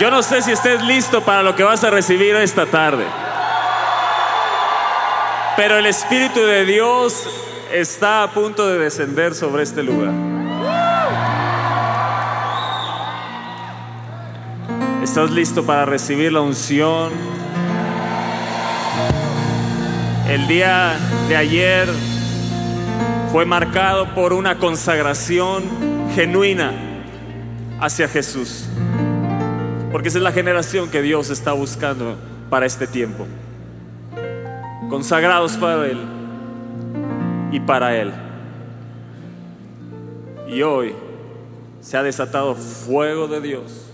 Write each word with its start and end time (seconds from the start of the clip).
Yo 0.00 0.10
no 0.10 0.22
sé 0.22 0.40
si 0.40 0.50
estés 0.50 0.82
listo 0.82 1.20
para 1.20 1.42
lo 1.42 1.54
que 1.54 1.62
vas 1.62 1.84
a 1.84 1.90
recibir 1.90 2.34
esta 2.34 2.64
tarde. 2.64 3.04
Pero 5.58 5.76
el 5.76 5.84
Espíritu 5.84 6.40
de 6.40 6.64
Dios 6.64 7.28
está 7.70 8.22
a 8.22 8.30
punto 8.30 8.66
de 8.66 8.78
descender 8.78 9.34
sobre 9.34 9.62
este 9.62 9.82
lugar. 9.82 10.10
¿Estás 15.02 15.30
listo 15.32 15.66
para 15.66 15.84
recibir 15.84 16.32
la 16.32 16.40
unción? 16.40 17.12
El 20.30 20.46
día 20.48 20.96
de 21.28 21.36
ayer 21.36 21.88
fue 23.32 23.44
marcado 23.44 24.14
por 24.14 24.32
una 24.32 24.56
consagración 24.56 25.64
genuina 26.14 26.72
hacia 27.82 28.08
Jesús. 28.08 28.66
Porque 29.90 30.08
esa 30.08 30.18
es 30.18 30.24
la 30.24 30.32
generación 30.32 30.88
que 30.88 31.02
Dios 31.02 31.30
está 31.30 31.52
buscando 31.52 32.16
para 32.48 32.66
este 32.66 32.86
tiempo. 32.86 33.26
Consagrados 34.88 35.56
para 35.56 35.86
Él 35.86 35.98
y 37.50 37.60
para 37.60 37.96
Él. 37.96 38.12
Y 40.48 40.62
hoy 40.62 40.94
se 41.80 41.96
ha 41.96 42.02
desatado 42.02 42.54
fuego 42.54 43.26
de 43.26 43.40
Dios. 43.40 43.86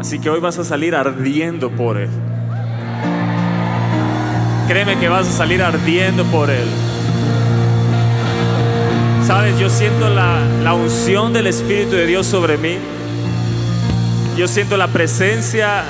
Así 0.00 0.18
que 0.18 0.30
hoy 0.30 0.40
vas 0.40 0.58
a 0.58 0.64
salir 0.64 0.94
ardiendo 0.94 1.70
por 1.70 1.96
Él. 1.96 2.10
Créeme 4.68 4.98
que 4.98 5.08
vas 5.08 5.26
a 5.28 5.32
salir 5.32 5.62
ardiendo 5.62 6.24
por 6.24 6.50
Él. 6.50 6.68
Sabes, 9.26 9.58
yo 9.58 9.70
siento 9.70 10.08
la, 10.08 10.40
la 10.62 10.74
unción 10.74 11.32
del 11.32 11.46
Espíritu 11.46 11.92
de 11.92 12.06
Dios 12.06 12.26
sobre 12.26 12.56
mí. 12.56 12.76
Yo 14.36 14.46
siento 14.46 14.76
la 14.76 14.88
presencia 14.88 15.84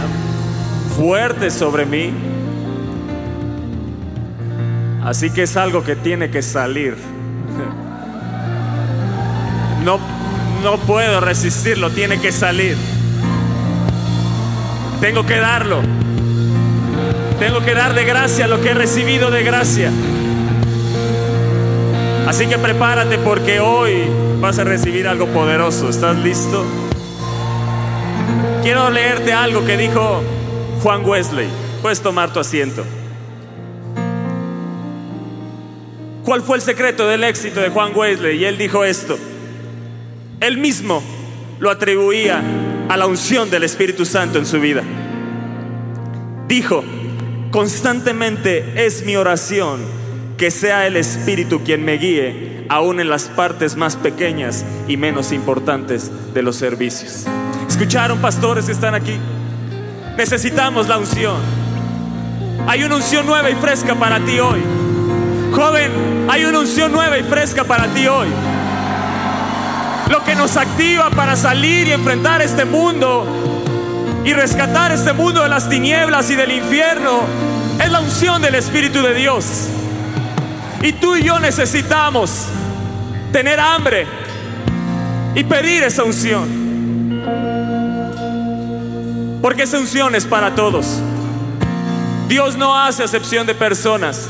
fuerte 0.97 1.51
sobre 1.51 1.85
mí. 1.85 2.13
Así 5.05 5.31
que 5.31 5.43
es 5.43 5.57
algo 5.57 5.83
que 5.83 5.97
tiene 5.97 6.31
que 6.31 6.43
salir. 6.43 6.97
No, 9.85 9.99
no 10.63 10.79
puedo 10.79 11.21
resistirlo, 11.21 11.91
tiene 11.91 12.21
que 12.21 12.31
salir. 12.31 12.77
Tengo 15.01 15.27
que 15.27 15.39
darlo. 15.39 15.81
Tengo 17.41 17.61
que 17.61 17.75
dar 17.75 17.95
de 17.95 18.05
gracia 18.05 18.47
lo 18.47 18.63
que 18.63 18.71
he 18.71 18.75
recibido 18.75 19.31
de 19.33 19.43
gracia. 19.43 19.91
Así 22.29 22.47
que 22.47 22.59
prepárate 22.59 23.19
porque 23.19 23.59
hoy 23.59 24.05
vas 24.41 24.59
a 24.61 24.65
recibir 24.65 25.09
algo 25.09 25.27
poderoso. 25.27 25.89
¿Estás 25.89 26.17
listo? 26.17 26.86
Quiero 28.67 28.91
leerte 28.91 29.33
algo 29.33 29.65
que 29.65 29.77
dijo 29.77 30.25
Juan 30.83 31.09
Wesley. 31.09 31.47
Puedes 31.83 32.01
tomar 32.01 32.33
tu 32.33 32.41
asiento. 32.41 32.85
¿Cuál 36.25 36.43
fue 36.43 36.57
el 36.57 36.63
secreto 36.63 37.07
del 37.07 37.23
éxito 37.23 37.61
de 37.61 37.69
Juan 37.69 37.93
Wesley? 37.95 38.39
Y 38.39 38.45
él 38.45 38.59
dijo 38.59 38.85
esto. 38.85 39.17
Él 40.41 40.59
mismo 40.59 41.01
lo 41.61 41.71
atribuía 41.71 42.43
a 42.89 42.97
la 42.97 43.07
unción 43.07 43.51
del 43.51 43.63
Espíritu 43.63 44.05
Santo 44.05 44.37
en 44.37 44.47
su 44.47 44.59
vida. 44.59 44.83
Dijo, 46.49 46.83
constantemente 47.53 48.85
es 48.85 49.07
mi 49.07 49.15
oración 49.15 49.79
que 50.37 50.51
sea 50.51 50.89
el 50.89 50.97
Espíritu 50.97 51.63
quien 51.63 51.85
me 51.85 51.99
guíe, 51.99 52.67
aún 52.69 52.99
en 52.99 53.11
las 53.11 53.29
partes 53.29 53.77
más 53.77 53.95
pequeñas 53.95 54.65
y 54.89 54.97
menos 54.97 55.31
importantes 55.31 56.11
de 56.35 56.43
los 56.43 56.57
servicios. 56.57 57.27
¿Escucharon, 57.69 58.19
pastores 58.19 58.67
que 58.67 58.73
están 58.73 58.95
aquí? 58.95 59.19
Necesitamos 60.17 60.89
la 60.89 60.99
unción. 60.99 61.37
Hay 62.67 62.83
una 62.85 62.97
unción 62.97 63.27
nueva 63.27 63.51
y 63.51 63.55
fresca 63.55 63.95
para 63.95 64.19
ti 64.21 64.41
hoy. 64.41 64.63
Joven, 65.55 66.27
hay 66.29 66.45
una 66.45 66.61
unción 66.61 66.93
nueva 66.93 67.19
y 67.19 67.23
fresca 67.23 67.65
para 67.65 67.87
ti 67.89 68.07
hoy. 68.07 68.29
Lo 70.11 70.25
que 70.25 70.35
nos 70.35 70.57
activa 70.57 71.11
para 71.11 71.37
salir 71.37 71.89
y 71.89 71.93
enfrentar 71.93 72.41
este 72.43 72.65
mundo 72.65 73.27
y 74.25 74.33
rescatar 74.33 74.93
este 74.93 75.13
mundo 75.13 75.43
de 75.43 75.49
las 75.49 75.69
tinieblas 75.69 76.31
y 76.31 76.35
del 76.35 76.53
infierno 76.53 77.23
es 77.81 77.91
la 77.91 78.01
unción 78.01 78.43
del 78.43 78.55
Espíritu 78.55 79.03
de 79.03 79.15
Dios. 79.15 79.69
Y 80.83 80.93
tú 80.93 81.17
y 81.17 81.23
yo 81.23 81.39
necesitamos 81.41 82.47
tener 83.33 83.61
hambre 83.61 84.07
y 85.35 85.45
pedir 85.45 85.83
esa 85.83 86.05
unción. 86.05 86.66
Porque 89.47 89.63
esa 89.63 89.79
unción 89.79 90.17
es 90.17 90.27
para 90.27 90.57
todos. 90.57 91.01
Dios 92.27 92.57
no 92.57 92.77
hace 92.77 93.05
acepción 93.05 93.47
de 93.47 93.55
personas, 93.55 94.27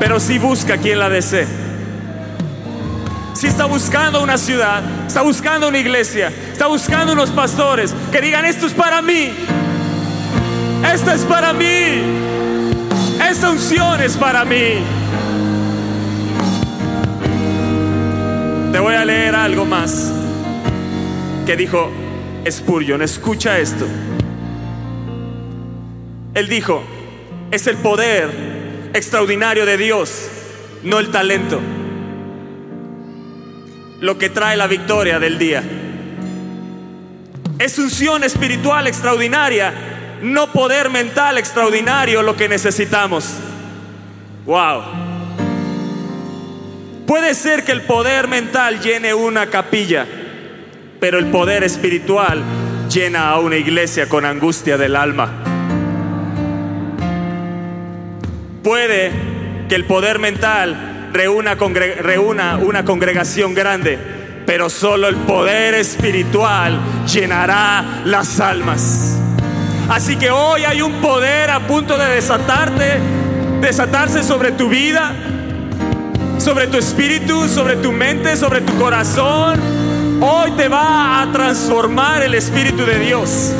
pero 0.00 0.18
sí 0.18 0.36
busca 0.36 0.78
quien 0.78 0.98
la 0.98 1.08
desee. 1.08 1.46
Si 3.34 3.46
está 3.46 3.66
buscando 3.66 4.20
una 4.20 4.36
ciudad, 4.36 4.82
está 5.06 5.22
buscando 5.22 5.68
una 5.68 5.78
iglesia, 5.78 6.32
está 6.50 6.66
buscando 6.66 7.12
unos 7.12 7.30
pastores 7.30 7.94
que 8.10 8.20
digan, 8.20 8.44
esto 8.44 8.66
es 8.66 8.72
para 8.72 9.00
mí, 9.00 9.32
esto 10.92 11.12
es 11.12 11.20
para 11.20 11.52
mí, 11.52 12.02
esta 13.30 13.48
unción 13.48 14.02
es 14.02 14.16
para 14.16 14.44
mí. 14.44 14.80
Te 18.72 18.80
voy 18.80 18.94
a 18.96 19.04
leer 19.04 19.36
algo 19.36 19.64
más 19.64 20.10
que 21.46 21.54
dijo 21.54 21.92
Spurgeon, 22.50 23.02
escucha 23.02 23.60
esto. 23.60 23.86
Él 26.34 26.48
dijo, 26.48 26.82
es 27.50 27.66
el 27.66 27.76
poder 27.76 28.30
extraordinario 28.94 29.66
de 29.66 29.76
Dios, 29.76 30.28
no 30.82 30.98
el 30.98 31.10
talento 31.10 31.60
lo 34.02 34.18
que 34.18 34.28
trae 34.28 34.56
la 34.56 34.66
victoria 34.66 35.20
del 35.20 35.38
día. 35.38 35.62
Es 37.58 37.78
unción 37.78 38.24
espiritual 38.24 38.88
extraordinaria, 38.88 39.72
no 40.22 40.52
poder 40.52 40.90
mental 40.90 41.38
extraordinario 41.38 42.20
lo 42.22 42.36
que 42.36 42.48
necesitamos. 42.48 43.36
Wow. 44.44 44.82
Puede 47.06 47.34
ser 47.34 47.64
que 47.64 47.70
el 47.70 47.82
poder 47.82 48.26
mental 48.26 48.80
llene 48.80 49.14
una 49.14 49.46
capilla, 49.46 50.04
pero 50.98 51.20
el 51.20 51.26
poder 51.26 51.62
espiritual 51.62 52.42
llena 52.92 53.30
a 53.30 53.38
una 53.38 53.56
iglesia 53.56 54.08
con 54.08 54.26
angustia 54.26 54.76
del 54.76 54.96
alma. 54.96 55.51
Puede 58.62 59.10
que 59.68 59.74
el 59.74 59.84
poder 59.86 60.20
mental 60.20 61.10
reúna, 61.12 62.58
una 62.58 62.84
congregación 62.84 63.54
grande, 63.54 63.98
pero 64.46 64.70
solo 64.70 65.08
el 65.08 65.16
poder 65.16 65.74
espiritual 65.74 66.78
llenará 67.12 68.02
las 68.04 68.38
almas. 68.38 69.18
Así 69.88 70.16
que 70.16 70.30
hoy 70.30 70.62
hay 70.62 70.80
un 70.80 70.92
poder 71.00 71.50
a 71.50 71.66
punto 71.66 71.98
de 71.98 72.06
desatarte, 72.06 73.00
desatarse 73.60 74.22
sobre 74.22 74.52
tu 74.52 74.68
vida, 74.68 75.12
sobre 76.38 76.68
tu 76.68 76.76
espíritu, 76.76 77.48
sobre 77.48 77.76
tu 77.76 77.90
mente, 77.90 78.36
sobre 78.36 78.60
tu 78.60 78.78
corazón. 78.78 79.60
Hoy 80.20 80.52
te 80.52 80.68
va 80.68 81.20
a 81.20 81.32
transformar 81.32 82.22
el 82.22 82.34
Espíritu 82.34 82.86
de 82.86 83.00
Dios. 83.00 83.52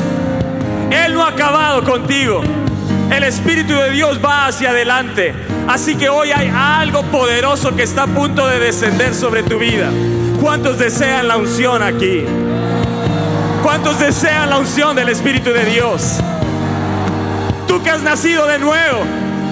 Él 0.89 1.13
no 1.13 1.23
ha 1.25 1.29
acabado 1.29 1.83
contigo. 1.83 2.41
El 3.11 3.23
Espíritu 3.23 3.73
de 3.73 3.91
Dios 3.91 4.19
va 4.23 4.47
hacia 4.47 4.71
adelante. 4.71 5.33
Así 5.67 5.95
que 5.95 6.09
hoy 6.09 6.31
hay 6.31 6.51
algo 6.53 7.03
poderoso 7.03 7.75
que 7.75 7.83
está 7.83 8.03
a 8.03 8.07
punto 8.07 8.47
de 8.47 8.59
descender 8.59 9.13
sobre 9.13 9.43
tu 9.43 9.57
vida. 9.57 9.89
¿Cuántos 10.41 10.77
desean 10.77 11.27
la 11.27 11.37
unción 11.37 11.81
aquí? 11.81 12.25
¿Cuántos 13.61 13.99
desean 13.99 14.49
la 14.49 14.57
unción 14.57 14.95
del 14.95 15.09
Espíritu 15.09 15.51
de 15.51 15.65
Dios? 15.65 16.19
Tú 17.67 17.81
que 17.81 17.89
has 17.89 18.01
nacido 18.01 18.45
de 18.45 18.59
nuevo, 18.59 19.03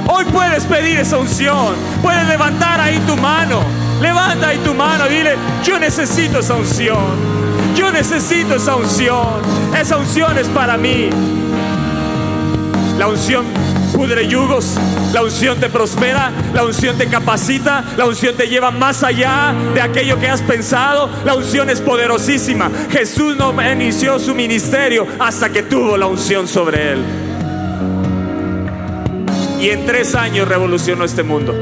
hoy 0.08 0.26
puedes 0.26 0.66
pedir 0.66 1.00
esa 1.00 1.18
unción. 1.18 1.76
Puedes 2.02 2.28
levantar 2.28 2.80
ahí 2.82 3.00
tu 3.08 3.16
mano. 3.16 3.62
Levanta 4.02 4.50
ahí 4.50 4.58
tu 4.58 4.74
mano 4.74 5.06
y 5.06 5.16
dile, 5.16 5.36
yo 5.64 5.80
necesito 5.80 6.40
esa 6.40 6.56
unción. 6.56 7.32
Yo 7.76 7.92
necesito 7.92 8.56
esa 8.56 8.76
unción. 8.76 9.42
Esa 9.80 9.98
unción 9.98 10.38
es 10.38 10.48
para 10.50 10.76
mí. 10.76 11.10
La 13.02 13.08
unción 13.08 13.48
pudre 13.96 14.28
yugos, 14.28 14.78
la 15.12 15.24
unción 15.24 15.60
te 15.60 15.70
prospera, 15.70 16.32
la 16.54 16.64
unción 16.64 17.00
te 17.00 17.08
capacita, 17.08 17.84
la 17.98 18.06
unción 18.06 18.36
te 18.36 18.48
lleva 18.48 18.70
más 18.70 19.04
allá 19.04 19.56
de 19.74 19.82
aquello 19.82 20.20
que 20.20 20.28
has 20.28 20.44
pensado, 20.44 21.10
la 21.26 21.34
unción 21.34 21.72
es 21.72 21.82
poderosísima. 21.82 22.70
Jesús 22.92 23.36
no 23.36 23.56
inició 23.72 24.20
su 24.20 24.36
ministerio 24.36 25.08
hasta 25.18 25.50
que 25.50 25.64
tuvo 25.64 25.98
la 25.98 26.06
unción 26.06 26.48
sobre 26.48 26.92
él. 26.92 27.04
Y 29.60 29.70
en 29.72 29.84
tres 29.88 30.14
años 30.14 30.48
revolucionó 30.48 31.04
este 31.04 31.24
mundo. 31.24 31.54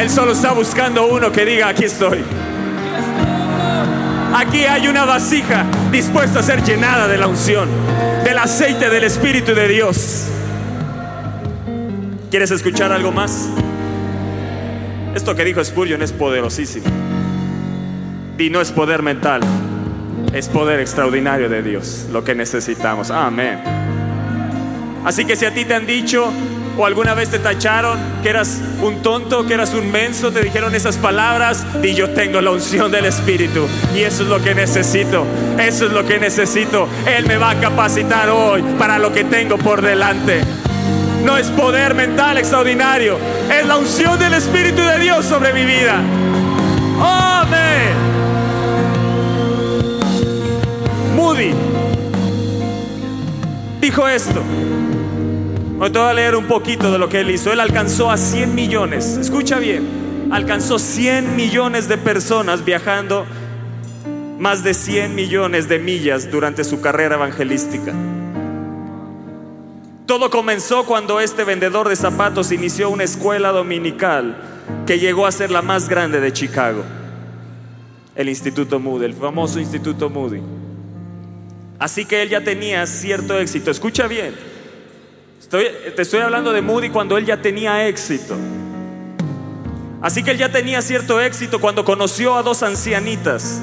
Él 0.00 0.10
solo 0.10 0.32
está 0.32 0.50
buscando 0.52 1.06
uno 1.06 1.30
que 1.30 1.44
diga, 1.44 1.68
aquí 1.68 1.84
estoy. 1.84 2.24
Aquí 4.38 4.66
hay 4.66 4.86
una 4.86 5.06
vasija 5.06 5.64
dispuesta 5.90 6.40
a 6.40 6.42
ser 6.42 6.62
llenada 6.62 7.08
de 7.08 7.16
la 7.16 7.26
unción, 7.26 7.70
del 8.22 8.36
aceite 8.36 8.90
del 8.90 9.04
Espíritu 9.04 9.54
de 9.54 9.66
Dios. 9.66 10.26
¿Quieres 12.30 12.50
escuchar 12.50 12.92
algo 12.92 13.12
más? 13.12 13.48
Esto 15.14 15.34
que 15.34 15.42
dijo 15.42 15.64
Spurgeon 15.64 16.02
es 16.02 16.12
poderosísimo. 16.12 16.84
Y 18.36 18.50
no 18.50 18.60
es 18.60 18.72
poder 18.72 19.02
mental, 19.02 19.40
es 20.34 20.50
poder 20.50 20.80
extraordinario 20.80 21.48
de 21.48 21.62
Dios, 21.62 22.04
lo 22.12 22.22
que 22.22 22.34
necesitamos. 22.34 23.10
Amén. 23.10 23.75
Así 25.06 25.24
que 25.24 25.36
si 25.36 25.44
a 25.44 25.54
ti 25.54 25.64
te 25.64 25.72
han 25.72 25.86
dicho 25.86 26.32
o 26.76 26.84
alguna 26.84 27.14
vez 27.14 27.30
te 27.30 27.38
tacharon 27.38 27.96
que 28.24 28.28
eras 28.28 28.60
un 28.82 29.02
tonto, 29.02 29.46
que 29.46 29.54
eras 29.54 29.72
un 29.72 29.90
menso, 29.90 30.32
te 30.32 30.42
dijeron 30.42 30.74
esas 30.74 30.96
palabras, 30.96 31.64
y 31.80 31.94
yo 31.94 32.10
tengo 32.10 32.40
la 32.40 32.50
unción 32.50 32.90
del 32.90 33.04
Espíritu 33.04 33.68
y 33.94 34.00
eso 34.00 34.24
es 34.24 34.28
lo 34.28 34.42
que 34.42 34.52
necesito, 34.52 35.24
eso 35.60 35.86
es 35.86 35.92
lo 35.92 36.04
que 36.04 36.18
necesito. 36.18 36.88
Él 37.06 37.24
me 37.26 37.36
va 37.36 37.50
a 37.50 37.60
capacitar 37.60 38.28
hoy 38.30 38.64
para 38.80 38.98
lo 38.98 39.12
que 39.12 39.22
tengo 39.22 39.56
por 39.58 39.80
delante. 39.80 40.40
No 41.24 41.38
es 41.38 41.46
poder 41.50 41.94
mental 41.94 42.36
extraordinario, 42.36 43.16
es 43.48 43.64
la 43.64 43.76
unción 43.76 44.18
del 44.18 44.34
Espíritu 44.34 44.82
de 44.82 44.98
Dios 44.98 45.24
sobre 45.24 45.52
mi 45.52 45.64
vida. 45.64 46.02
Amén. 47.00 47.94
Moody 51.14 51.54
dijo 53.80 54.08
esto. 54.08 54.42
Te 55.78 55.98
voy 56.00 56.08
a 56.08 56.14
leer 56.14 56.34
un 56.34 56.46
poquito 56.46 56.90
de 56.90 56.98
lo 56.98 57.08
que 57.08 57.20
él 57.20 57.30
hizo. 57.30 57.52
Él 57.52 57.60
alcanzó 57.60 58.10
a 58.10 58.16
100 58.16 58.54
millones. 58.54 59.18
Escucha 59.18 59.58
bien. 59.58 60.28
Alcanzó 60.32 60.78
100 60.78 61.36
millones 61.36 61.86
de 61.86 61.98
personas 61.98 62.64
viajando 62.64 63.26
más 64.38 64.64
de 64.64 64.74
100 64.74 65.14
millones 65.14 65.68
de 65.68 65.78
millas 65.78 66.30
durante 66.30 66.64
su 66.64 66.80
carrera 66.80 67.16
evangelística. 67.16 67.92
Todo 70.06 70.30
comenzó 70.30 70.84
cuando 70.86 71.20
este 71.20 71.44
vendedor 71.44 71.88
de 71.88 71.96
zapatos 71.96 72.52
inició 72.52 72.90
una 72.90 73.04
escuela 73.04 73.52
dominical 73.52 74.36
que 74.86 74.98
llegó 74.98 75.26
a 75.26 75.32
ser 75.32 75.50
la 75.50 75.62
más 75.62 75.88
grande 75.88 76.20
de 76.20 76.32
Chicago. 76.32 76.82
El 78.14 78.30
Instituto 78.30 78.80
Moody, 78.80 79.04
el 79.04 79.14
famoso 79.14 79.60
Instituto 79.60 80.08
Moody. 80.08 80.40
Así 81.78 82.06
que 82.06 82.22
él 82.22 82.30
ya 82.30 82.40
tenía 82.42 82.86
cierto 82.86 83.38
éxito. 83.38 83.70
Escucha 83.70 84.08
bien 84.08 84.55
te 85.48 86.02
estoy 86.02 86.20
hablando 86.20 86.52
de 86.52 86.62
Moody 86.62 86.90
cuando 86.90 87.16
él 87.16 87.24
ya 87.24 87.40
tenía 87.40 87.86
éxito. 87.86 88.36
Así 90.02 90.22
que 90.22 90.30
él 90.30 90.38
ya 90.38 90.50
tenía 90.50 90.82
cierto 90.82 91.20
éxito 91.20 91.60
cuando 91.60 91.84
conoció 91.84 92.36
a 92.36 92.42
dos 92.42 92.62
ancianitas, 92.62 93.60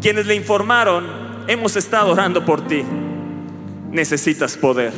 quienes 0.00 0.26
le 0.26 0.34
informaron, 0.34 1.06
hemos 1.46 1.76
estado 1.76 2.12
orando 2.12 2.44
por 2.44 2.66
ti. 2.66 2.84
Necesitas 3.90 4.56
poder, 4.56 4.92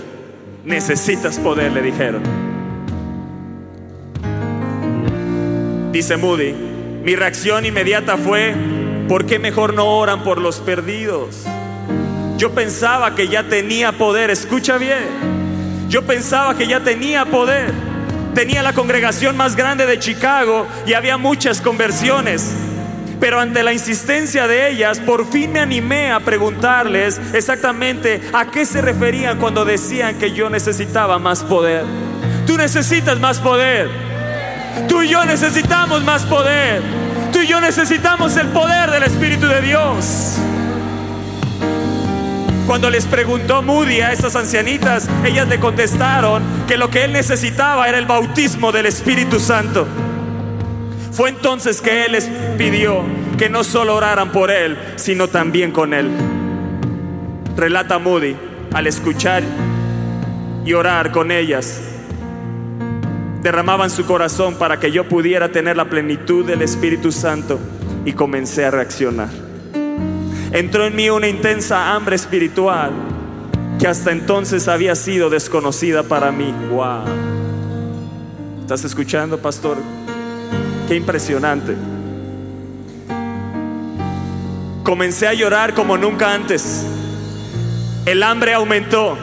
necesitas 0.64 1.38
poder, 1.38 1.72
le 1.72 1.82
dijeron. 1.82 2.22
Dice 5.92 6.16
Moody, 6.16 6.52
mi 7.04 7.16
reacción 7.16 7.64
inmediata 7.64 8.16
fue, 8.16 8.54
¿por 9.08 9.26
qué 9.26 9.38
mejor 9.38 9.74
no 9.74 9.86
oran 9.86 10.22
por 10.24 10.40
los 10.40 10.60
perdidos? 10.60 11.44
Yo 12.36 12.52
pensaba 12.52 13.14
que 13.14 13.28
ya 13.28 13.44
tenía 13.44 13.92
poder, 13.92 14.30
escucha 14.30 14.76
bien. 14.78 15.39
Yo 15.90 16.02
pensaba 16.02 16.56
que 16.56 16.68
ya 16.68 16.78
tenía 16.78 17.24
poder. 17.24 17.72
Tenía 18.32 18.62
la 18.62 18.72
congregación 18.72 19.36
más 19.36 19.56
grande 19.56 19.86
de 19.86 19.98
Chicago 19.98 20.68
y 20.86 20.92
había 20.92 21.16
muchas 21.16 21.60
conversiones. 21.60 22.54
Pero 23.18 23.40
ante 23.40 23.64
la 23.64 23.72
insistencia 23.72 24.46
de 24.46 24.70
ellas, 24.70 25.00
por 25.00 25.28
fin 25.28 25.52
me 25.52 25.58
animé 25.58 26.12
a 26.12 26.20
preguntarles 26.20 27.20
exactamente 27.34 28.20
a 28.32 28.52
qué 28.52 28.64
se 28.66 28.80
referían 28.80 29.38
cuando 29.38 29.64
decían 29.64 30.16
que 30.16 30.30
yo 30.30 30.48
necesitaba 30.48 31.18
más 31.18 31.42
poder. 31.42 31.84
Tú 32.46 32.56
necesitas 32.56 33.18
más 33.18 33.40
poder. 33.40 33.90
Tú 34.88 35.02
y 35.02 35.08
yo 35.08 35.24
necesitamos 35.24 36.04
más 36.04 36.24
poder. 36.24 36.82
Tú 37.32 37.40
y 37.40 37.48
yo 37.48 37.60
necesitamos 37.60 38.36
el 38.36 38.46
poder 38.50 38.92
del 38.92 39.02
Espíritu 39.02 39.48
de 39.48 39.60
Dios. 39.60 40.38
Cuando 42.70 42.88
les 42.88 43.04
preguntó 43.04 43.62
Moody 43.62 44.00
a 44.00 44.12
esas 44.12 44.36
ancianitas, 44.36 45.10
ellas 45.24 45.48
le 45.48 45.58
contestaron 45.58 46.40
que 46.68 46.76
lo 46.76 46.88
que 46.88 47.02
él 47.02 47.12
necesitaba 47.12 47.88
era 47.88 47.98
el 47.98 48.06
bautismo 48.06 48.70
del 48.70 48.86
Espíritu 48.86 49.40
Santo. 49.40 49.88
Fue 51.10 51.30
entonces 51.30 51.80
que 51.80 52.04
él 52.04 52.12
les 52.12 52.30
pidió 52.56 53.02
que 53.36 53.48
no 53.48 53.64
solo 53.64 53.96
oraran 53.96 54.30
por 54.30 54.52
él, 54.52 54.78
sino 54.94 55.26
también 55.26 55.72
con 55.72 55.92
él. 55.92 56.12
Relata 57.56 57.98
Moody, 57.98 58.36
al 58.72 58.86
escuchar 58.86 59.42
y 60.64 60.72
orar 60.72 61.10
con 61.10 61.32
ellas, 61.32 61.80
derramaban 63.42 63.90
su 63.90 64.06
corazón 64.06 64.54
para 64.54 64.78
que 64.78 64.92
yo 64.92 65.08
pudiera 65.08 65.48
tener 65.48 65.76
la 65.76 65.86
plenitud 65.86 66.46
del 66.46 66.62
Espíritu 66.62 67.10
Santo 67.10 67.58
y 68.04 68.12
comencé 68.12 68.64
a 68.64 68.70
reaccionar 68.70 69.49
entró 70.52 70.86
en 70.86 70.96
mí 70.96 71.10
una 71.10 71.28
intensa 71.28 71.94
hambre 71.94 72.16
espiritual 72.16 72.90
que 73.78 73.86
hasta 73.86 74.12
entonces 74.12 74.68
había 74.68 74.94
sido 74.94 75.30
desconocida 75.30 76.02
para 76.02 76.30
mí. 76.30 76.52
Wow. 76.70 77.04
¿Estás 78.60 78.84
escuchando, 78.84 79.38
pastor? 79.38 79.78
Qué 80.86 80.96
impresionante. 80.96 81.74
Comencé 84.82 85.28
a 85.28 85.34
llorar 85.34 85.74
como 85.74 85.96
nunca 85.96 86.34
antes. 86.34 86.84
El 88.06 88.22
hambre 88.22 88.54
aumentó. 88.54 89.16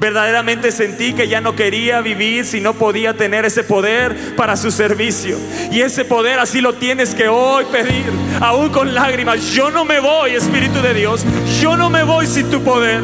Verdaderamente 0.00 0.72
sentí 0.72 1.12
que 1.12 1.28
ya 1.28 1.42
no 1.42 1.54
quería 1.54 2.00
vivir 2.00 2.46
si 2.46 2.62
no 2.62 2.72
podía 2.72 3.12
tener 3.12 3.44
ese 3.44 3.62
poder 3.62 4.34
para 4.34 4.56
su 4.56 4.70
servicio. 4.70 5.36
Y 5.70 5.82
ese 5.82 6.06
poder 6.06 6.38
así 6.38 6.62
lo 6.62 6.72
tienes 6.72 7.14
que 7.14 7.28
hoy 7.28 7.66
pedir, 7.66 8.06
aún 8.40 8.70
con 8.70 8.94
lágrimas. 8.94 9.52
Yo 9.52 9.70
no 9.70 9.84
me 9.84 10.00
voy, 10.00 10.30
Espíritu 10.30 10.80
de 10.80 10.94
Dios. 10.94 11.26
Yo 11.60 11.76
no 11.76 11.90
me 11.90 12.02
voy 12.02 12.26
sin 12.26 12.48
tu 12.48 12.62
poder. 12.62 13.02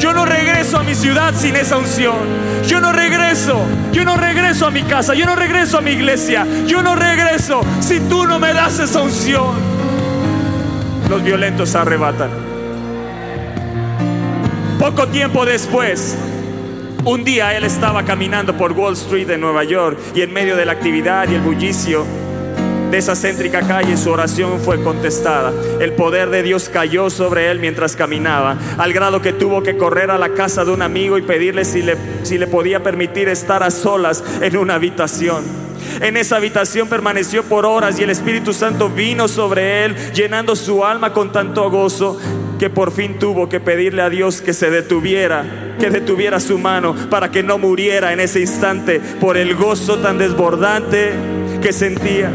Yo 0.00 0.14
no 0.14 0.24
regreso 0.24 0.78
a 0.78 0.82
mi 0.82 0.94
ciudad 0.94 1.34
sin 1.36 1.54
esa 1.54 1.76
unción. 1.76 2.16
Yo 2.66 2.80
no 2.80 2.94
regreso. 2.94 3.66
Yo 3.92 4.02
no 4.06 4.16
regreso 4.16 4.66
a 4.66 4.70
mi 4.70 4.84
casa. 4.84 5.12
Yo 5.12 5.26
no 5.26 5.36
regreso 5.36 5.76
a 5.76 5.80
mi 5.82 5.90
iglesia. 5.90 6.46
Yo 6.66 6.80
no 6.80 6.96
regreso 6.96 7.60
si 7.80 8.00
tú 8.00 8.26
no 8.26 8.38
me 8.38 8.54
das 8.54 8.78
esa 8.78 9.02
unción. 9.02 9.54
Los 11.10 11.22
violentos 11.22 11.74
arrebatan. 11.74 12.55
Poco 14.78 15.08
tiempo 15.08 15.46
después, 15.46 16.14
un 17.06 17.24
día 17.24 17.56
él 17.56 17.64
estaba 17.64 18.04
caminando 18.04 18.58
por 18.58 18.72
Wall 18.72 18.92
Street 18.92 19.26
de 19.26 19.38
Nueva 19.38 19.64
York 19.64 19.98
y 20.14 20.20
en 20.20 20.30
medio 20.34 20.54
de 20.54 20.66
la 20.66 20.72
actividad 20.72 21.26
y 21.30 21.34
el 21.34 21.40
bullicio 21.40 22.04
de 22.90 22.98
esa 22.98 23.16
céntrica 23.16 23.62
calle 23.62 23.96
su 23.96 24.10
oración 24.10 24.60
fue 24.60 24.82
contestada. 24.82 25.50
El 25.80 25.94
poder 25.94 26.28
de 26.28 26.42
Dios 26.42 26.68
cayó 26.68 27.08
sobre 27.08 27.50
él 27.50 27.58
mientras 27.58 27.96
caminaba, 27.96 28.58
al 28.76 28.92
grado 28.92 29.22
que 29.22 29.32
tuvo 29.32 29.62
que 29.62 29.78
correr 29.78 30.10
a 30.10 30.18
la 30.18 30.34
casa 30.34 30.66
de 30.66 30.72
un 30.72 30.82
amigo 30.82 31.16
y 31.16 31.22
pedirle 31.22 31.64
si 31.64 31.80
le, 31.80 31.96
si 32.22 32.36
le 32.36 32.46
podía 32.46 32.82
permitir 32.82 33.28
estar 33.30 33.62
a 33.62 33.70
solas 33.70 34.22
en 34.42 34.58
una 34.58 34.74
habitación. 34.74 35.42
En 36.02 36.18
esa 36.18 36.36
habitación 36.36 36.86
permaneció 36.86 37.44
por 37.44 37.64
horas 37.64 37.98
y 37.98 38.02
el 38.02 38.10
Espíritu 38.10 38.52
Santo 38.52 38.90
vino 38.90 39.26
sobre 39.26 39.86
él, 39.86 39.96
llenando 40.12 40.54
su 40.54 40.84
alma 40.84 41.14
con 41.14 41.32
tanto 41.32 41.70
gozo 41.70 42.20
que 42.58 42.70
por 42.70 42.92
fin 42.92 43.18
tuvo 43.18 43.48
que 43.48 43.60
pedirle 43.60 44.02
a 44.02 44.10
Dios 44.10 44.40
que 44.40 44.52
se 44.52 44.70
detuviera, 44.70 45.74
que 45.78 45.90
detuviera 45.90 46.40
su 46.40 46.58
mano 46.58 46.94
para 47.10 47.30
que 47.30 47.42
no 47.42 47.58
muriera 47.58 48.12
en 48.12 48.20
ese 48.20 48.40
instante 48.40 49.00
por 49.20 49.36
el 49.36 49.54
gozo 49.54 49.98
tan 49.98 50.18
desbordante 50.18 51.12
que 51.62 51.72
sentía. 51.72 52.30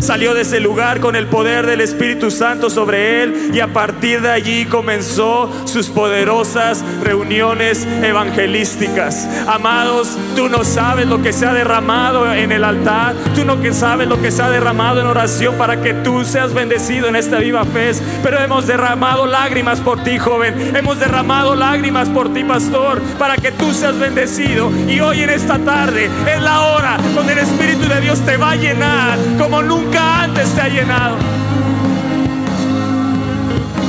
Salió 0.00 0.32
de 0.32 0.42
ese 0.42 0.60
lugar 0.60 1.00
con 1.00 1.16
el 1.16 1.26
poder 1.26 1.66
del 1.66 1.80
Espíritu 1.80 2.30
Santo 2.30 2.70
sobre 2.70 3.22
él 3.22 3.50
y 3.52 3.60
a 3.60 3.72
partir 3.72 4.22
de 4.22 4.30
allí 4.30 4.64
comenzó 4.64 5.50
sus 5.64 5.88
poderosas 5.88 6.84
reuniones 7.02 7.86
evangelísticas. 8.02 9.28
Amados, 9.46 10.16
tú 10.36 10.48
no 10.48 10.64
sabes 10.64 11.06
lo 11.06 11.20
que 11.20 11.32
se 11.32 11.46
ha 11.46 11.52
derramado 11.52 12.32
en 12.32 12.52
el 12.52 12.64
altar, 12.64 13.14
tú 13.34 13.44
no 13.44 13.58
sabes 13.72 14.08
lo 14.08 14.20
que 14.22 14.30
se 14.30 14.42
ha 14.42 14.48
derramado 14.48 15.00
en 15.00 15.06
oración 15.06 15.56
para 15.56 15.82
que 15.82 15.92
tú 15.92 16.24
seas 16.24 16.54
bendecido 16.54 17.08
en 17.08 17.16
esta 17.16 17.38
viva 17.38 17.64
fe, 17.64 17.92
pero 18.22 18.38
hemos 18.40 18.66
derramado 18.66 19.26
lágrimas 19.26 19.80
por 19.80 20.02
ti, 20.04 20.18
joven. 20.18 20.76
Hemos 20.76 20.98
derramado 20.98 21.54
lágrimas 21.54 22.08
por 22.08 22.32
ti, 22.32 22.44
pastor, 22.44 23.00
para 23.18 23.36
que 23.36 23.52
tú 23.52 23.72
seas 23.72 23.98
bendecido. 23.98 24.70
Y 24.88 25.00
hoy 25.00 25.22
en 25.22 25.30
esta 25.30 25.58
tarde 25.58 26.08
es 26.26 26.42
la 26.42 26.60
hora 26.60 26.98
donde 27.14 27.32
el 27.32 27.38
Espíritu 27.38 27.88
de 27.88 28.00
Dios 28.00 28.20
te 28.20 28.36
va 28.36 28.52
a 28.52 28.56
llenar 28.56 29.18
como 29.38 29.62
nunca 29.62 29.87
nunca 29.88 30.22
antes 30.22 30.54
te 30.54 30.60
ha 30.60 30.68
llenado. 30.68 31.16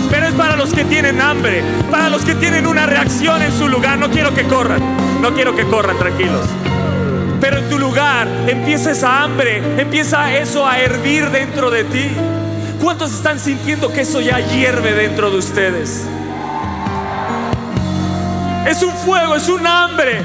Pero 0.10 0.28
es 0.28 0.34
para 0.34 0.56
los 0.56 0.74
que 0.74 0.86
tienen 0.86 1.22
hambre, 1.22 1.62
para 1.92 2.10
los 2.10 2.24
que 2.24 2.36
tienen 2.36 2.68
una 2.68 2.86
reacción 2.86 3.42
en 3.42 3.52
su 3.52 3.68
lugar. 3.68 3.98
No 3.98 4.10
quiero 4.10 4.34
que 4.34 4.44
corran, 4.46 4.82
no 5.22 5.34
quiero 5.34 5.56
que 5.56 5.66
corran, 5.66 5.98
tranquilos. 5.98 6.46
Pero 7.42 7.58
en 7.58 7.70
tu 7.70 7.78
lugar 7.78 8.28
empieza 8.48 8.92
esa 8.92 9.24
hambre, 9.24 9.62
empieza 9.78 10.34
eso 10.36 10.68
a 10.68 10.80
hervir 10.80 11.30
dentro 11.30 11.70
de 11.70 11.84
ti. 11.84 12.10
¿Cuántos 12.82 13.14
están 13.14 13.40
sintiendo 13.40 13.92
que 13.92 14.02
eso 14.02 14.22
ya 14.22 14.40
hierve 14.40 14.94
dentro 14.94 15.30
de 15.32 15.38
ustedes? 15.38 16.06
Es 18.66 18.84
un 18.84 18.94
fuego, 18.94 19.36
es 19.36 19.50
un 19.50 19.66
hambre 19.66 20.22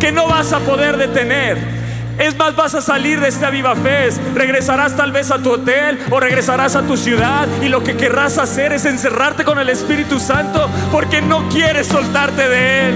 que 0.00 0.10
no 0.12 0.26
vas 0.26 0.52
a 0.52 0.58
poder 0.60 0.96
detener. 0.96 1.75
Es 2.18 2.36
más, 2.36 2.56
vas 2.56 2.74
a 2.74 2.80
salir 2.80 3.20
de 3.20 3.28
esta 3.28 3.50
viva 3.50 3.76
fe. 3.76 4.08
Regresarás 4.34 4.96
tal 4.96 5.12
vez 5.12 5.30
a 5.30 5.38
tu 5.38 5.52
hotel 5.52 5.98
o 6.10 6.18
regresarás 6.18 6.74
a 6.74 6.82
tu 6.82 6.96
ciudad 6.96 7.46
y 7.62 7.68
lo 7.68 7.82
que 7.82 7.96
querrás 7.96 8.38
hacer 8.38 8.72
es 8.72 8.86
encerrarte 8.86 9.44
con 9.44 9.58
el 9.58 9.68
Espíritu 9.68 10.18
Santo 10.18 10.68
porque 10.90 11.20
no 11.20 11.48
quieres 11.50 11.86
soltarte 11.86 12.48
de 12.48 12.88
Él. 12.88 12.94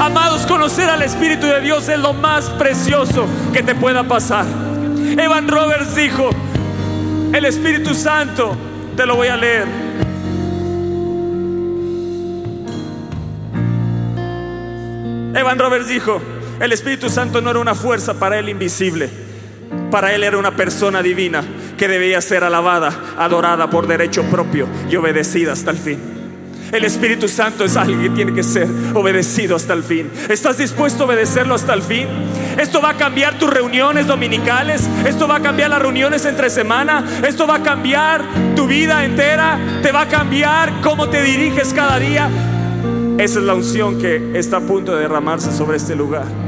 Amados, 0.00 0.46
conocer 0.46 0.88
al 0.88 1.02
Espíritu 1.02 1.46
de 1.46 1.60
Dios 1.60 1.88
es 1.88 1.98
lo 1.98 2.12
más 2.12 2.48
precioso 2.50 3.26
que 3.52 3.62
te 3.62 3.74
pueda 3.74 4.04
pasar. 4.04 4.44
Evan 5.18 5.48
Roberts 5.48 5.96
dijo, 5.96 6.30
el 7.32 7.44
Espíritu 7.44 7.94
Santo, 7.94 8.56
te 8.96 9.06
lo 9.06 9.16
voy 9.16 9.28
a 9.28 9.36
leer. 9.36 9.66
Evan 15.34 15.58
Roberts 15.58 15.88
dijo, 15.88 16.20
el 16.60 16.72
Espíritu 16.72 17.08
Santo 17.08 17.40
no 17.40 17.50
era 17.50 17.58
una 17.58 17.74
fuerza 17.74 18.14
para 18.14 18.38
él 18.38 18.48
invisible. 18.48 19.08
Para 19.90 20.14
él 20.14 20.24
era 20.24 20.38
una 20.38 20.56
persona 20.56 21.02
divina 21.02 21.42
que 21.76 21.88
debía 21.88 22.20
ser 22.20 22.44
alabada, 22.44 22.92
adorada 23.18 23.70
por 23.70 23.86
derecho 23.86 24.22
propio 24.24 24.66
y 24.90 24.96
obedecida 24.96 25.52
hasta 25.52 25.70
el 25.70 25.78
fin. 25.78 26.14
El 26.72 26.84
Espíritu 26.84 27.28
Santo 27.28 27.64
es 27.64 27.76
alguien 27.76 28.02
que 28.02 28.10
tiene 28.10 28.34
que 28.34 28.42
ser 28.42 28.66
obedecido 28.94 29.54
hasta 29.54 29.74
el 29.74 29.84
fin. 29.84 30.10
¿Estás 30.28 30.58
dispuesto 30.58 31.04
a 31.04 31.06
obedecerlo 31.06 31.54
hasta 31.54 31.72
el 31.72 31.82
fin? 31.82 32.08
Esto 32.58 32.80
va 32.80 32.90
a 32.90 32.96
cambiar 32.96 33.38
tus 33.38 33.48
reuniones 33.48 34.08
dominicales. 34.08 34.88
Esto 35.06 35.28
va 35.28 35.36
a 35.36 35.40
cambiar 35.40 35.70
las 35.70 35.80
reuniones 35.80 36.24
entre 36.24 36.50
semana. 36.50 37.04
Esto 37.24 37.46
va 37.46 37.56
a 37.56 37.62
cambiar 37.62 38.24
tu 38.56 38.66
vida 38.66 39.04
entera. 39.04 39.56
Te 39.82 39.92
va 39.92 40.02
a 40.02 40.08
cambiar 40.08 40.80
cómo 40.82 41.08
te 41.08 41.22
diriges 41.22 41.72
cada 41.72 41.98
día. 42.00 42.28
Esa 43.18 43.38
es 43.38 43.44
la 43.44 43.54
unción 43.54 44.00
que 44.00 44.32
está 44.36 44.56
a 44.56 44.60
punto 44.60 44.96
de 44.96 45.02
derramarse 45.02 45.52
sobre 45.52 45.76
este 45.76 45.94
lugar. 45.94 46.43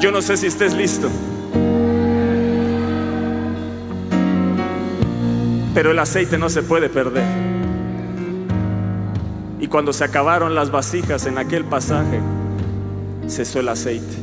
Yo 0.00 0.10
no 0.10 0.22
sé 0.22 0.38
si 0.38 0.46
estés 0.46 0.72
listo. 0.72 1.10
Pero 5.74 5.90
el 5.90 5.98
aceite 5.98 6.38
no 6.38 6.48
se 6.48 6.62
puede 6.62 6.88
perder. 6.88 7.24
Y 9.60 9.66
cuando 9.66 9.92
se 9.92 10.02
acabaron 10.04 10.54
las 10.54 10.70
vasijas 10.70 11.26
en 11.26 11.36
aquel 11.36 11.66
pasaje, 11.66 12.18
cesó 13.28 13.60
el 13.60 13.68
aceite. 13.68 14.16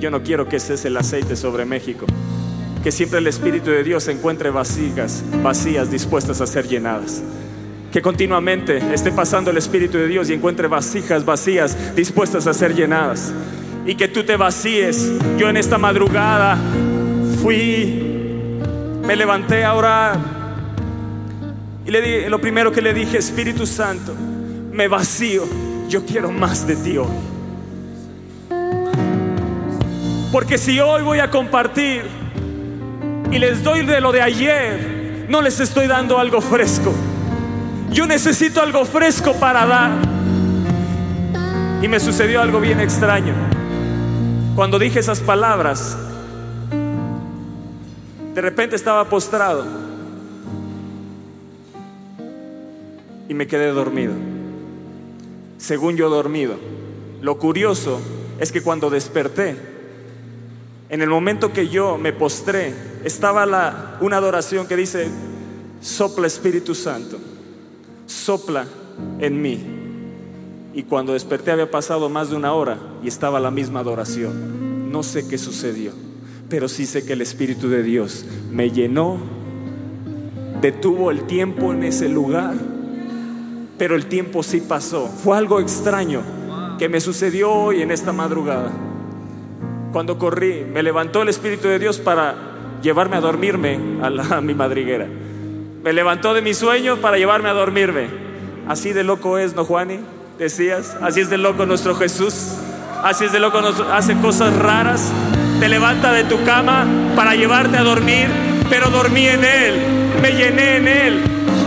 Yo 0.00 0.10
no 0.10 0.22
quiero 0.22 0.46
que 0.46 0.60
cese 0.60 0.88
el 0.88 0.96
aceite 0.98 1.34
sobre 1.34 1.64
México. 1.64 2.04
Que 2.82 2.92
siempre 2.92 3.20
el 3.20 3.26
Espíritu 3.26 3.70
de 3.70 3.82
Dios 3.84 4.06
encuentre 4.08 4.50
vasijas 4.50 5.24
vacías 5.42 5.90
dispuestas 5.90 6.42
a 6.42 6.46
ser 6.46 6.68
llenadas 6.68 7.22
que 7.94 8.02
continuamente 8.02 8.78
esté 8.92 9.12
pasando 9.12 9.52
el 9.52 9.56
Espíritu 9.56 9.98
de 9.98 10.08
Dios 10.08 10.28
y 10.28 10.32
encuentre 10.32 10.66
vasijas 10.66 11.24
vacías 11.24 11.94
dispuestas 11.94 12.48
a 12.48 12.52
ser 12.52 12.74
llenadas. 12.74 13.32
Y 13.86 13.94
que 13.94 14.08
tú 14.08 14.24
te 14.24 14.36
vacíes. 14.36 15.12
Yo 15.38 15.48
en 15.48 15.56
esta 15.56 15.78
madrugada 15.78 16.58
fui, 17.40 18.58
me 19.06 19.14
levanté 19.14 19.62
a 19.64 19.74
orar. 19.74 20.18
Y 21.86 21.92
le 21.92 22.02
di, 22.02 22.28
lo 22.28 22.40
primero 22.40 22.72
que 22.72 22.82
le 22.82 22.92
dije, 22.92 23.18
Espíritu 23.18 23.64
Santo, 23.64 24.12
me 24.72 24.88
vacío. 24.88 25.44
Yo 25.88 26.04
quiero 26.04 26.32
más 26.32 26.66
de 26.66 26.74
ti 26.74 26.98
hoy. 26.98 27.06
Porque 30.32 30.58
si 30.58 30.80
hoy 30.80 31.04
voy 31.04 31.20
a 31.20 31.30
compartir 31.30 32.02
y 33.30 33.38
les 33.38 33.62
doy 33.62 33.86
de 33.86 34.00
lo 34.00 34.10
de 34.10 34.20
ayer, 34.20 35.26
no 35.28 35.40
les 35.40 35.60
estoy 35.60 35.86
dando 35.86 36.18
algo 36.18 36.40
fresco 36.40 36.92
yo 37.90 38.06
necesito 38.06 38.60
algo 38.60 38.84
fresco 38.84 39.34
para 39.34 39.66
dar. 39.66 39.92
Y 41.82 41.88
me 41.88 42.00
sucedió 42.00 42.40
algo 42.40 42.60
bien 42.60 42.80
extraño. 42.80 43.34
Cuando 44.54 44.78
dije 44.78 45.00
esas 45.00 45.20
palabras, 45.20 45.96
de 48.34 48.40
repente 48.40 48.74
estaba 48.76 49.08
postrado 49.08 49.64
y 53.28 53.34
me 53.34 53.46
quedé 53.46 53.68
dormido. 53.68 54.12
Según 55.58 55.96
yo 55.96 56.08
dormido. 56.08 56.56
Lo 57.20 57.38
curioso 57.38 58.00
es 58.38 58.50
que 58.50 58.62
cuando 58.62 58.90
desperté, 58.90 59.56
en 60.88 61.02
el 61.02 61.08
momento 61.08 61.52
que 61.52 61.68
yo 61.68 61.96
me 61.96 62.12
postré, 62.12 62.74
estaba 63.04 63.46
la, 63.46 63.96
una 64.00 64.16
adoración 64.16 64.66
que 64.66 64.76
dice, 64.76 65.08
sopla 65.80 66.26
Espíritu 66.26 66.74
Santo 66.74 67.33
sopla 68.06 68.66
en 69.20 69.40
mí. 69.40 69.58
Y 70.74 70.82
cuando 70.84 71.12
desperté 71.12 71.52
había 71.52 71.70
pasado 71.70 72.08
más 72.08 72.30
de 72.30 72.36
una 72.36 72.52
hora 72.52 72.78
y 73.02 73.08
estaba 73.08 73.38
la 73.40 73.50
misma 73.50 73.80
adoración. 73.80 74.90
No 74.90 75.02
sé 75.02 75.28
qué 75.28 75.38
sucedió, 75.38 75.92
pero 76.48 76.68
sí 76.68 76.86
sé 76.86 77.04
que 77.04 77.12
el 77.12 77.20
Espíritu 77.20 77.68
de 77.68 77.82
Dios 77.82 78.24
me 78.50 78.70
llenó, 78.70 79.18
detuvo 80.60 81.10
el 81.10 81.26
tiempo 81.26 81.72
en 81.72 81.84
ese 81.84 82.08
lugar, 82.08 82.54
pero 83.78 83.94
el 83.94 84.06
tiempo 84.06 84.42
sí 84.42 84.60
pasó. 84.60 85.06
Fue 85.06 85.36
algo 85.36 85.60
extraño 85.60 86.22
que 86.78 86.88
me 86.88 87.00
sucedió 87.00 87.52
hoy 87.52 87.82
en 87.82 87.90
esta 87.90 88.12
madrugada. 88.12 88.70
Cuando 89.92 90.18
corrí, 90.18 90.64
me 90.64 90.82
levantó 90.82 91.22
el 91.22 91.28
Espíritu 91.28 91.68
de 91.68 91.78
Dios 91.78 91.98
para 91.98 92.34
llevarme 92.82 93.16
a 93.16 93.20
dormirme 93.20 93.78
a, 94.02 94.36
a 94.36 94.40
mi 94.40 94.54
madriguera. 94.54 95.06
Me 95.84 95.92
levantó 95.92 96.32
de 96.32 96.40
mi 96.40 96.54
sueño 96.54 96.96
para 96.96 97.18
llevarme 97.18 97.50
a 97.50 97.52
dormirme. 97.52 98.08
Así 98.66 98.94
de 98.94 99.04
loco 99.04 99.36
es, 99.36 99.54
¿no, 99.54 99.66
Juani? 99.66 100.00
Decías, 100.38 100.96
así 101.02 101.20
es 101.20 101.28
de 101.28 101.36
loco 101.36 101.66
nuestro 101.66 101.94
Jesús. 101.94 102.54
Así 103.02 103.26
es 103.26 103.32
de 103.32 103.38
loco, 103.38 103.60
hace 103.92 104.16
cosas 104.16 104.56
raras. 104.56 105.12
Te 105.60 105.68
levanta 105.68 106.10
de 106.10 106.24
tu 106.24 106.42
cama 106.42 106.86
para 107.14 107.34
llevarte 107.34 107.76
a 107.76 107.82
dormir, 107.82 108.28
pero 108.70 108.88
dormí 108.88 109.26
en 109.26 109.44
Él, 109.44 109.74
me 110.22 110.30
llené 110.30 110.76
en 110.76 110.88
Él. 110.88 111.22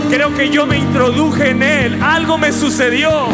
Creo 0.10 0.34
que 0.34 0.50
yo 0.50 0.66
me 0.66 0.80
introduje 0.80 1.52
en 1.52 1.62
Él. 1.62 2.02
Algo 2.02 2.40
me 2.40 2.52
sucedió. 2.52 3.28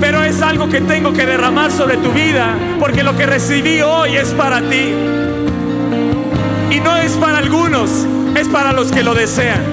Pero 0.00 0.24
es 0.24 0.42
algo 0.42 0.68
que 0.68 0.80
tengo 0.80 1.12
que 1.12 1.24
derramar 1.24 1.70
sobre 1.70 1.98
tu 1.98 2.10
vida, 2.10 2.52
porque 2.80 3.04
lo 3.04 3.16
que 3.16 3.26
recibí 3.26 3.80
hoy 3.80 4.16
es 4.16 4.30
para 4.30 4.60
ti. 4.62 4.92
Y 6.76 6.80
no 6.80 6.94
es 6.94 7.12
para 7.12 7.38
algunos, 7.38 8.06
es 8.34 8.48
para 8.48 8.70
los 8.74 8.92
que 8.92 9.02
lo 9.02 9.14
desean. 9.14 9.64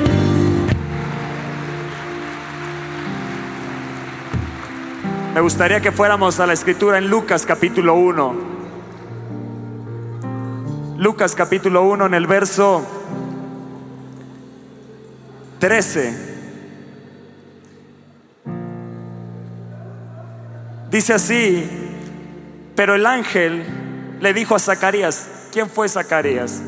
Me 5.34 5.42
gustaría 5.42 5.82
que 5.82 5.92
fuéramos 5.92 6.40
a 6.40 6.48
la 6.48 6.54
escritura 6.54 6.98
en 6.98 7.10
Lucas 7.10 7.46
capítulo 7.46 7.96
1. 7.96 8.36
Lucas 10.98 11.36
capítulo 11.36 11.84
1 11.84 12.06
en 12.06 12.14
el 12.14 12.26
verso 12.26 12.88
13. 15.60 16.36
Dice 20.90 21.14
así, 21.14 21.70
pero 22.78 22.96
el 22.96 23.06
ángel 23.06 23.66
le 24.22 24.34
dijo 24.34 24.56
a 24.56 24.60
Zacarías, 24.60 25.28
¿quién 25.52 25.70
fue 25.70 25.90
Zacarías? 25.90 26.62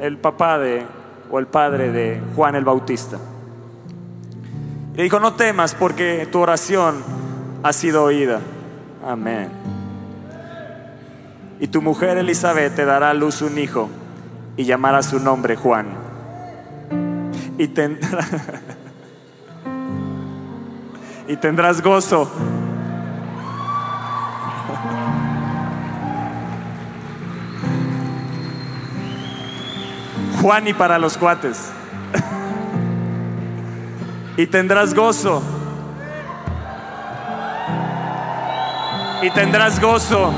El 0.00 0.18
papá 0.18 0.58
de 0.58 0.84
o 1.30 1.38
el 1.38 1.46
padre 1.46 1.90
de 1.90 2.20
Juan 2.34 2.54
el 2.54 2.64
Bautista. 2.64 3.18
Le 4.94 5.02
dijo, 5.02 5.20
no 5.20 5.34
temas 5.34 5.74
porque 5.74 6.26
tu 6.30 6.38
oración 6.40 7.02
ha 7.62 7.72
sido 7.72 8.04
oída. 8.04 8.40
Amén. 9.04 9.48
Y 11.60 11.68
tu 11.68 11.82
mujer 11.82 12.18
Elizabeth 12.18 12.74
te 12.74 12.84
dará 12.84 13.10
a 13.10 13.14
luz 13.14 13.42
un 13.42 13.58
hijo 13.58 13.88
y 14.56 14.64
llamará 14.64 15.02
su 15.02 15.18
nombre 15.20 15.56
Juan. 15.56 15.86
Y, 17.58 17.64
y 21.28 21.36
tendrás 21.36 21.82
gozo 21.82 22.30
Juan 30.46 30.68
y 30.68 30.74
para 30.74 30.96
los 31.00 31.18
cuates. 31.18 31.72
y 34.36 34.46
tendrás 34.46 34.94
gozo. 34.94 35.42
Y 39.22 39.30
tendrás 39.30 39.80
gozo. 39.80 40.32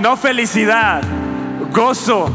No 0.00 0.16
felicidad, 0.16 1.02
gozo. 1.72 2.32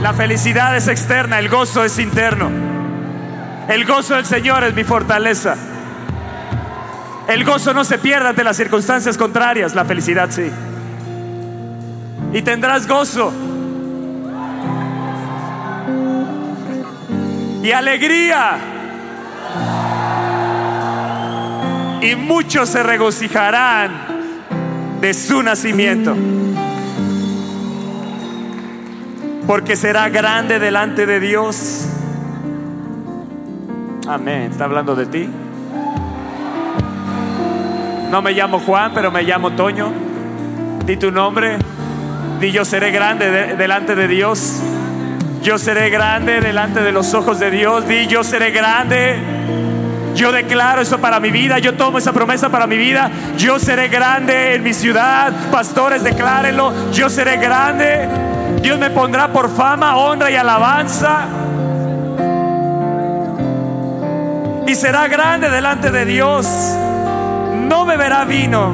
La 0.00 0.14
felicidad 0.14 0.74
es 0.74 0.88
externa, 0.88 1.38
el 1.38 1.50
gozo 1.50 1.84
es 1.84 1.98
interno. 1.98 2.48
El 3.68 3.84
gozo 3.84 4.14
del 4.14 4.24
Señor 4.24 4.64
es 4.64 4.74
mi 4.74 4.84
fortaleza. 4.84 5.75
El 7.28 7.44
gozo 7.44 7.74
no 7.74 7.84
se 7.84 7.98
pierde 7.98 8.28
ante 8.28 8.44
las 8.44 8.56
circunstancias 8.56 9.18
contrarias, 9.18 9.74
la 9.74 9.84
felicidad 9.84 10.30
sí. 10.30 10.48
Y 12.32 12.42
tendrás 12.42 12.86
gozo. 12.86 13.32
Y 17.62 17.72
alegría. 17.72 18.58
Y 22.00 22.14
muchos 22.14 22.68
se 22.68 22.82
regocijarán 22.84 23.90
de 25.00 25.12
su 25.12 25.42
nacimiento. 25.42 26.14
Porque 29.48 29.74
será 29.74 30.08
grande 30.10 30.60
delante 30.60 31.06
de 31.06 31.18
Dios. 31.18 31.88
Amén. 34.06 34.50
¿Está 34.52 34.64
hablando 34.64 34.94
de 34.94 35.06
ti? 35.06 35.28
No 38.10 38.22
me 38.22 38.32
llamo 38.32 38.60
Juan, 38.60 38.92
pero 38.94 39.10
me 39.10 39.22
llamo 39.22 39.52
Toño. 39.52 39.92
Di 40.84 40.96
tu 40.96 41.10
nombre. 41.10 41.58
Di 42.40 42.52
yo 42.52 42.64
seré 42.64 42.90
grande 42.90 43.56
delante 43.56 43.94
de 43.94 44.06
Dios. 44.06 44.60
Yo 45.42 45.58
seré 45.58 45.90
grande 45.90 46.40
delante 46.40 46.80
de 46.82 46.92
los 46.92 47.14
ojos 47.14 47.40
de 47.40 47.50
Dios. 47.50 47.86
Di 47.88 48.06
yo 48.06 48.22
seré 48.22 48.52
grande. 48.52 49.16
Yo 50.14 50.30
declaro 50.30 50.82
eso 50.82 50.98
para 50.98 51.18
mi 51.18 51.30
vida. 51.30 51.58
Yo 51.58 51.74
tomo 51.74 51.98
esa 51.98 52.12
promesa 52.12 52.48
para 52.48 52.66
mi 52.66 52.76
vida. 52.76 53.10
Yo 53.36 53.58
seré 53.58 53.88
grande 53.88 54.54
en 54.54 54.62
mi 54.62 54.72
ciudad. 54.72 55.32
Pastores, 55.50 56.04
declárenlo. 56.04 56.72
Yo 56.92 57.10
seré 57.10 57.38
grande. 57.38 58.08
Dios 58.62 58.78
me 58.78 58.90
pondrá 58.90 59.28
por 59.28 59.54
fama, 59.54 59.96
honra 59.96 60.30
y 60.30 60.36
alabanza. 60.36 61.26
Y 64.66 64.74
será 64.76 65.08
grande 65.08 65.50
delante 65.50 65.90
de 65.90 66.04
Dios 66.04 66.76
no 67.68 67.84
beberá 67.84 68.24
vino 68.24 68.72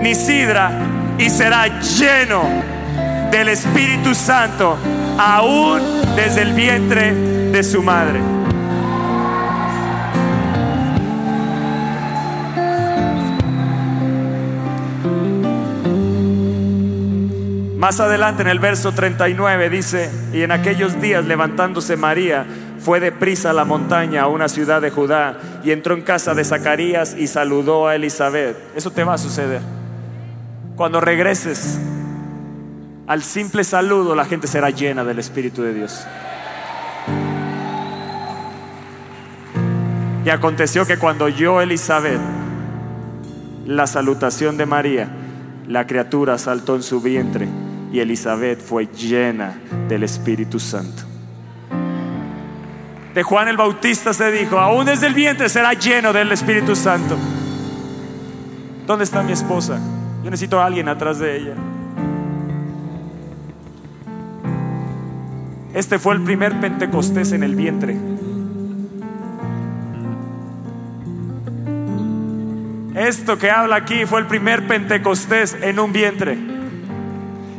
ni 0.00 0.14
sidra 0.14 0.70
y 1.18 1.28
será 1.30 1.80
lleno 1.80 2.42
del 3.30 3.48
Espíritu 3.48 4.14
Santo 4.14 4.76
aún 5.18 5.80
desde 6.16 6.42
el 6.42 6.52
vientre 6.52 7.12
de 7.12 7.62
su 7.62 7.82
madre. 7.82 8.20
Más 17.76 17.98
adelante 17.98 18.42
en 18.42 18.48
el 18.48 18.60
verso 18.60 18.92
39 18.92 19.68
dice, 19.68 20.10
y 20.32 20.42
en 20.42 20.52
aquellos 20.52 21.00
días 21.00 21.24
levantándose 21.24 21.96
María, 21.96 22.46
fue 22.78 23.00
deprisa 23.00 23.50
a 23.50 23.52
la 23.52 23.64
montaña, 23.64 24.22
a 24.22 24.26
una 24.28 24.48
ciudad 24.48 24.80
de 24.80 24.90
Judá, 24.90 25.36
y 25.64 25.72
entró 25.72 25.94
en 25.94 26.02
casa 26.02 26.34
de 26.34 26.44
Zacarías 26.44 27.14
y 27.16 27.26
saludó 27.26 27.88
a 27.88 27.96
Elizabeth. 27.96 28.56
Eso 28.74 28.90
te 28.90 29.04
va 29.04 29.14
a 29.14 29.18
suceder. 29.18 29.60
Cuando 30.76 31.00
regreses 31.00 31.78
al 33.06 33.22
simple 33.22 33.64
saludo, 33.64 34.14
la 34.14 34.24
gente 34.24 34.46
será 34.46 34.70
llena 34.70 35.04
del 35.04 35.18
Espíritu 35.18 35.62
de 35.62 35.74
Dios. 35.74 36.06
Y 40.24 40.30
aconteció 40.30 40.86
que 40.86 40.98
cuando 40.98 41.24
oyó 41.24 41.60
Elizabeth 41.60 42.20
la 43.66 43.86
salutación 43.86 44.56
de 44.56 44.66
María, 44.66 45.08
la 45.66 45.86
criatura 45.86 46.38
saltó 46.38 46.76
en 46.76 46.82
su 46.82 47.00
vientre 47.00 47.48
y 47.92 48.00
Elizabeth 48.00 48.60
fue 48.60 48.86
llena 48.86 49.58
del 49.88 50.02
Espíritu 50.02 50.58
Santo 50.60 51.09
de 53.14 53.22
Juan 53.22 53.48
el 53.48 53.56
Bautista 53.56 54.12
se 54.12 54.30
dijo, 54.30 54.58
aún 54.58 54.86
desde 54.86 55.06
el 55.06 55.14
vientre 55.14 55.48
será 55.48 55.72
lleno 55.72 56.12
del 56.12 56.30
Espíritu 56.32 56.76
Santo. 56.76 57.16
¿Dónde 58.86 59.04
está 59.04 59.22
mi 59.22 59.32
esposa? 59.32 59.78
Yo 60.22 60.30
necesito 60.30 60.60
a 60.60 60.66
alguien 60.66 60.88
atrás 60.88 61.18
de 61.18 61.36
ella. 61.36 61.54
Este 65.74 65.98
fue 65.98 66.14
el 66.14 66.22
primer 66.22 66.60
Pentecostés 66.60 67.32
en 67.32 67.42
el 67.42 67.54
vientre. 67.54 67.96
Esto 72.94 73.38
que 73.38 73.50
habla 73.50 73.76
aquí 73.76 74.04
fue 74.04 74.20
el 74.20 74.26
primer 74.26 74.66
Pentecostés 74.66 75.56
en 75.60 75.78
un 75.78 75.92
vientre. 75.92 76.36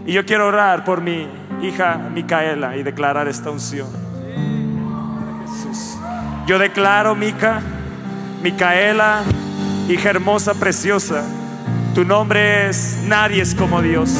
Y 0.05 0.13
yo 0.13 0.25
quiero 0.25 0.47
orar 0.47 0.83
por 0.83 1.01
mi 1.01 1.27
hija 1.61 1.97
Micaela 2.13 2.75
y 2.75 2.83
declarar 2.83 3.27
esta 3.27 3.49
unción. 3.49 4.00
Yo 6.51 6.59
declaro, 6.59 7.15
Mica, 7.15 7.61
Micaela, 8.43 9.21
hija 9.87 10.09
hermosa, 10.09 10.53
preciosa, 10.53 11.23
tu 11.95 12.03
nombre 12.03 12.67
es 12.67 13.05
Nadie 13.07 13.41
es 13.41 13.55
como 13.55 13.81
Dios. 13.81 14.17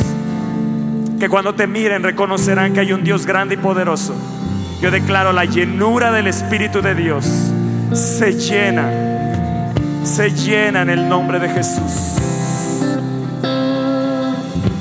Que 1.19 1.27
cuando 1.27 1.53
te 1.55 1.67
miren 1.67 2.03
reconocerán 2.03 2.71
que 2.71 2.79
hay 2.79 2.93
un 2.93 3.03
Dios 3.03 3.25
grande 3.25 3.55
y 3.55 3.57
poderoso. 3.57 4.15
Yo 4.81 4.91
declaro 4.91 5.33
la 5.33 5.43
llenura 5.43 6.13
del 6.13 6.27
Espíritu 6.27 6.81
de 6.81 6.95
Dios. 6.95 7.25
Se 7.91 8.31
llena, 8.31 8.89
se 10.05 10.31
llena 10.31 10.83
en 10.83 10.89
el 10.89 11.09
nombre 11.09 11.37
de 11.37 11.49
Jesús. 11.49 12.15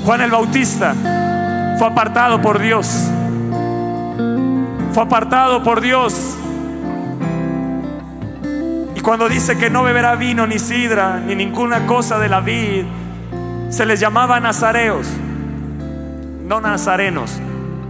Juan 0.05 0.21
el 0.21 0.31
Bautista 0.31 0.95
fue 1.77 1.87
apartado 1.87 2.41
por 2.41 2.59
Dios. 2.59 2.87
Fue 4.93 5.03
apartado 5.03 5.61
por 5.63 5.81
Dios 5.81 6.37
cuando 9.01 9.27
dice 9.27 9.57
que 9.57 9.69
no 9.69 9.83
beberá 9.83 10.15
vino 10.15 10.45
ni 10.45 10.59
sidra 10.59 11.19
ni 11.19 11.35
ninguna 11.35 11.87
cosa 11.87 12.19
de 12.19 12.29
la 12.29 12.39
vid, 12.39 12.85
se 13.69 13.85
les 13.85 13.99
llamaba 13.99 14.39
nazareos, 14.39 15.07
no 16.45 16.61
nazarenos, 16.61 17.39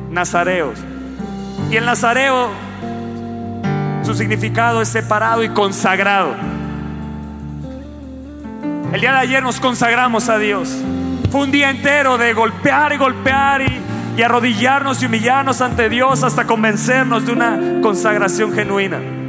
nazareos. 0.10 0.80
Y 1.70 1.76
el 1.76 1.86
nazareo, 1.86 2.50
su 4.04 4.14
significado 4.14 4.82
es 4.82 4.90
separado 4.90 5.44
y 5.44 5.50
consagrado. 5.50 6.36
El 8.94 9.02
día 9.02 9.12
de 9.14 9.20
ayer 9.20 9.44
nos 9.44 9.60
consagramos 9.60 10.30
a 10.30 10.38
Dios. 10.38 10.76
Fue 11.32 11.42
un 11.42 11.52
día 11.52 11.70
entero 11.70 12.18
de 12.18 12.34
golpear 12.34 12.94
y 12.94 12.98
golpear 12.98 13.62
y, 13.62 13.82
y 14.18 14.22
arrodillarnos 14.22 15.02
y 15.02 15.06
humillarnos 15.06 15.62
ante 15.62 15.90
Dios 15.90 16.24
hasta 16.24 16.46
convencernos 16.46 17.26
de 17.26 17.32
una 17.32 17.60
consagración 17.82 18.54
genuina. 18.54 19.21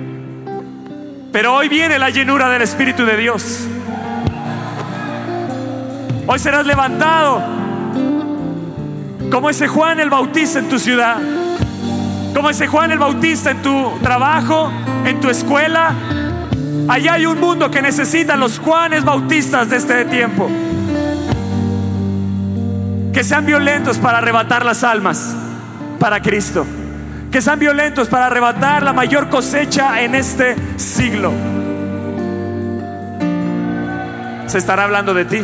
Pero 1.32 1.54
hoy 1.54 1.68
viene 1.68 1.98
la 1.98 2.10
llenura 2.10 2.50
del 2.50 2.60
Espíritu 2.60 3.06
de 3.06 3.16
Dios. 3.16 3.66
Hoy 6.26 6.38
serás 6.38 6.66
levantado 6.66 7.42
como 9.30 9.48
ese 9.48 9.66
Juan 9.66 9.98
el 9.98 10.10
Bautista 10.10 10.58
en 10.58 10.68
tu 10.68 10.78
ciudad, 10.78 11.16
como 12.34 12.50
ese 12.50 12.66
Juan 12.66 12.92
el 12.92 12.98
Bautista 12.98 13.50
en 13.50 13.62
tu 13.62 13.98
trabajo, 14.02 14.70
en 15.06 15.20
tu 15.20 15.30
escuela. 15.30 15.94
Allá 16.86 17.14
hay 17.14 17.24
un 17.24 17.40
mundo 17.40 17.70
que 17.70 17.80
necesita 17.80 18.36
los 18.36 18.58
Juanes 18.58 19.02
Bautistas 19.02 19.70
de 19.70 19.76
este 19.76 20.04
tiempo. 20.04 20.50
Que 23.14 23.24
sean 23.24 23.46
violentos 23.46 23.96
para 23.96 24.18
arrebatar 24.18 24.66
las 24.66 24.84
almas 24.84 25.34
para 25.98 26.20
Cristo 26.20 26.66
que 27.32 27.40
sean 27.40 27.58
violentos 27.58 28.08
para 28.08 28.26
arrebatar 28.26 28.82
la 28.82 28.92
mayor 28.92 29.30
cosecha 29.30 30.02
en 30.02 30.14
este 30.14 30.54
siglo. 30.76 31.32
Se 34.46 34.58
estará 34.58 34.84
hablando 34.84 35.14
de 35.14 35.24
ti. 35.24 35.40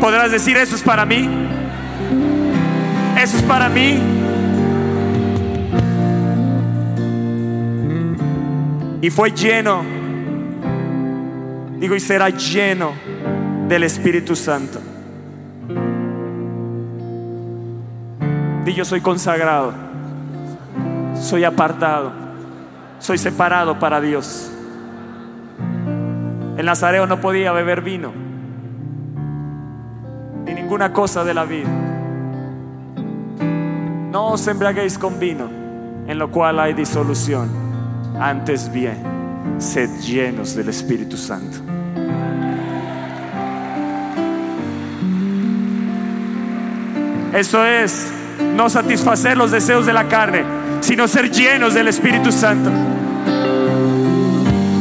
Podrás 0.00 0.30
decir, 0.30 0.56
eso 0.56 0.76
es 0.76 0.82
para 0.82 1.04
mí. 1.04 1.28
Eso 3.20 3.38
es 3.38 3.42
para 3.42 3.68
mí. 3.68 4.00
Y 9.02 9.10
fue 9.10 9.32
lleno, 9.32 9.82
digo, 11.80 11.96
y 11.96 12.00
será 12.00 12.28
lleno 12.30 12.92
del 13.66 13.82
Espíritu 13.82 14.36
Santo. 14.36 14.80
Y 18.64 18.72
yo 18.74 18.84
soy 18.84 19.00
consagrado 19.00 19.87
soy 21.20 21.44
apartado, 21.44 22.12
soy 22.98 23.18
separado 23.18 23.78
para 23.78 24.00
Dios. 24.00 24.50
El 26.56 26.66
nazareo 26.66 27.06
no 27.06 27.20
podía 27.20 27.52
beber 27.52 27.82
vino, 27.82 28.12
ni 30.44 30.54
ninguna 30.54 30.92
cosa 30.92 31.24
de 31.24 31.34
la 31.34 31.44
vida. 31.44 31.68
No 34.10 34.28
os 34.28 34.46
embriaguéis 34.48 34.98
con 34.98 35.18
vino, 35.20 35.48
en 36.06 36.18
lo 36.18 36.30
cual 36.30 36.58
hay 36.58 36.72
disolución. 36.72 37.48
Antes 38.18 38.72
bien, 38.72 38.96
sed 39.58 39.90
llenos 40.00 40.56
del 40.56 40.70
Espíritu 40.70 41.16
Santo. 41.16 41.58
Eso 47.32 47.64
es 47.64 48.17
no 48.38 48.68
satisfacer 48.70 49.36
los 49.36 49.50
deseos 49.50 49.86
de 49.86 49.92
la 49.92 50.08
carne, 50.08 50.44
sino 50.80 51.08
ser 51.08 51.30
llenos 51.30 51.74
del 51.74 51.88
Espíritu 51.88 52.32
Santo. 52.32 52.70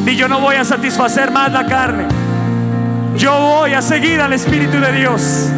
Y 0.06 0.16
yo 0.16 0.28
no 0.28 0.40
voy 0.40 0.56
a 0.56 0.64
satisfacer 0.64 1.32
más 1.32 1.52
la 1.52 1.66
carne. 1.66 2.06
Yo 3.18 3.32
voy 3.40 3.74
a 3.74 3.82
seguir 3.82 4.22
al 4.22 4.34
Espíritu 4.34 4.80
de 4.80 4.92
Dios. 4.94 5.50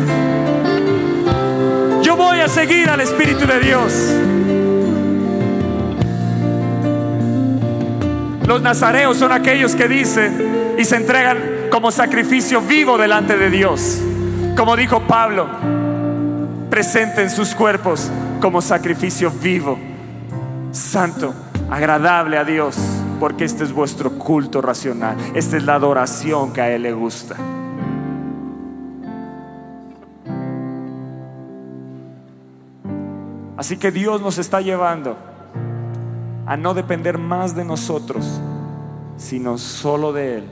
Yo 2.01 2.15
voy 2.15 2.39
a 2.39 2.47
seguir 2.47 2.89
al 2.89 3.01
Espíritu 3.01 3.45
de 3.45 3.59
Dios. 3.59 3.93
Los 8.47 8.61
nazareos 8.63 9.17
son 9.17 9.31
aquellos 9.31 9.75
que 9.75 9.87
dicen 9.87 10.75
y 10.79 10.83
se 10.83 10.95
entregan 10.95 11.37
como 11.69 11.91
sacrificio 11.91 12.61
vivo 12.61 12.97
delante 12.97 13.37
de 13.37 13.51
Dios. 13.51 14.01
Como 14.57 14.75
dijo 14.75 15.01
Pablo, 15.01 15.47
presenten 16.69 17.29
sus 17.29 17.55
cuerpos 17.55 18.09
como 18.41 18.61
sacrificio 18.61 19.31
vivo, 19.31 19.77
santo, 20.71 21.33
agradable 21.69 22.37
a 22.37 22.43
Dios, 22.43 22.77
porque 23.19 23.45
este 23.45 23.63
es 23.63 23.73
vuestro 23.73 24.11
culto 24.11 24.61
racional. 24.61 25.17
Esta 25.33 25.57
es 25.57 25.63
la 25.63 25.75
adoración 25.75 26.53
que 26.53 26.61
a 26.61 26.69
Él 26.69 26.83
le 26.83 26.93
gusta. 26.93 27.35
Así 33.57 33.77
que 33.77 33.91
Dios 33.91 34.21
nos 34.21 34.37
está 34.37 34.61
llevando 34.61 35.17
a 36.45 36.55
no 36.55 36.73
depender 36.73 37.17
más 37.17 37.55
de 37.55 37.65
nosotros, 37.65 38.39
sino 39.17 39.57
solo 39.57 40.13
de 40.13 40.37
Él. 40.37 40.43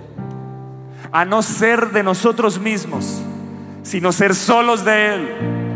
A 1.11 1.23
no 1.23 1.41
ser 1.41 1.91
de 1.91 2.03
nosotros 2.03 2.59
mismos, 2.59 3.21
sino 3.81 4.11
ser 4.11 4.35
solos 4.35 4.83
de 4.83 5.15
Él. 5.15 5.66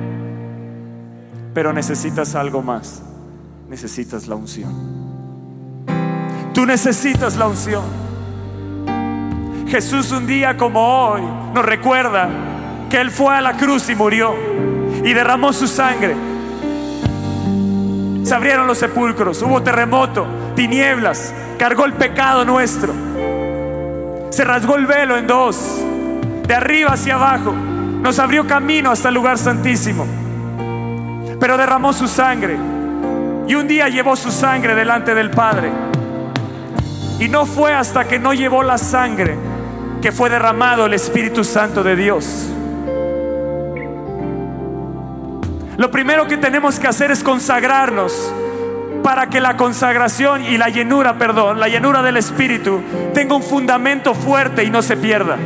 Pero 1.53 1.73
necesitas 1.73 2.35
algo 2.35 2.61
más. 2.61 3.01
Necesitas 3.69 4.27
la 4.27 4.35
unción. 4.35 4.73
Tú 6.53 6.65
necesitas 6.65 7.37
la 7.37 7.47
unción. 7.47 7.83
Jesús 9.67 10.11
un 10.11 10.27
día 10.27 10.57
como 10.57 10.79
hoy 10.79 11.21
nos 11.53 11.65
recuerda 11.65 12.29
que 12.89 12.99
Él 12.99 13.09
fue 13.09 13.35
a 13.35 13.41
la 13.41 13.55
cruz 13.55 13.89
y 13.89 13.95
murió 13.95 14.33
y 15.03 15.13
derramó 15.13 15.53
su 15.53 15.67
sangre 15.67 16.15
se 18.23 18.35
abrieron 18.35 18.67
los 18.67 18.77
sepulcros, 18.77 19.41
hubo 19.41 19.61
terremoto, 19.61 20.25
tinieblas, 20.55 21.33
cargó 21.57 21.85
el 21.85 21.93
pecado 21.93 22.45
nuestro. 22.45 22.93
Se 24.29 24.45
rasgó 24.45 24.77
el 24.77 24.85
velo 24.85 25.17
en 25.17 25.27
dos, 25.27 25.81
de 26.47 26.53
arriba 26.53 26.91
hacia 26.93 27.15
abajo. 27.15 27.51
Nos 27.51 28.19
abrió 28.19 28.47
camino 28.47 28.91
hasta 28.91 29.09
el 29.09 29.15
lugar 29.15 29.37
santísimo. 29.37 30.05
Pero 31.41 31.57
derramó 31.57 31.91
su 31.91 32.07
sangre. 32.07 32.57
Y 33.47 33.55
un 33.55 33.67
día 33.67 33.89
llevó 33.89 34.15
su 34.15 34.31
sangre 34.31 34.75
delante 34.75 35.13
del 35.13 35.31
Padre. 35.31 35.69
Y 37.19 37.27
no 37.27 37.45
fue 37.45 37.73
hasta 37.73 38.07
que 38.07 38.17
no 38.17 38.33
llevó 38.33 38.63
la 38.63 38.77
sangre 38.77 39.37
que 40.01 40.11
fue 40.11 40.29
derramado 40.29 40.85
el 40.85 40.93
Espíritu 40.93 41.43
Santo 41.43 41.83
de 41.83 41.95
Dios. 41.95 42.47
Lo 45.77 45.91
primero 45.91 46.27
que 46.27 46.37
tenemos 46.37 46.79
que 46.79 46.87
hacer 46.87 47.11
es 47.11 47.23
consagrarnos 47.23 48.31
para 49.03 49.27
que 49.29 49.39
la 49.41 49.57
consagración 49.57 50.45
y 50.45 50.57
la 50.57 50.69
llenura, 50.69 51.17
perdón, 51.17 51.59
la 51.59 51.67
llenura 51.67 52.03
del 52.03 52.17
Espíritu 52.17 52.81
tenga 53.13 53.35
un 53.35 53.43
fundamento 53.43 54.13
fuerte 54.13 54.63
y 54.63 54.69
no 54.69 54.81
se 54.81 54.95
pierda. 54.95 55.37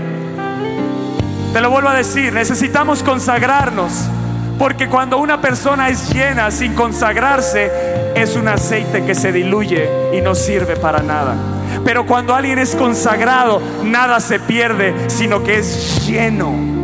Te 1.53 1.61
lo 1.61 1.69
vuelvo 1.69 1.87
a 1.87 1.93
decir, 1.93 2.33
necesitamos 2.33 3.01
consagrarnos, 3.01 4.09
porque 4.57 4.87
cuando 4.87 5.17
una 5.17 5.41
persona 5.41 5.89
es 5.89 6.13
llena 6.13 6.51
sin 6.51 6.73
consagrarse, 6.73 7.71
es 8.15 8.35
un 8.35 8.47
aceite 8.47 9.05
que 9.05 9.15
se 9.15 9.31
diluye 9.31 9.89
y 10.13 10.21
no 10.21 10.35
sirve 10.35 10.75
para 10.75 10.99
nada. 10.99 11.35
Pero 11.83 12.05
cuando 12.05 12.33
alguien 12.33 12.59
es 12.59 12.75
consagrado, 12.75 13.61
nada 13.83 14.19
se 14.19 14.39
pierde, 14.39 15.09
sino 15.09 15.43
que 15.43 15.59
es 15.59 16.07
lleno 16.07 16.75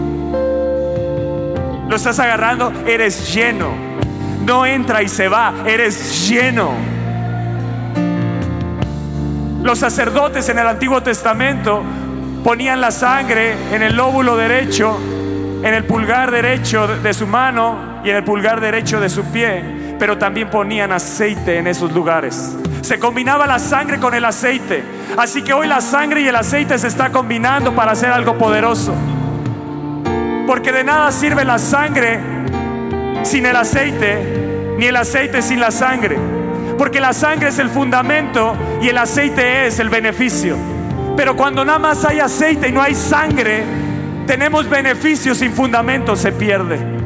lo 1.91 1.97
estás 1.97 2.19
agarrando, 2.19 2.71
eres 2.87 3.33
lleno. 3.33 3.67
No 4.45 4.65
entra 4.65 5.03
y 5.03 5.09
se 5.09 5.27
va, 5.27 5.53
eres 5.65 6.29
lleno. 6.29 6.71
Los 9.61 9.79
sacerdotes 9.79 10.47
en 10.47 10.57
el 10.57 10.67
Antiguo 10.67 11.03
Testamento 11.03 11.83
ponían 12.45 12.79
la 12.79 12.91
sangre 12.91 13.55
en 13.73 13.83
el 13.83 13.97
lóbulo 13.97 14.37
derecho, 14.37 14.97
en 15.63 15.73
el 15.73 15.83
pulgar 15.85 16.31
derecho 16.31 16.87
de 16.87 17.13
su 17.13 17.27
mano 17.27 18.01
y 18.03 18.09
en 18.09 18.17
el 18.17 18.23
pulgar 18.23 18.59
derecho 18.59 18.99
de 18.99 19.09
su 19.09 19.23
pie, 19.25 19.95
pero 19.99 20.17
también 20.17 20.49
ponían 20.49 20.91
aceite 20.91 21.57
en 21.57 21.67
esos 21.67 21.91
lugares. 21.91 22.55
Se 22.81 22.97
combinaba 22.97 23.45
la 23.45 23.59
sangre 23.59 23.99
con 23.99 24.13
el 24.15 24.25
aceite. 24.25 24.83
Así 25.17 25.43
que 25.43 25.53
hoy 25.53 25.67
la 25.67 25.81
sangre 25.81 26.21
y 26.21 26.27
el 26.27 26.35
aceite 26.35 26.77
se 26.79 26.87
está 26.87 27.11
combinando 27.11 27.75
para 27.75 27.91
hacer 27.91 28.11
algo 28.11 28.37
poderoso. 28.37 28.93
Porque 30.47 30.71
de 30.71 30.83
nada 30.83 31.11
sirve 31.11 31.45
la 31.45 31.59
sangre 31.59 32.19
sin 33.23 33.45
el 33.45 33.55
aceite, 33.55 34.75
ni 34.77 34.85
el 34.85 34.95
aceite 34.95 35.43
sin 35.43 35.59
la 35.59 35.69
sangre. 35.69 36.17
Porque 36.77 36.99
la 36.99 37.13
sangre 37.13 37.49
es 37.49 37.59
el 37.59 37.69
fundamento 37.69 38.55
y 38.81 38.89
el 38.89 38.97
aceite 38.97 39.67
es 39.67 39.79
el 39.79 39.89
beneficio. 39.89 40.57
Pero 41.15 41.35
cuando 41.35 41.63
nada 41.63 41.77
más 41.77 42.03
hay 42.03 42.19
aceite 42.19 42.69
y 42.69 42.71
no 42.71 42.81
hay 42.81 42.95
sangre, 42.95 43.63
tenemos 44.25 44.69
beneficios 44.69 45.37
sin 45.37 45.51
fundamento, 45.51 46.15
se 46.15 46.31
pierde. 46.31 47.01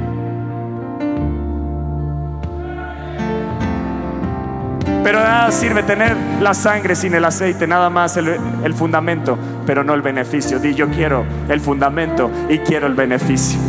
Pero 5.04 5.20
nada 5.20 5.52
sirve 5.52 5.84
tener 5.84 6.18
la 6.42 6.56
sangre 6.56 6.96
sin 6.96 7.14
el 7.14 7.24
aceite, 7.26 7.68
nada 7.68 7.92
más 7.92 8.18
el, 8.18 8.74
fundamento, 8.74 9.38
pero 9.66 9.84
no 9.84 9.94
el 9.94 10.02
beneficio. 10.02 10.58
Di, 10.58 10.74
yo 10.74 10.90
quiero 10.90 11.24
el 11.48 11.62
fundamento 11.62 12.32
y 12.50 12.58
quiero 12.58 12.88
el 12.88 12.96
beneficio. 12.96 13.60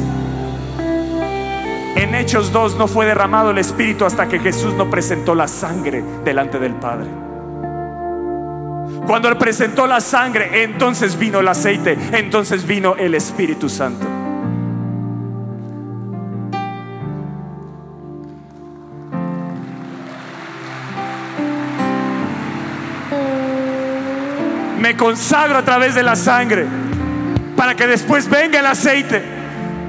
En 1.95 2.15
Hechos 2.15 2.53
2 2.53 2.77
no 2.79 2.89
fue 2.89 3.05
derramado 3.05 3.51
el 3.51 3.59
Espíritu 3.59 4.07
hasta 4.07 4.29
que 4.29 4.39
Jesús 4.39 4.73
no 4.75 4.89
presentó 4.89 5.35
la 5.35 5.47
sangre 5.47 6.03
delante 6.25 6.59
del 6.59 6.75
Padre. 6.75 7.26
Cuando 9.07 9.29
Él 9.29 9.37
presentó 9.37 9.87
la 9.87 10.01
sangre, 10.01 10.62
entonces 10.62 11.18
vino 11.18 11.40
el 11.40 11.49
aceite, 11.49 11.96
entonces 12.12 12.66
vino 12.66 12.96
el 12.96 13.14
Espíritu 13.14 13.68
Santo. 13.68 14.07
me 24.87 24.96
consagro 24.96 25.59
a 25.59 25.64
través 25.64 25.96
de 25.96 26.05
la 26.05 26.14
sangre 26.14 26.64
para 27.57 27.75
que 27.75 27.88
después 27.88 28.31
venga 28.31 28.61
el 28.61 28.66
aceite. 28.66 29.36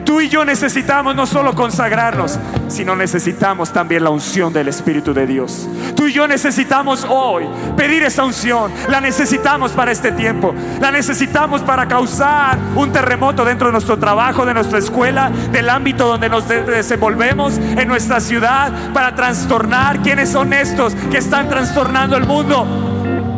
Tú 0.07 0.21
y 0.21 0.29
yo 0.29 0.45
necesitamos 0.45 1.17
no 1.17 1.25
solo 1.27 1.53
consagrarnos, 1.53 2.39
sino 2.69 2.95
necesitamos 2.95 3.73
también 3.73 4.05
la 4.05 4.09
unción 4.09 4.53
del 4.53 4.69
Espíritu 4.69 5.13
de 5.13 5.27
Dios. 5.27 5.67
Tú 5.97 6.07
y 6.07 6.13
yo 6.13 6.25
necesitamos 6.29 7.05
hoy 7.09 7.45
pedir 7.75 8.03
esa 8.03 8.23
unción. 8.23 8.71
La 8.87 9.01
necesitamos 9.01 9.73
para 9.73 9.91
este 9.91 10.13
tiempo. 10.13 10.55
La 10.79 10.91
necesitamos 10.91 11.61
para 11.61 11.89
causar 11.89 12.57
un 12.77 12.93
terremoto 12.93 13.43
dentro 13.43 13.67
de 13.67 13.73
nuestro 13.73 13.99
trabajo, 13.99 14.45
de 14.45 14.53
nuestra 14.53 14.79
escuela, 14.79 15.29
del 15.51 15.69
ámbito 15.69 16.07
donde 16.07 16.29
nos 16.29 16.47
desenvolvemos, 16.47 17.57
en 17.57 17.85
nuestra 17.89 18.21
ciudad, 18.21 18.71
para 18.93 19.13
trastornar. 19.13 19.99
¿Quiénes 19.99 20.29
son 20.29 20.53
estos 20.53 20.95
que 21.11 21.17
están 21.17 21.49
trastornando 21.49 22.15
el 22.15 22.25
mundo? 22.25 22.65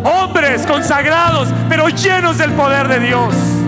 hombres 0.02 0.66
consagrados, 0.66 1.50
pero 1.68 1.90
llenos 1.90 2.38
del 2.38 2.52
poder 2.54 2.88
de 2.88 3.00
Dios. 3.02 3.59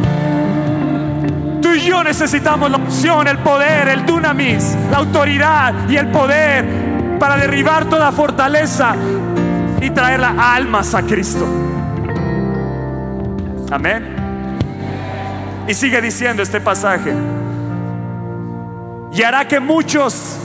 Y 1.73 1.79
yo 1.79 2.03
necesitamos 2.03 2.69
la 2.69 2.77
opción, 2.77 3.27
el 3.27 3.37
poder, 3.39 3.87
el 3.87 4.05
dunamis, 4.05 4.75
la 4.89 4.97
autoridad 4.97 5.89
y 5.89 5.95
el 5.95 6.07
poder 6.07 7.17
para 7.17 7.37
derribar 7.37 7.85
toda 7.85 8.11
fortaleza 8.11 8.93
y 9.79 9.89
traer 9.89 10.19
las 10.19 10.37
almas 10.37 10.93
a 10.93 11.01
Cristo. 11.03 11.45
Amén. 13.71 14.15
Y 15.67 15.73
sigue 15.73 16.01
diciendo 16.01 16.43
este 16.43 16.59
pasaje. 16.59 17.13
Y 19.13 19.23
hará 19.23 19.47
que 19.47 19.59
muchos 19.59 20.40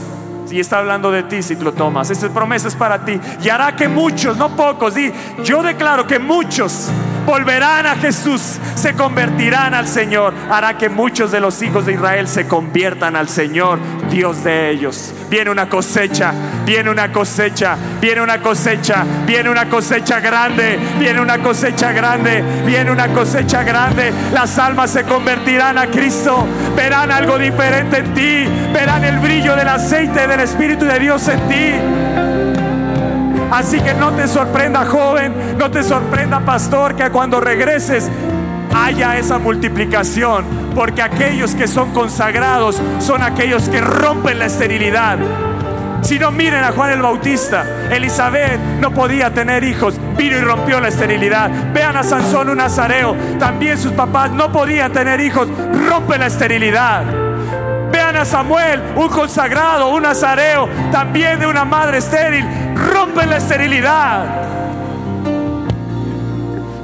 y 0.51 0.59
está 0.59 0.79
hablando 0.79 1.11
de 1.11 1.23
ti 1.23 1.41
si 1.41 1.55
lo 1.55 1.73
tomas. 1.73 2.09
Esta 2.09 2.29
promesa 2.29 2.67
es 2.67 2.75
para 2.75 3.03
ti. 3.03 3.19
Y 3.43 3.49
hará 3.49 3.75
que 3.75 3.87
muchos, 3.87 4.37
no 4.37 4.55
pocos, 4.55 4.95
di, 4.95 5.11
yo 5.43 5.61
declaro 5.63 6.07
que 6.07 6.19
muchos 6.19 6.89
volverán 7.25 7.85
a 7.85 7.95
Jesús, 7.95 8.57
se 8.75 8.93
convertirán 8.93 9.73
al 9.73 9.87
Señor. 9.87 10.33
Hará 10.49 10.77
que 10.77 10.89
muchos 10.89 11.31
de 11.31 11.41
los 11.41 11.61
hijos 11.61 11.85
de 11.85 11.93
Israel 11.93 12.27
se 12.27 12.47
conviertan 12.47 13.15
al 13.15 13.27
Señor 13.27 13.79
Dios 14.09 14.43
de 14.43 14.71
ellos. 14.71 15.13
Viene 15.29 15.49
una 15.49 15.67
cosecha, 15.69 16.33
viene 16.65 16.89
una 16.89 17.11
cosecha, 17.11 17.75
viene 17.99 18.21
una 18.21 18.39
cosecha, 18.41 19.05
viene 19.25 19.49
una 19.49 19.69
cosecha 19.69 20.19
grande, 20.19 20.79
viene 20.99 21.21
una 21.21 21.37
cosecha 21.39 21.91
grande, 21.91 22.43
viene 22.65 22.91
una 22.91 23.07
cosecha 23.09 23.63
grande. 23.63 24.11
Las 24.33 24.57
almas 24.57 24.91
se 24.91 25.03
convertirán 25.03 25.77
a 25.77 25.87
Cristo, 25.87 26.45
verán 26.75 27.11
algo 27.11 27.37
diferente 27.37 27.97
en 27.97 28.13
ti, 28.13 28.45
verán 28.73 29.03
el 29.03 29.19
brillo 29.19 29.55
del 29.55 29.67
aceite 29.67 30.27
del 30.27 30.39
Espíritu 30.39 30.85
de 30.85 30.99
Dios 30.99 31.27
en 31.27 31.39
ti. 31.47 31.73
Así 33.51 33.79
que 33.79 33.93
no 33.93 34.11
te 34.11 34.27
sorprenda 34.27 34.85
joven, 34.85 35.33
no 35.57 35.71
te 35.71 35.81
sorprenda 35.81 36.41
pastor, 36.41 36.95
que 36.95 37.09
cuando 37.09 37.39
regreses 37.39 38.09
haya 38.75 39.17
esa 39.17 39.39
multiplicación, 39.39 40.66
porque 40.77 41.01
aquellos 41.01 41.55
que 41.55 41.67
son 41.67 41.91
consagrados 41.91 42.79
son 42.99 43.23
aquellos 43.23 43.67
que 43.67 43.81
rompen 43.81 44.37
la 44.37 44.45
esterilidad. 44.45 45.17
Si 46.03 46.19
no 46.19 46.29
miren 46.29 46.63
a 46.63 46.71
Juan 46.71 46.91
el 46.91 47.01
Bautista, 47.01 47.65
Elizabeth 47.89 48.59
no 48.79 48.91
podía 48.91 49.33
tener 49.33 49.63
hijos, 49.63 49.95
vino 50.15 50.37
y 50.37 50.41
rompió 50.41 50.79
la 50.79 50.89
esterilidad. 50.89 51.49
Vean 51.73 51.97
a 51.97 52.03
Sansón 52.03 52.49
un 52.49 52.57
nazareo, 52.57 53.15
también 53.39 53.79
sus 53.79 53.91
papás 53.93 54.29
no 54.29 54.51
podían 54.51 54.93
tener 54.93 55.19
hijos, 55.19 55.47
rompe 55.89 56.19
la 56.19 56.27
esterilidad. 56.27 57.03
Vean 57.91 58.15
a 58.15 58.23
Samuel, 58.23 58.79
un 58.95 59.09
consagrado, 59.09 59.89
un 59.89 60.03
nazareo, 60.03 60.69
también 60.91 61.39
de 61.39 61.47
una 61.47 61.65
madre 61.65 61.97
estéril, 61.97 62.45
rompe 62.93 63.25
la 63.25 63.37
esterilidad. 63.37 64.25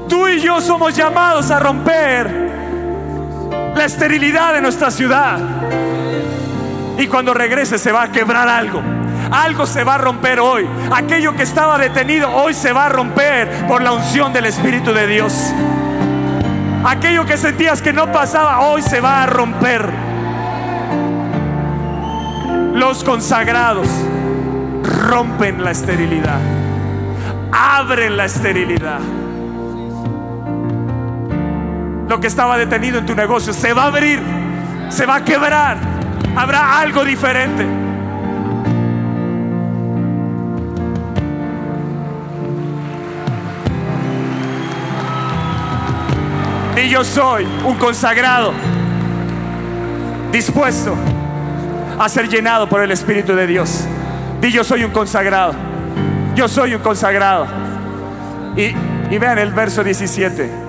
Tú 0.09 0.27
y 0.27 0.39
yo 0.39 0.59
somos 0.61 0.95
llamados 0.95 1.51
a 1.51 1.59
romper 1.59 2.42
la 3.75 3.85
esterilidad 3.85 4.53
de 4.53 4.61
nuestra 4.61 4.91
ciudad. 4.91 5.39
Y 6.97 7.07
cuando 7.07 7.33
regrese 7.33 7.77
se 7.77 7.91
va 7.91 8.03
a 8.03 8.11
quebrar 8.11 8.47
algo. 8.47 8.81
Algo 9.31 9.65
se 9.65 9.83
va 9.83 9.95
a 9.95 9.97
romper 9.97 10.39
hoy. 10.39 10.67
Aquello 10.91 11.35
que 11.35 11.43
estaba 11.43 11.77
detenido 11.77 12.29
hoy 12.29 12.53
se 12.53 12.71
va 12.71 12.85
a 12.85 12.89
romper 12.89 13.65
por 13.67 13.81
la 13.81 13.91
unción 13.91 14.31
del 14.31 14.45
Espíritu 14.45 14.93
de 14.93 15.07
Dios. 15.07 15.33
Aquello 16.85 17.25
que 17.25 17.37
sentías 17.37 17.81
que 17.81 17.93
no 17.93 18.11
pasaba 18.11 18.59
hoy 18.59 18.81
se 18.81 18.99
va 18.99 19.23
a 19.23 19.25
romper. 19.25 19.89
Los 22.73 23.03
consagrados 23.03 23.87
rompen 25.07 25.63
la 25.63 25.71
esterilidad. 25.71 26.39
Abren 27.51 28.17
la 28.17 28.25
esterilidad. 28.25 28.99
Lo 32.07 32.19
que 32.19 32.27
estaba 32.27 32.57
detenido 32.57 32.99
en 32.99 33.05
tu 33.05 33.15
negocio 33.15 33.53
se 33.53 33.73
va 33.73 33.83
a 33.83 33.87
abrir, 33.87 34.19
se 34.89 35.05
va 35.05 35.15
a 35.15 35.23
quebrar. 35.23 35.77
Habrá 36.35 36.79
algo 36.79 37.03
diferente. 37.05 37.65
Y 46.75 46.89
yo 46.89 47.03
soy 47.03 47.47
un 47.63 47.77
consagrado, 47.77 48.51
dispuesto 50.31 50.95
a 51.99 52.09
ser 52.09 52.27
llenado 52.27 52.67
por 52.67 52.81
el 52.81 52.91
Espíritu 52.91 53.33
de 53.35 53.47
Dios. 53.47 53.85
Y 54.41 54.51
yo 54.51 54.63
soy 54.63 54.83
un 54.83 54.91
consagrado. 54.91 55.53
Yo 56.35 56.47
soy 56.47 56.73
un 56.73 56.81
consagrado. 56.81 57.45
Y, 58.57 58.73
y 59.13 59.17
vean 59.17 59.37
el 59.37 59.53
verso 59.53 59.83
17. 59.83 60.62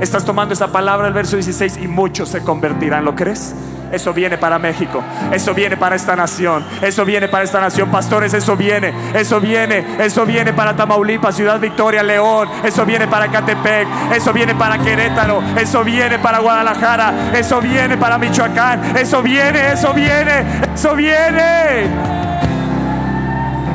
Estás 0.00 0.24
tomando 0.24 0.54
esa 0.54 0.68
palabra, 0.68 1.08
el 1.08 1.12
verso 1.12 1.36
16, 1.36 1.78
y 1.82 1.88
muchos 1.88 2.30
se 2.30 2.42
convertirán. 2.42 3.04
¿Lo 3.04 3.14
crees? 3.14 3.54
Eso 3.92 4.14
viene 4.14 4.38
para 4.38 4.58
México, 4.58 5.02
eso 5.32 5.52
viene 5.52 5.76
para 5.76 5.96
esta 5.96 6.14
nación, 6.14 6.64
eso 6.80 7.04
viene 7.04 7.26
para 7.26 7.42
esta 7.42 7.60
nación, 7.60 7.90
pastores, 7.90 8.32
eso 8.32 8.56
viene, 8.56 8.94
eso 9.14 9.40
viene, 9.40 9.84
eso 9.98 10.24
viene 10.24 10.52
para 10.52 10.76
Tamaulipas, 10.76 11.34
Ciudad 11.34 11.58
Victoria, 11.58 12.00
León, 12.04 12.48
eso 12.62 12.86
viene 12.86 13.08
para 13.08 13.26
Catepec, 13.28 13.88
eso 14.14 14.32
viene 14.32 14.54
para 14.54 14.78
Querétaro, 14.78 15.42
eso 15.56 15.82
viene 15.82 16.20
para 16.20 16.38
Guadalajara, 16.38 17.32
eso 17.34 17.60
viene 17.60 17.96
para 17.96 18.16
Michoacán, 18.16 18.96
eso 18.96 19.22
viene, 19.22 19.72
eso 19.72 19.92
viene, 19.92 20.44
eso 20.72 20.94
viene. 20.94 21.88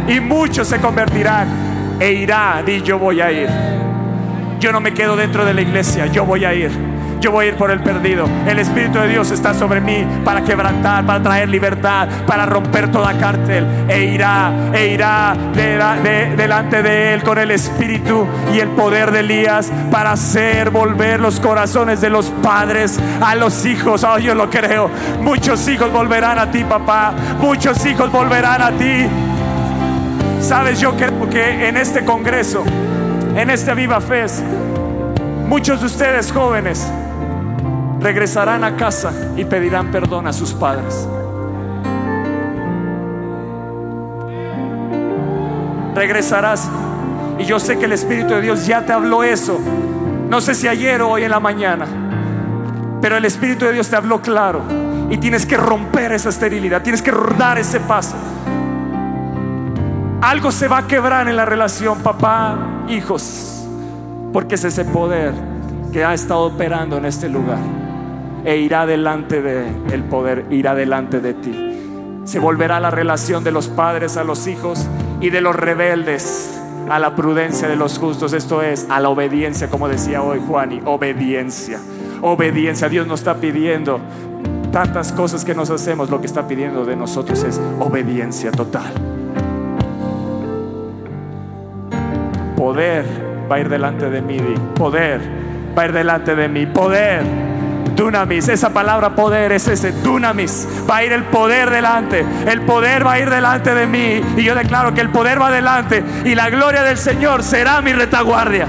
Y 0.07 0.19
muchos 0.21 0.67
se 0.67 0.79
convertirán. 0.79 1.65
E 1.99 2.11
irá, 2.11 2.61
y 2.65 2.81
yo 2.81 2.99
voy 2.99 3.21
a 3.21 3.31
ir. 3.31 3.84
Yo 4.65 4.71
no 4.71 4.81
me 4.81 4.95
quedo 4.95 5.15
dentro 5.15 5.45
de 5.45 5.53
la 5.53 5.61
iglesia, 5.61 6.07
yo 6.07 6.25
voy 6.25 6.43
a 6.43 6.51
ir. 6.51 6.71
Yo 7.21 7.29
voy 7.29 7.45
a 7.45 7.49
ir 7.49 7.53
por 7.53 7.69
el 7.69 7.81
perdido. 7.81 8.27
El 8.47 8.57
Espíritu 8.57 8.97
de 8.97 9.09
Dios 9.09 9.29
está 9.29 9.53
sobre 9.53 9.79
mí 9.79 10.03
para 10.25 10.43
quebrantar, 10.43 11.05
para 11.05 11.21
traer 11.21 11.49
libertad, 11.49 12.07
para 12.25 12.47
romper 12.47 12.91
toda 12.91 13.15
cárcel. 13.15 13.63
E 13.87 14.05
irá, 14.05 14.51
e 14.73 14.87
irá 14.87 15.37
delante 15.53 16.81
de 16.81 17.13
Él 17.13 17.21
con 17.21 17.37
el 17.37 17.51
Espíritu 17.51 18.25
y 18.55 18.59
el 18.59 18.69
poder 18.69 19.11
de 19.11 19.19
Elías 19.19 19.71
para 19.91 20.13
hacer 20.13 20.71
volver 20.71 21.19
los 21.19 21.39
corazones 21.39 22.01
de 22.01 22.09
los 22.09 22.31
padres 22.41 22.99
a 23.21 23.35
los 23.35 23.67
hijos. 23.67 24.03
Oh, 24.03 24.17
yo 24.17 24.33
lo 24.33 24.49
creo. 24.49 24.89
Muchos 25.21 25.67
hijos 25.67 25.91
volverán 25.91 26.39
a 26.39 26.49
ti, 26.49 26.63
papá. 26.63 27.13
Muchos 27.39 27.85
hijos 27.85 28.11
volverán 28.11 28.63
a 28.63 28.71
ti. 28.71 29.05
Sabes, 30.41 30.79
yo 30.79 30.95
creo 30.95 31.29
que 31.29 31.67
en 31.67 31.77
este 31.77 32.03
congreso 32.03 32.63
en 33.35 33.49
esta 33.49 33.73
viva 33.73 33.99
fe, 33.99 34.25
muchos 35.47 35.81
de 35.81 35.85
ustedes 35.87 36.31
jóvenes 36.31 36.89
regresarán 37.99 38.63
a 38.63 38.75
casa 38.77 39.11
y 39.35 39.43
pedirán 39.43 39.91
perdón 39.91 40.27
a 40.27 40.33
sus 40.33 40.53
padres. 40.53 41.07
Regresarás 45.93 46.69
y 47.37 47.45
yo 47.45 47.59
sé 47.59 47.77
que 47.77 47.85
el 47.85 47.91
Espíritu 47.91 48.35
de 48.35 48.41
Dios 48.41 48.65
ya 48.65 48.85
te 48.85 48.93
habló 48.93 49.23
eso. 49.23 49.59
No 50.29 50.39
sé 50.39 50.53
si 50.53 50.67
ayer 50.67 51.01
o 51.01 51.09
hoy 51.09 51.23
en 51.23 51.31
la 51.31 51.39
mañana, 51.39 51.85
pero 53.01 53.17
el 53.17 53.25
Espíritu 53.25 53.65
de 53.65 53.73
Dios 53.73 53.89
te 53.89 53.95
habló 53.95 54.21
claro 54.21 54.61
y 55.09 55.17
tienes 55.17 55.45
que 55.45 55.57
romper 55.57 56.13
esa 56.13 56.29
esterilidad, 56.29 56.81
tienes 56.81 57.01
que 57.01 57.11
dar 57.37 57.57
ese 57.57 57.79
paso. 57.81 58.15
Algo 60.21 60.51
se 60.51 60.67
va 60.67 60.79
a 60.79 60.87
quebrar 60.87 61.27
en 61.27 61.35
la 61.35 61.45
relación 61.45 61.99
papá, 61.99 62.57
hijos, 62.89 63.65
porque 64.33 64.55
es 64.55 64.63
ese 64.63 64.85
poder 64.85 65.33
que 65.91 66.03
ha 66.03 66.13
estado 66.13 66.41
operando 66.41 66.97
en 66.97 67.05
este 67.05 67.29
lugar 67.29 67.59
e 68.43 68.57
irá 68.57 68.85
delante 68.85 69.41
de 69.41 69.65
el 69.91 70.03
poder, 70.03 70.45
irá 70.51 70.75
delante 70.75 71.19
de 71.19 71.33
ti. 71.33 72.21
Se 72.25 72.39
volverá 72.39 72.79
la 72.79 72.91
relación 72.91 73.43
de 73.43 73.51
los 73.51 73.67
padres 73.67 74.17
a 74.17 74.23
los 74.23 74.47
hijos 74.47 74.85
y 75.21 75.29
de 75.29 75.41
los 75.41 75.55
rebeldes 75.55 76.61
a 76.89 76.99
la 76.99 77.15
prudencia 77.15 77.67
de 77.67 77.75
los 77.75 77.97
justos, 77.97 78.33
esto 78.33 78.61
es, 78.61 78.85
a 78.89 78.99
la 78.99 79.09
obediencia, 79.09 79.69
como 79.69 79.87
decía 79.87 80.21
hoy 80.21 80.39
Juan, 80.47 80.71
y 80.71 80.81
obediencia. 80.85 81.79
Obediencia, 82.21 82.89
Dios 82.89 83.07
nos 83.07 83.21
está 83.21 83.35
pidiendo 83.35 83.99
tantas 84.71 85.11
cosas 85.11 85.43
que 85.43 85.55
nos 85.55 85.69
hacemos, 85.69 86.09
lo 86.09 86.19
que 86.19 86.27
está 86.27 86.47
pidiendo 86.47 86.85
de 86.85 86.95
nosotros 86.95 87.43
es 87.43 87.59
obediencia 87.79 88.51
total. 88.51 89.14
Poder 92.55 93.05
va 93.51 93.57
a 93.57 93.59
ir 93.59 93.69
delante 93.69 94.09
de 94.09 94.21
mí. 94.21 94.39
Poder 94.75 95.21
va 95.77 95.83
a 95.83 95.85
ir 95.85 95.93
delante 95.93 96.35
de 96.35 96.47
mí. 96.47 96.65
Poder. 96.65 97.23
Dunamis, 97.95 98.49
esa 98.49 98.71
palabra 98.71 99.15
poder 99.15 99.53
es 99.53 99.67
ese 99.67 99.91
dunamis. 99.91 100.67
Va 100.89 100.97
a 100.97 101.03
ir 101.03 101.13
el 101.13 101.23
poder 101.23 101.69
delante. 101.69 102.25
El 102.45 102.61
poder 102.61 103.05
va 103.05 103.13
a 103.13 103.19
ir 103.19 103.29
delante 103.29 103.73
de 103.73 103.87
mí. 103.87 104.21
Y 104.35 104.43
yo 104.43 104.55
declaro 104.55 104.93
que 104.93 105.01
el 105.01 105.09
poder 105.09 105.41
va 105.41 105.51
delante. 105.51 106.03
Y 106.25 106.35
la 106.35 106.49
gloria 106.49 106.83
del 106.83 106.97
Señor 106.97 107.43
será 107.43 107.81
mi 107.81 107.93
retaguardia. 107.93 108.67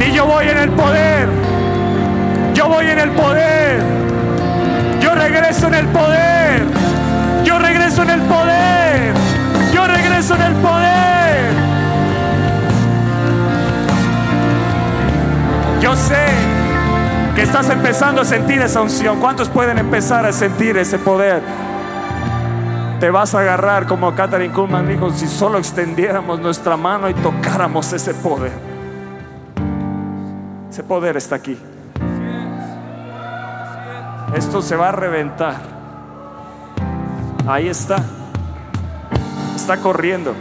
Y 0.00 0.12
yo 0.12 0.26
voy 0.26 0.48
en 0.48 0.58
el 0.58 0.70
poder. 0.70 1.28
Yo 2.54 2.68
voy 2.68 2.86
en 2.86 2.98
el 2.98 3.10
poder 3.10 3.91
regreso 5.32 5.66
en 5.68 5.74
el 5.74 5.86
poder. 5.88 6.62
Yo 7.44 7.58
regreso 7.58 8.02
en 8.02 8.10
el 8.10 8.20
poder. 8.22 9.14
Yo 9.72 9.86
regreso 9.86 10.34
en 10.34 10.42
el 10.42 10.54
poder. 10.56 11.52
Yo 15.80 15.96
sé 15.96 16.26
que 17.34 17.42
estás 17.42 17.70
empezando 17.70 18.20
a 18.20 18.24
sentir 18.26 18.60
esa 18.60 18.82
unción. 18.82 19.20
¿Cuántos 19.20 19.48
pueden 19.48 19.78
empezar 19.78 20.26
a 20.26 20.32
sentir 20.32 20.76
ese 20.76 20.98
poder? 20.98 21.40
Te 23.00 23.10
vas 23.10 23.34
a 23.34 23.40
agarrar 23.40 23.86
como 23.86 24.14
Catherine 24.14 24.52
Kuhlman 24.52 24.86
dijo, 24.86 25.10
si 25.10 25.26
solo 25.26 25.58
extendiéramos 25.58 26.40
nuestra 26.40 26.76
mano 26.76 27.08
y 27.08 27.14
tocáramos 27.14 27.90
ese 27.92 28.12
poder. 28.14 28.52
Ese 30.70 30.82
poder 30.82 31.16
está 31.16 31.36
aquí. 31.36 31.58
Esto 34.34 34.62
se 34.62 34.76
va 34.76 34.88
a 34.88 34.92
reventar. 34.92 35.56
Ahí 37.46 37.68
está. 37.68 37.96
Está 39.54 39.76
corriendo. 39.78 40.34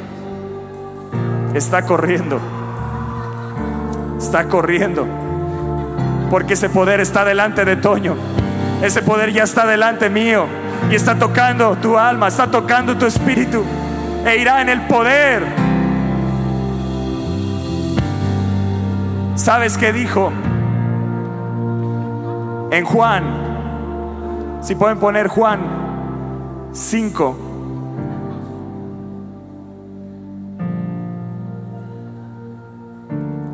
Está 1.54 1.82
corriendo. 1.84 2.40
está 4.18 4.46
corriendo. 4.46 5.06
Porque 6.30 6.54
ese 6.54 6.70
poder 6.70 7.02
está 7.02 7.26
delante 7.26 7.66
de 7.66 7.76
Toño. 7.76 8.16
Ese 8.82 9.02
poder 9.02 9.34
ya 9.34 9.44
está 9.44 9.66
delante 9.66 10.10
mío. 10.10 10.46
Y 10.90 10.96
está 10.96 11.20
tocando 11.20 11.76
tu 11.76 11.98
alma, 11.98 12.30
está 12.30 12.48
tocando 12.48 12.98
tu 12.98 13.06
espíritu. 13.06 13.64
E 14.26 14.38
irá 14.38 14.62
en 14.62 14.70
el 14.70 14.82
poder. 14.88 15.44
¿Sabes 19.36 19.78
qué 19.78 19.92
dijo? 19.92 20.32
En 22.72 22.86
Juan, 22.86 23.51
si 24.62 24.76
pueden 24.76 25.00
poner 25.00 25.28
Juan 25.28 25.60
5. 26.72 27.38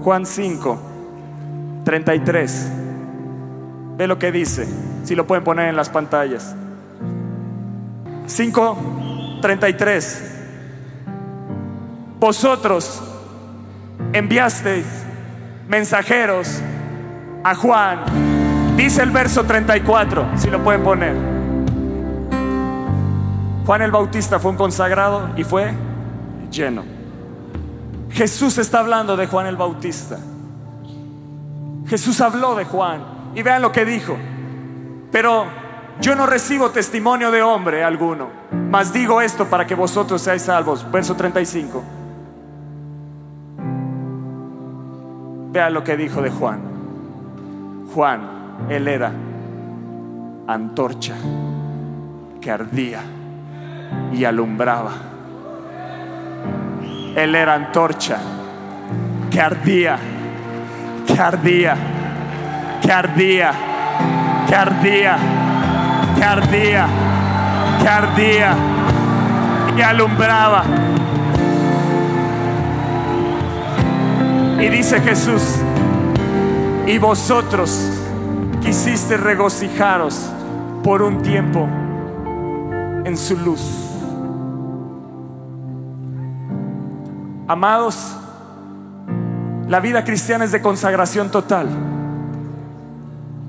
Juan 0.03 0.25
5, 0.25 0.77
33. 1.83 2.71
Ve 3.97 4.07
lo 4.07 4.19
que 4.19 4.31
dice, 4.31 4.67
si 5.03 5.15
lo 5.15 5.25
pueden 5.25 5.43
poner 5.43 5.69
en 5.69 5.75
las 5.75 5.89
pantallas. 5.89 6.55
5, 8.25 8.77
33. 9.41 10.33
Vosotros 12.19 13.01
enviasteis 14.13 14.85
mensajeros 15.67 16.61
a 17.43 17.55
Juan. 17.55 18.26
Dice 18.77 19.01
el 19.01 19.09
verso 19.09 19.43
34, 19.43 20.37
si 20.37 20.51
lo 20.51 20.63
pueden 20.63 20.83
poner. 20.83 21.15
Juan 23.65 23.81
el 23.81 23.89
Bautista 23.89 24.39
fue 24.39 24.51
un 24.51 24.57
consagrado 24.57 25.31
y 25.35 25.43
fue 25.43 25.73
lleno. 26.51 26.83
Jesús 28.11 28.59
está 28.59 28.79
hablando 28.79 29.17
de 29.17 29.25
Juan 29.25 29.47
el 29.47 29.57
Bautista. 29.57 30.19
Jesús 31.87 32.21
habló 32.21 32.53
de 32.53 32.65
Juan 32.65 33.01
y 33.33 33.41
vean 33.41 33.63
lo 33.63 33.71
que 33.71 33.83
dijo. 33.83 34.15
Pero 35.11 35.45
yo 35.99 36.15
no 36.15 36.27
recibo 36.27 36.69
testimonio 36.69 37.31
de 37.31 37.41
hombre 37.41 37.83
alguno, 37.83 38.27
mas 38.69 38.93
digo 38.93 39.21
esto 39.21 39.45
para 39.45 39.65
que 39.65 39.73
vosotros 39.73 40.21
seáis 40.21 40.43
salvos. 40.43 40.85
Verso 40.91 41.15
35. 41.15 41.83
Vean 45.51 45.73
lo 45.73 45.83
que 45.83 45.97
dijo 45.97 46.21
de 46.21 46.29
Juan. 46.29 46.61
Juan, 47.95 48.36
él 48.69 48.87
era 48.87 49.11
antorcha 50.47 51.15
que 52.41 52.51
ardía 52.51 53.01
y 54.13 54.23
alumbraba. 54.23 54.91
Él 57.15 57.35
era 57.35 57.55
antorcha 57.55 58.17
que 59.31 59.41
ardía, 59.41 59.97
que 61.05 61.19
ardía, 61.19 61.75
que 62.81 62.91
ardía, 62.91 63.51
que 64.47 64.55
ardía, 64.55 65.17
que 66.15 66.23
ardía, 66.23 66.87
que 67.81 67.87
ardía 67.87 68.55
y 69.77 69.81
alumbraba. 69.81 70.63
Y 74.59 74.67
dice 74.69 74.99
Jesús, 75.01 75.61
y 76.87 76.97
vosotros 76.97 77.96
quisiste 78.67 79.15
regocijaros 79.15 80.29
por 80.83 81.01
un 81.01 81.21
tiempo 81.21 81.61
en 83.05 83.15
su 83.15 83.37
luz. 83.37 83.61
Amados, 87.47 88.13
la 89.69 89.79
vida 89.79 90.03
cristiana 90.03 90.43
es 90.43 90.51
de 90.51 90.61
consagración 90.61 91.31
total. 91.31 91.69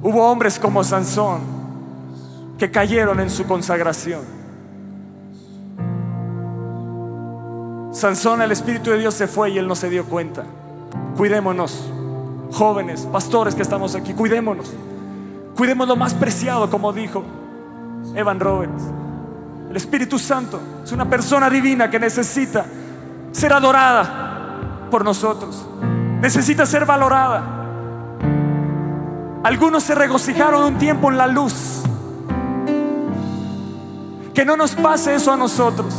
Hubo 0.04 0.30
hombres 0.30 0.56
como 0.56 0.84
Sansón 0.84 1.40
que 2.56 2.70
cayeron 2.70 3.18
en 3.18 3.28
su 3.28 3.44
consagración. 3.44 4.20
Sansón, 7.90 8.40
el 8.40 8.52
Espíritu 8.52 8.90
de 8.90 8.98
Dios 9.00 9.14
se 9.14 9.26
fue 9.26 9.50
y 9.50 9.58
él 9.58 9.66
no 9.66 9.74
se 9.74 9.90
dio 9.90 10.04
cuenta. 10.04 10.44
Cuidémonos, 11.16 11.90
jóvenes, 12.52 13.00
pastores 13.10 13.56
que 13.56 13.62
estamos 13.62 13.96
aquí, 13.96 14.14
cuidémonos. 14.14 14.72
Cuidemos 15.58 15.88
lo 15.88 15.96
más 15.96 16.14
preciado, 16.14 16.70
como 16.70 16.92
dijo 16.92 17.24
Evan 18.14 18.38
Roberts. 18.38 18.84
El 19.68 19.76
Espíritu 19.76 20.16
Santo 20.16 20.60
es 20.84 20.92
una 20.92 21.10
persona 21.10 21.50
divina 21.50 21.90
que 21.90 21.98
necesita 21.98 22.64
ser 23.32 23.52
adorada 23.52 24.86
por 24.88 25.04
nosotros. 25.04 25.66
Necesita 26.20 26.64
ser 26.64 26.86
valorada. 26.86 27.42
Algunos 29.42 29.82
se 29.82 29.96
regocijaron 29.96 30.62
un 30.62 30.78
tiempo 30.78 31.10
en 31.10 31.18
la 31.18 31.26
luz. 31.26 31.82
Que 34.32 34.44
no 34.44 34.56
nos 34.56 34.76
pase 34.76 35.16
eso 35.16 35.32
a 35.32 35.36
nosotros. 35.36 35.92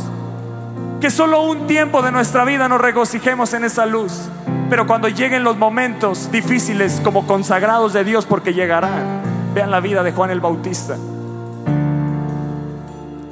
Que 1.02 1.10
solo 1.10 1.42
un 1.42 1.66
tiempo 1.66 2.00
de 2.00 2.10
nuestra 2.10 2.46
vida 2.46 2.66
nos 2.66 2.80
regocijemos 2.80 3.52
en 3.52 3.64
esa 3.64 3.84
luz. 3.84 4.22
Pero 4.70 4.86
cuando 4.86 5.08
lleguen 5.08 5.44
los 5.44 5.58
momentos 5.58 6.32
difíciles 6.32 7.02
como 7.04 7.26
consagrados 7.26 7.92
de 7.92 8.04
Dios, 8.04 8.24
porque 8.24 8.54
llegarán, 8.54 9.20
vean 9.54 9.70
la 9.70 9.80
vida 9.80 10.02
de 10.02 10.12
Juan 10.12 10.30
el 10.30 10.40
Bautista. 10.40 10.96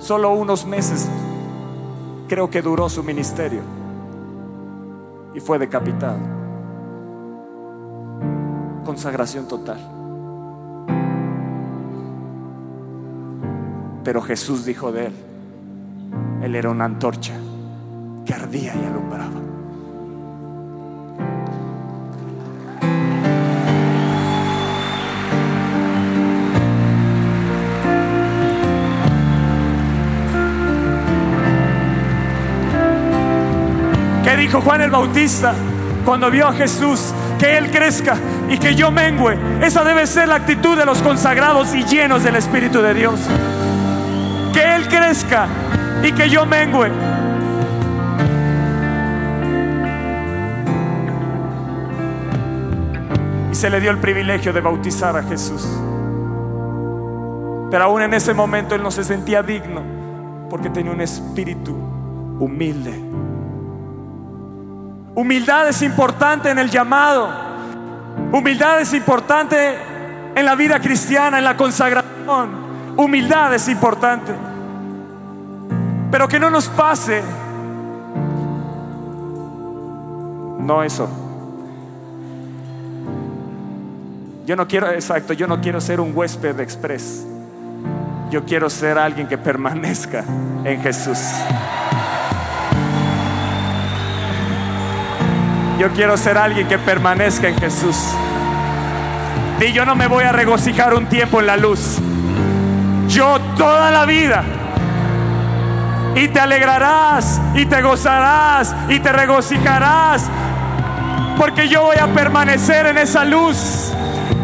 Solo 0.00 0.32
unos 0.32 0.66
meses 0.66 1.08
creo 2.28 2.50
que 2.50 2.62
duró 2.62 2.88
su 2.88 3.02
ministerio 3.02 3.60
y 5.34 5.40
fue 5.40 5.58
decapitado. 5.58 6.18
Consagración 8.84 9.46
total. 9.46 9.78
Pero 14.04 14.22
Jesús 14.22 14.64
dijo 14.64 14.90
de 14.90 15.06
él, 15.06 15.12
él 16.42 16.54
era 16.54 16.70
una 16.70 16.86
antorcha 16.86 17.34
que 18.24 18.32
ardía 18.32 18.74
y 18.74 18.86
alumbraba. 18.86 19.47
Dijo 34.48 34.62
Juan 34.62 34.80
el 34.80 34.90
Bautista 34.90 35.52
cuando 36.06 36.30
vio 36.30 36.48
a 36.48 36.54
Jesús? 36.54 37.12
Que 37.38 37.58
Él 37.58 37.70
crezca 37.70 38.16
y 38.48 38.56
que 38.56 38.74
yo 38.74 38.90
mengüe. 38.90 39.36
Esa 39.60 39.84
debe 39.84 40.06
ser 40.06 40.26
la 40.28 40.36
actitud 40.36 40.74
de 40.74 40.86
los 40.86 41.02
consagrados 41.02 41.74
y 41.74 41.84
llenos 41.84 42.24
del 42.24 42.36
Espíritu 42.36 42.80
de 42.80 42.94
Dios. 42.94 43.20
Que 44.54 44.74
Él 44.74 44.88
crezca 44.88 45.48
y 46.02 46.12
que 46.12 46.30
yo 46.30 46.46
mengüe. 46.46 46.90
Y 53.52 53.54
se 53.54 53.68
le 53.68 53.78
dio 53.78 53.90
el 53.90 53.98
privilegio 53.98 54.54
de 54.54 54.62
bautizar 54.62 55.14
a 55.14 55.22
Jesús. 55.24 55.68
Pero 57.70 57.84
aún 57.84 58.00
en 58.00 58.14
ese 58.14 58.32
momento 58.32 58.74
Él 58.74 58.82
no 58.82 58.90
se 58.90 59.04
sentía 59.04 59.42
digno 59.42 59.82
porque 60.48 60.70
tenía 60.70 60.92
un 60.92 61.02
espíritu 61.02 61.76
humilde. 62.40 63.27
Humildad 65.18 65.68
es 65.68 65.82
importante 65.82 66.48
en 66.48 66.60
el 66.60 66.70
llamado. 66.70 67.28
Humildad 68.30 68.80
es 68.80 68.94
importante 68.94 69.74
en 70.32 70.46
la 70.46 70.54
vida 70.54 70.78
cristiana, 70.78 71.38
en 71.38 71.44
la 71.44 71.56
consagración. 71.56 72.50
Humildad 72.96 73.52
es 73.52 73.68
importante. 73.68 74.32
Pero 76.12 76.28
que 76.28 76.38
no 76.38 76.50
nos 76.50 76.68
pase. 76.68 77.20
No 80.60 80.84
eso. 80.84 81.08
Yo 84.46 84.54
no 84.54 84.68
quiero, 84.68 84.88
exacto, 84.92 85.32
yo 85.32 85.48
no 85.48 85.60
quiero 85.60 85.80
ser 85.80 86.00
un 86.00 86.16
huésped 86.16 86.60
express. 86.60 87.26
Yo 88.30 88.44
quiero 88.44 88.70
ser 88.70 88.96
alguien 88.96 89.26
que 89.26 89.36
permanezca 89.36 90.24
en 90.62 90.80
Jesús. 90.80 91.18
Yo 95.78 95.90
quiero 95.92 96.16
ser 96.16 96.36
alguien 96.36 96.66
que 96.66 96.76
permanezca 96.76 97.48
en 97.48 97.56
Jesús. 97.56 97.96
Y 99.60 99.72
yo 99.72 99.84
no 99.84 99.94
me 99.94 100.08
voy 100.08 100.24
a 100.24 100.32
regocijar 100.32 100.92
un 100.92 101.06
tiempo 101.06 101.38
en 101.38 101.46
la 101.46 101.56
luz. 101.56 101.98
Yo 103.08 103.38
toda 103.56 103.90
la 103.92 104.04
vida. 104.04 104.42
Y 106.16 106.26
te 106.28 106.40
alegrarás 106.40 107.40
y 107.54 107.64
te 107.66 107.80
gozarás 107.80 108.74
y 108.88 108.98
te 108.98 109.12
regocijarás. 109.12 110.28
Porque 111.36 111.68
yo 111.68 111.82
voy 111.82 111.96
a 111.96 112.08
permanecer 112.08 112.86
en 112.86 112.98
esa 112.98 113.24
luz. 113.24 113.92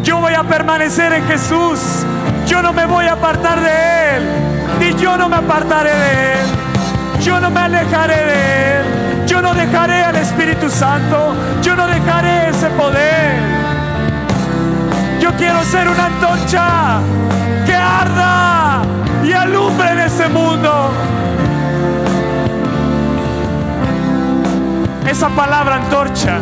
Yo 0.03 0.19
voy 0.19 0.33
a 0.33 0.43
permanecer 0.43 1.11
en 1.11 1.27
Jesús. 1.27 2.05
Yo 2.47 2.61
no 2.61 2.71
me 2.71 2.85
voy 2.85 3.07
a 3.07 3.13
apartar 3.13 3.59
de 3.59 4.15
Él. 4.15 4.29
Y 4.79 4.95
yo 5.01 5.17
no 5.17 5.27
me 5.27 5.35
apartaré 5.35 5.93
de 5.93 6.33
Él. 6.33 6.39
yo 7.21 7.41
no 7.41 7.49
me 7.49 7.59
alejaré 7.59 8.15
de 8.15 8.79
Él. 8.79 9.04
Yo 9.35 9.41
no 9.41 9.53
dejaré 9.53 10.01
al 10.01 10.15
Espíritu 10.15 10.69
Santo. 10.69 11.35
Yo 11.61 11.75
no 11.75 11.85
dejaré 11.87 12.51
ese 12.51 12.69
poder. 12.69 13.35
Yo 15.19 15.29
quiero 15.35 15.61
ser 15.65 15.89
una 15.89 16.05
antorcha 16.05 16.99
que 17.65 17.75
arda 17.75 18.83
y 19.25 19.33
alumbre 19.33 19.91
en 19.91 19.99
ese 19.99 20.29
mundo. 20.29 20.89
Esa 25.05 25.27
palabra 25.27 25.75
antorcha. 25.83 26.39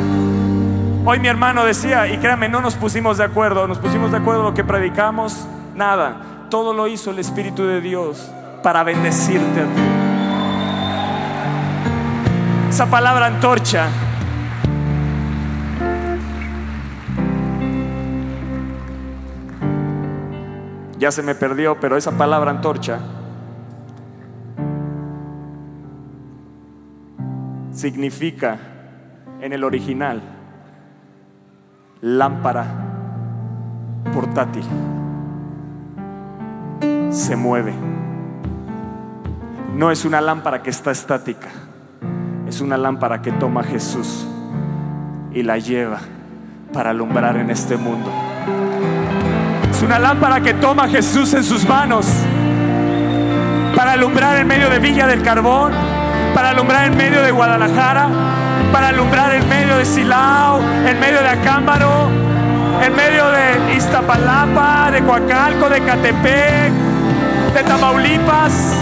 Hoy 1.03 1.17
mi 1.17 1.29
hermano 1.29 1.65
decía, 1.65 2.05
y 2.05 2.19
créame, 2.19 2.47
no 2.47 2.61
nos 2.61 2.75
pusimos 2.75 3.17
de 3.17 3.23
acuerdo, 3.23 3.67
nos 3.67 3.79
pusimos 3.79 4.11
de 4.11 4.17
acuerdo 4.17 4.43
lo 4.43 4.53
que 4.53 4.63
predicamos, 4.63 5.47
nada. 5.73 6.17
Todo 6.51 6.73
lo 6.73 6.87
hizo 6.87 7.09
el 7.09 7.17
Espíritu 7.17 7.65
de 7.65 7.81
Dios 7.81 8.31
para 8.61 8.83
bendecirte 8.83 9.61
a 9.61 9.63
ti. 9.63 10.02
Esa 12.73 12.87
palabra 12.87 13.27
antorcha 13.27 13.87
ya 20.97 21.11
se 21.11 21.21
me 21.21 21.35
perdió, 21.35 21.79
pero 21.79 21.97
esa 21.97 22.17
palabra 22.17 22.49
antorcha 22.49 22.97
significa 27.71 28.57
en 29.39 29.53
el 29.53 29.63
original 29.63 30.23
lámpara 32.01 32.65
portátil. 34.11 34.65
Se 37.11 37.35
mueve. 37.35 37.75
No 39.75 39.91
es 39.91 40.05
una 40.05 40.21
lámpara 40.21 40.63
que 40.63 40.71
está 40.71 40.89
estática. 40.89 41.49
Es 42.53 42.61
una 42.61 42.77
lámpara 42.77 43.19
que 43.19 43.31
toma 43.31 43.63
Jesús 43.63 44.27
y 45.33 45.41
la 45.41 45.57
lleva 45.57 45.97
para 46.71 46.91
alumbrar 46.91 47.35
en 47.37 47.49
este 47.49 47.77
mundo. 47.77 48.11
Es 49.71 49.81
una 49.81 49.97
lámpara 49.97 50.39
que 50.39 50.53
toma 50.53 50.87
Jesús 50.87 51.33
en 51.33 51.43
sus 51.43 51.67
manos 51.67 52.05
para 53.75 53.93
alumbrar 53.93 54.37
en 54.37 54.45
medio 54.45 54.69
de 54.69 54.77
Villa 54.77 55.07
del 55.07 55.23
Carbón, 55.23 55.71
para 56.35 56.51
alumbrar 56.51 56.85
en 56.85 56.95
medio 56.95 57.23
de 57.23 57.31
Guadalajara, 57.31 58.07
para 58.71 58.89
alumbrar 58.89 59.33
en 59.33 59.49
medio 59.49 59.75
de 59.75 59.85
Silao, 59.85 60.61
en 60.87 60.99
medio 60.99 61.23
de 61.23 61.29
Acámbaro, 61.29 62.07
en 62.85 62.95
medio 62.95 63.31
de 63.31 63.75
Iztapalapa, 63.77 64.91
de 64.91 65.01
Coacalco, 65.01 65.69
de 65.69 65.81
Catepec, 65.81 66.71
de 67.55 67.63
Tamaulipas, 67.63 68.75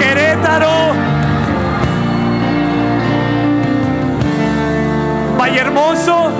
Querétaro, 0.00 1.13
Hermoso, 5.84 6.32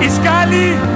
Iscali. 0.00 0.93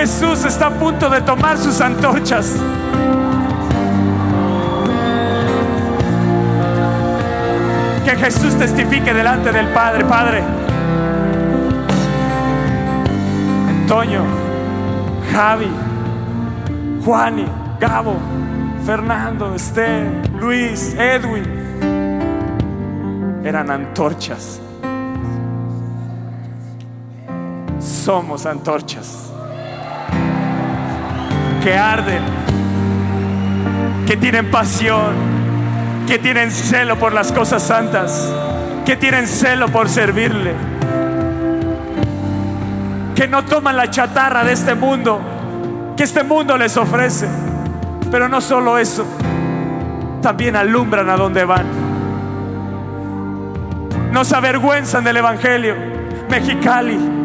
Jesús 0.00 0.46
está 0.46 0.68
a 0.68 0.70
punto 0.70 1.10
de 1.10 1.20
tomar 1.20 1.58
sus 1.58 1.78
antorchas. 1.78 2.56
Que 8.02 8.16
Jesús 8.16 8.54
testifique 8.54 9.12
delante 9.12 9.52
del 9.52 9.66
Padre, 9.74 10.06
Padre. 10.06 10.42
Antonio, 13.68 14.22
Javi, 15.34 15.70
Juani, 17.04 17.46
Gabo, 17.78 18.16
Fernando, 18.86 19.54
Esther, 19.54 20.30
Luis, 20.40 20.94
Edwin, 20.94 21.44
eran 23.44 23.70
antorchas. 23.70 24.62
Somos 27.78 28.46
antorchas 28.46 29.29
que 31.62 31.76
arden, 31.76 32.22
que 34.06 34.16
tienen 34.16 34.50
pasión, 34.50 35.14
que 36.06 36.18
tienen 36.18 36.50
celo 36.50 36.98
por 36.98 37.12
las 37.12 37.32
cosas 37.32 37.62
santas, 37.62 38.32
que 38.84 38.96
tienen 38.96 39.26
celo 39.26 39.68
por 39.68 39.88
servirle, 39.88 40.54
que 43.14 43.28
no 43.28 43.44
toman 43.44 43.76
la 43.76 43.90
chatarra 43.90 44.42
de 44.44 44.52
este 44.52 44.74
mundo, 44.74 45.20
que 45.96 46.04
este 46.04 46.22
mundo 46.22 46.56
les 46.56 46.76
ofrece. 46.76 47.28
Pero 48.10 48.28
no 48.28 48.40
solo 48.40 48.78
eso, 48.78 49.04
también 50.22 50.56
alumbran 50.56 51.08
a 51.10 51.16
donde 51.16 51.44
van. 51.44 51.66
No 54.12 54.24
se 54.24 54.34
avergüenzan 54.34 55.04
del 55.04 55.18
Evangelio. 55.18 55.76
Mexicali. 56.28 57.19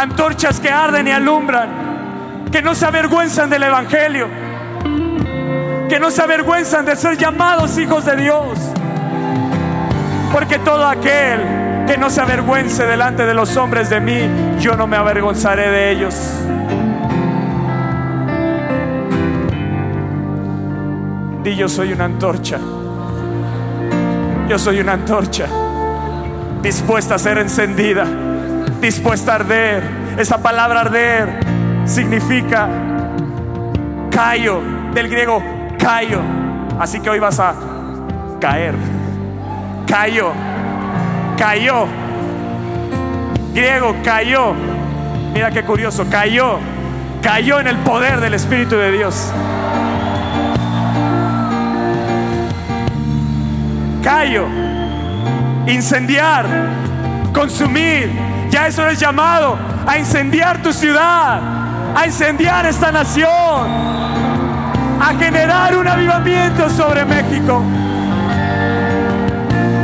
Antorchas 0.00 0.58
que 0.60 0.70
arden 0.70 1.08
y 1.08 1.10
alumbran. 1.10 2.48
Que 2.50 2.62
no 2.62 2.74
se 2.74 2.86
avergüenzan 2.86 3.50
del 3.50 3.64
Evangelio. 3.64 4.28
Que 5.90 6.00
no 6.00 6.10
se 6.10 6.22
avergüenzan 6.22 6.86
de 6.86 6.96
ser 6.96 7.18
llamados 7.18 7.76
hijos 7.76 8.06
de 8.06 8.16
Dios. 8.16 8.58
Porque 10.32 10.58
todo 10.58 10.86
aquel 10.86 11.84
que 11.86 11.98
no 11.98 12.08
se 12.08 12.22
avergüence 12.22 12.86
delante 12.86 13.26
de 13.26 13.34
los 13.34 13.58
hombres 13.58 13.90
de 13.90 14.00
mí, 14.00 14.20
yo 14.58 14.74
no 14.74 14.86
me 14.86 14.96
avergonzaré 14.96 15.68
de 15.68 15.90
ellos. 15.90 16.14
Di 21.42 21.56
yo 21.56 21.68
soy 21.68 21.92
una 21.92 22.06
antorcha. 22.06 22.58
Yo 24.48 24.58
soy 24.58 24.80
una 24.80 24.94
antorcha 24.94 25.44
dispuesta 26.62 27.16
a 27.16 27.18
ser 27.18 27.38
encendida, 27.38 28.04
dispuesta 28.80 29.32
a 29.32 29.34
arder. 29.36 29.82
Esa 30.18 30.42
palabra 30.42 30.80
arder 30.80 31.40
significa 31.84 32.68
cayo, 34.10 34.60
del 34.94 35.08
griego 35.08 35.42
cayo. 35.78 36.20
Así 36.78 37.00
que 37.00 37.10
hoy 37.10 37.18
vas 37.18 37.38
a 37.40 37.54
caer. 38.40 38.74
Cayó, 39.86 40.32
cayó. 41.36 41.86
Griego 43.54 43.96
cayó. 44.04 44.54
Mira 45.32 45.50
qué 45.50 45.62
curioso, 45.62 46.06
cayó. 46.10 46.58
Cayó 47.22 47.60
en 47.60 47.68
el 47.68 47.76
poder 47.78 48.20
del 48.20 48.34
Espíritu 48.34 48.76
de 48.76 48.92
Dios. 48.92 49.30
Callo, 54.02 54.46
incendiar, 55.66 56.46
consumir. 57.34 58.10
Ya 58.50 58.66
eso 58.66 58.86
es 58.88 58.98
llamado 58.98 59.56
a 59.86 59.96
incendiar 59.96 60.60
tu 60.60 60.72
ciudad, 60.72 61.40
a 61.94 62.06
incendiar 62.06 62.66
esta 62.66 62.90
nación, 62.90 63.28
a 65.00 65.14
generar 65.18 65.76
un 65.76 65.86
avivamiento 65.86 66.68
sobre 66.68 67.04
México, 67.04 67.62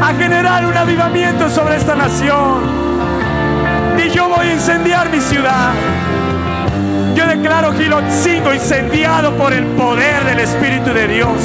a 0.03 0.15
generar 0.15 0.67
un 0.67 0.77
avivamiento 0.77 1.49
sobre 1.49 1.77
esta 1.77 1.95
nación. 1.95 2.87
Y 4.05 4.11
yo 4.11 4.29
voy 4.29 4.49
a 4.49 4.53
incendiar 4.55 5.11
mi 5.11 5.21
ciudad. 5.21 5.73
Yo 7.15 7.27
declaro 7.27 7.73
Gilotzingo 7.73 8.53
incendiado 8.53 9.37
por 9.37 9.53
el 9.53 9.65
poder 9.65 10.25
del 10.25 10.41
Espíritu 10.41 10.93
de 10.93 11.07
Dios. 11.07 11.39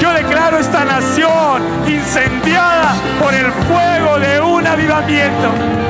Yo 0.00 0.12
declaro 0.12 0.58
esta 0.58 0.84
nación 0.84 1.62
incendiada 1.88 2.94
por 3.20 3.34
el 3.34 3.50
fuego 3.52 4.18
de 4.20 4.40
un 4.40 4.66
avivamiento. 4.66 5.85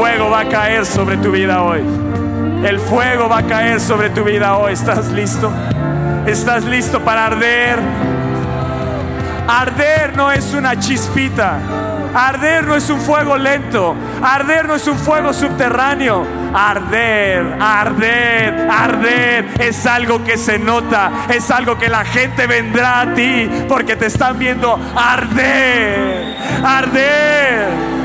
Fuego 0.00 0.30
va 0.30 0.40
a 0.40 0.48
caer 0.48 0.86
sobre 0.86 1.18
tu 1.18 1.30
vida 1.30 1.62
hoy. 1.62 1.82
El 2.64 2.80
fuego 2.80 3.28
va 3.28 3.40
a 3.40 3.42
caer 3.42 3.78
sobre 3.78 4.08
tu 4.08 4.24
vida 4.24 4.56
hoy. 4.56 4.72
¿Estás 4.72 5.08
listo? 5.12 5.52
¿Estás 6.26 6.64
listo 6.64 7.00
para 7.00 7.26
arder? 7.26 7.78
Arder 9.46 10.16
no 10.16 10.32
es 10.32 10.54
una 10.54 10.78
chispita. 10.78 11.58
Arder 12.14 12.64
no 12.64 12.76
es 12.76 12.88
un 12.88 12.98
fuego 12.98 13.36
lento. 13.36 13.94
Arder 14.22 14.66
no 14.66 14.76
es 14.76 14.86
un 14.86 14.96
fuego 14.96 15.34
subterráneo. 15.34 16.26
arder, 16.54 17.58
arder, 17.60 18.70
arder. 18.70 19.48
Es 19.58 19.84
algo 19.84 20.24
que 20.24 20.38
se 20.38 20.58
nota, 20.58 21.10
es 21.28 21.50
algo 21.50 21.76
que 21.76 21.90
la 21.90 22.06
gente 22.06 22.46
vendrá 22.46 23.02
a 23.02 23.14
ti 23.14 23.50
porque 23.68 23.96
te 23.96 24.06
están 24.06 24.38
viendo 24.38 24.80
arder, 24.96 26.36
arder. 26.64 27.99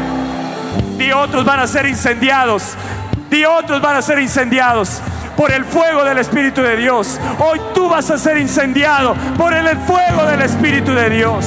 Y 0.99 1.11
otros 1.11 1.45
van 1.45 1.59
a 1.59 1.67
ser 1.67 1.85
incendiados, 1.85 2.75
y 3.29 3.43
otros 3.45 3.81
van 3.81 3.97
a 3.97 4.01
ser 4.01 4.19
incendiados 4.19 5.01
por 5.35 5.51
el 5.51 5.65
fuego 5.65 6.03
del 6.03 6.17
Espíritu 6.17 6.61
de 6.61 6.77
Dios. 6.77 7.19
Hoy 7.39 7.59
tú 7.73 7.89
vas 7.89 8.09
a 8.09 8.17
ser 8.17 8.37
incendiado 8.37 9.13
por 9.37 9.53
el 9.53 9.67
fuego 9.79 10.25
del 10.25 10.41
Espíritu 10.41 10.93
de 10.93 11.09
Dios. 11.09 11.45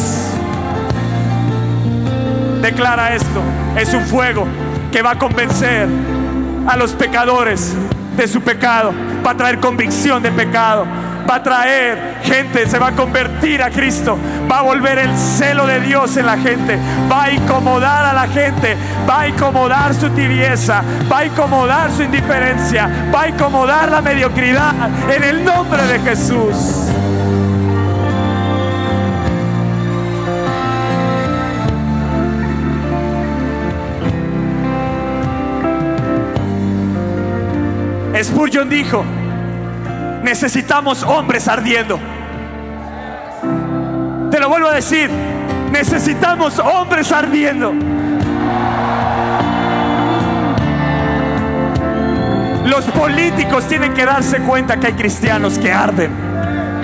Declara 2.61 3.15
esto, 3.15 3.41
es 3.77 3.95
un 3.95 4.05
fuego 4.05 4.47
que 4.93 5.01
va 5.01 5.13
a 5.13 5.19
convencer 5.19 5.89
a 6.67 6.77
los 6.77 6.93
pecadores 6.93 7.75
de 8.17 8.29
su 8.29 8.43
pecado, 8.43 8.93
va 9.25 9.31
a 9.31 9.37
traer 9.37 9.59
convicción 9.61 10.23
de 10.23 10.31
pecado, 10.33 10.87
va 11.29 11.37
a 11.37 11.43
traer 11.43 12.19
gente, 12.23 12.67
se 12.67 12.79
va 12.79 12.89
a 12.89 12.93
convertir 12.93 13.63
a 13.63 13.71
Cristo, 13.71 14.19
va 14.51 14.61
a 14.61 14.63
volver 14.63 14.99
el 14.99 15.17
celo 15.17 15.67
de 15.67 15.81
Dios 15.81 16.17
en 16.17 16.27
la 16.27 16.39
gente, 16.39 16.79
va 17.11 17.25
a 17.25 17.33
incomodar 17.33 18.07
a 18.07 18.13
la 18.13 18.27
gente, 18.29 18.77
va 19.09 19.21
a 19.21 19.29
incomodar 19.29 19.95
su 19.95 20.09
tibieza, 20.11 20.83
va 21.11 21.19
a 21.19 21.27
incomodar 21.27 21.91
su 21.93 22.03
indiferencia, 22.03 22.89
va 23.15 23.23
a 23.23 23.29
incomodar 23.29 23.91
la 23.91 24.01
mediocridad 24.01 24.73
en 25.11 25.25
el 25.25 25.45
nombre 25.45 25.83
de 25.83 25.99
Jesús. 26.01 26.57
Spurgeon 38.21 38.69
dijo, 38.69 39.05
necesitamos 40.29 41.03
hombres 41.05 41.49
ardiendo. 41.49 41.99
Te 44.31 44.39
lo 44.39 44.51
vuelvo 44.51 44.69
a 44.69 44.75
decir, 44.75 45.09
necesitamos 45.73 46.59
hombres 46.59 47.11
ardiendo. 47.13 47.73
Los 52.67 52.85
políticos 52.87 53.67
tienen 53.69 53.95
que 53.95 54.05
darse 54.05 54.41
cuenta 54.41 54.79
que 54.79 54.89
hay 54.89 54.93
cristianos 54.93 55.59
que 55.59 55.73
arden 55.73 56.11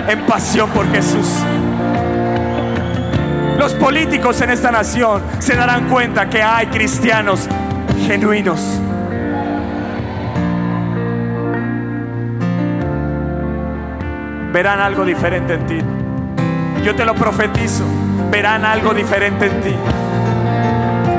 en 0.08 0.24
pasión 0.24 0.70
por 0.70 0.90
Jesús. 0.90 1.28
Los 3.58 3.74
políticos 3.74 4.40
en 4.40 4.50
esta 4.50 4.70
nación 4.70 5.22
se 5.38 5.54
darán 5.54 5.90
cuenta 5.90 6.30
que 6.30 6.42
hay 6.42 6.68
cristianos 6.68 7.46
genuinos 8.06 8.80
verán 14.54 14.78
algo 14.78 15.04
diferente 15.04 15.54
en 15.54 15.66
ti. 15.66 15.78
Yo 16.84 16.94
te 16.94 17.04
lo 17.04 17.16
profetizo, 17.16 17.82
verán 18.30 18.64
algo 18.64 18.94
diferente 18.94 19.46
en 19.46 19.60
ti. 19.60 19.74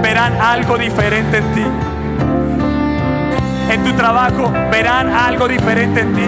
Verán 0.02 0.40
algo 0.40 0.78
diferente 0.78 1.40
en 1.40 1.54
ti. 1.54 1.66
En 3.70 3.84
tu 3.84 3.92
trabajo 3.92 4.54
verán 4.72 5.10
algo 5.10 5.50
diferente 5.50 6.00
en 6.00 6.14
ti. 6.14 6.24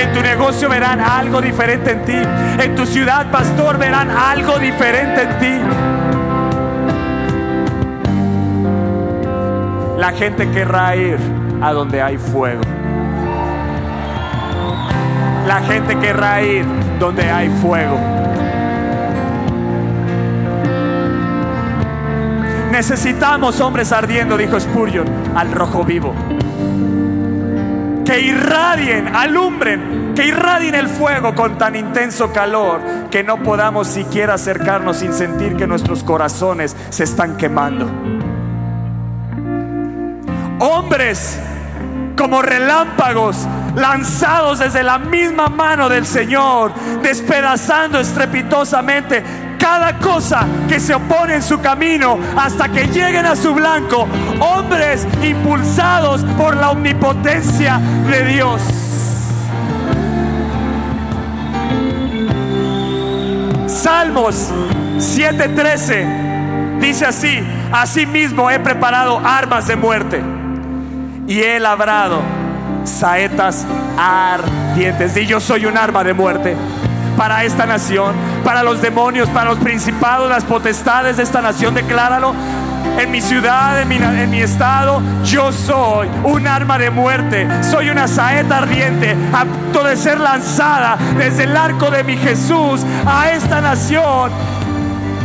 En 0.00 0.14
tu 0.14 0.22
negocio 0.22 0.70
verán 0.70 0.98
algo 0.98 1.42
diferente 1.42 1.90
en 1.90 2.04
ti. 2.06 2.22
En 2.64 2.74
tu 2.74 2.86
ciudad, 2.86 3.30
pastor, 3.30 3.76
verán 3.76 4.10
algo 4.10 4.58
diferente 4.58 5.22
en 5.24 5.38
ti. 5.38 5.60
La 9.98 10.10
gente 10.12 10.50
querrá 10.50 10.96
ir 10.96 11.18
a 11.60 11.74
donde 11.74 12.00
hay 12.00 12.16
fuego. 12.16 12.62
La 15.46 15.62
gente 15.62 15.96
querrá 15.98 16.42
ir 16.42 16.64
donde 16.98 17.30
hay 17.30 17.48
fuego. 17.62 17.96
Necesitamos 22.72 23.60
hombres 23.60 23.92
ardiendo, 23.92 24.36
dijo 24.36 24.58
Spurgeon, 24.58 25.06
al 25.36 25.52
rojo 25.52 25.84
vivo. 25.84 26.12
Que 28.04 28.20
irradien, 28.20 29.14
alumbren, 29.14 30.12
que 30.16 30.26
irradien 30.26 30.74
el 30.74 30.88
fuego 30.88 31.34
con 31.34 31.56
tan 31.56 31.76
intenso 31.76 32.32
calor 32.32 32.80
que 33.10 33.22
no 33.22 33.42
podamos 33.42 33.86
siquiera 33.86 34.34
acercarnos 34.34 34.96
sin 34.96 35.12
sentir 35.12 35.56
que 35.56 35.66
nuestros 35.66 36.02
corazones 36.02 36.76
se 36.90 37.04
están 37.04 37.36
quemando. 37.36 37.88
Hombres 40.58 41.38
como 42.16 42.42
relámpagos 42.42 43.46
lanzados 43.76 44.58
desde 44.58 44.82
la 44.82 44.98
misma 44.98 45.48
mano 45.48 45.88
del 45.88 46.06
Señor, 46.06 46.72
despedazando 47.02 48.00
estrepitosamente 48.00 49.22
cada 49.58 49.98
cosa 49.98 50.46
que 50.68 50.80
se 50.80 50.94
opone 50.94 51.34
en 51.34 51.42
su 51.42 51.60
camino 51.60 52.18
hasta 52.36 52.68
que 52.68 52.86
lleguen 52.86 53.26
a 53.26 53.36
su 53.36 53.54
blanco, 53.54 54.08
hombres 54.40 55.06
impulsados 55.22 56.22
por 56.36 56.56
la 56.56 56.70
omnipotencia 56.70 57.78
de 58.10 58.24
Dios. 58.24 58.62
Salmos 63.66 64.50
7:13 64.98 66.80
dice 66.80 67.06
así, 67.06 67.40
asimismo 67.72 68.50
he 68.50 68.58
preparado 68.58 69.20
armas 69.24 69.66
de 69.66 69.76
muerte 69.76 70.22
y 71.26 71.40
he 71.40 71.60
labrado 71.60 72.35
saetas 72.86 73.66
ardientes. 73.98 75.16
Y 75.16 75.26
yo 75.26 75.40
soy 75.40 75.66
un 75.66 75.76
arma 75.76 76.04
de 76.04 76.14
muerte 76.14 76.56
para 77.16 77.44
esta 77.44 77.66
nación, 77.66 78.14
para 78.44 78.62
los 78.62 78.82
demonios, 78.82 79.28
para 79.30 79.50
los 79.50 79.58
principados, 79.58 80.28
las 80.28 80.44
potestades 80.44 81.16
de 81.16 81.22
esta 81.22 81.40
nación. 81.40 81.74
Decláralo. 81.74 82.34
En 82.98 83.10
mi 83.10 83.20
ciudad, 83.20 83.82
en 83.82 83.88
mi, 83.88 83.96
en 83.96 84.30
mi 84.30 84.40
estado, 84.40 85.02
yo 85.22 85.52
soy 85.52 86.08
un 86.24 86.46
arma 86.46 86.78
de 86.78 86.88
muerte. 86.88 87.46
Soy 87.62 87.90
una 87.90 88.08
saeta 88.08 88.58
ardiente 88.58 89.14
a 89.34 89.44
punto 89.44 89.84
de 89.84 89.96
ser 89.96 90.18
lanzada 90.18 90.96
desde 91.18 91.44
el 91.44 91.56
arco 91.56 91.90
de 91.90 92.04
mi 92.04 92.16
Jesús 92.16 92.82
a 93.04 93.30
esta 93.32 93.60
nación, 93.60 94.30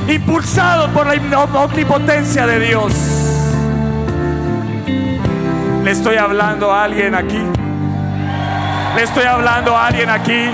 impulsado 0.09 0.89
por 0.89 1.07
la 1.07 1.39
omnipotencia 1.64 2.45
de 2.45 2.59
Dios. 2.59 3.20
Le 5.91 5.97
estoy 5.97 6.15
hablando 6.15 6.71
a 6.71 6.85
alguien 6.85 7.13
aquí. 7.13 7.43
Le 8.95 9.03
estoy 9.03 9.25
hablando 9.25 9.75
a 9.75 9.87
alguien 9.87 10.09
aquí. 10.09 10.49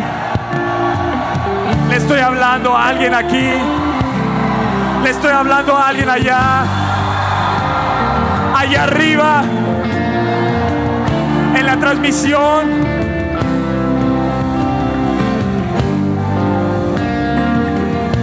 Le 1.89 1.95
estoy 1.95 2.19
hablando 2.21 2.75
a 2.75 2.87
alguien 2.87 3.13
aquí. 3.13 3.51
Le 5.03 5.09
estoy 5.11 5.29
hablando 5.29 5.77
a 5.77 5.89
alguien 5.89 6.09
allá. 6.09 6.63
Allá 8.55 8.83
arriba. 8.85 9.43
En 11.55 11.65
la 11.67 11.77
transmisión. 11.77 12.65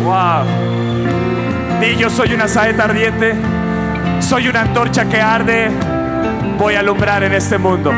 Wow. 0.02 0.44
Y 1.80 1.94
yo 1.94 2.10
soy 2.10 2.34
una 2.34 2.48
saeta 2.48 2.86
ardiente. 2.86 3.36
Soy 4.18 4.48
una 4.48 4.62
antorcha 4.62 5.04
que 5.04 5.22
arde 5.22 5.70
voy 6.59 6.74
a 6.74 6.80
alumbrar 6.80 7.22
en 7.22 7.32
este 7.32 7.59
mundo. 7.59 7.92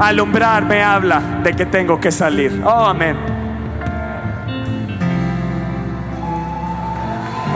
Alumbrar 0.00 0.64
me 0.64 0.82
habla 0.82 1.20
de 1.42 1.52
que 1.52 1.66
tengo 1.66 2.00
que 2.00 2.10
salir. 2.10 2.62
Oh, 2.64 2.86
amén. 2.86 3.16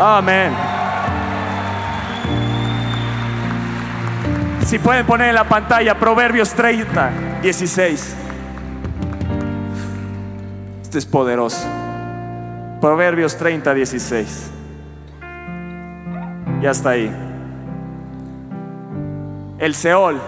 Amén. 0.01 0.53
Si 4.65 4.79
pueden 4.79 5.07
poner 5.07 5.29
en 5.31 5.35
la 5.35 5.45
pantalla 5.45 5.99
Proverbios 5.99 6.53
30, 6.53 7.11
16. 7.43 8.17
Este 10.83 10.99
es 10.99 11.07
poderoso. 11.07 11.67
Proverbios 12.81 13.37
30, 13.37 13.75
16. 13.75 14.51
Ya 16.61 16.71
está 16.71 16.91
ahí 16.91 17.26
el 19.67 19.75
Seol, 19.75 20.21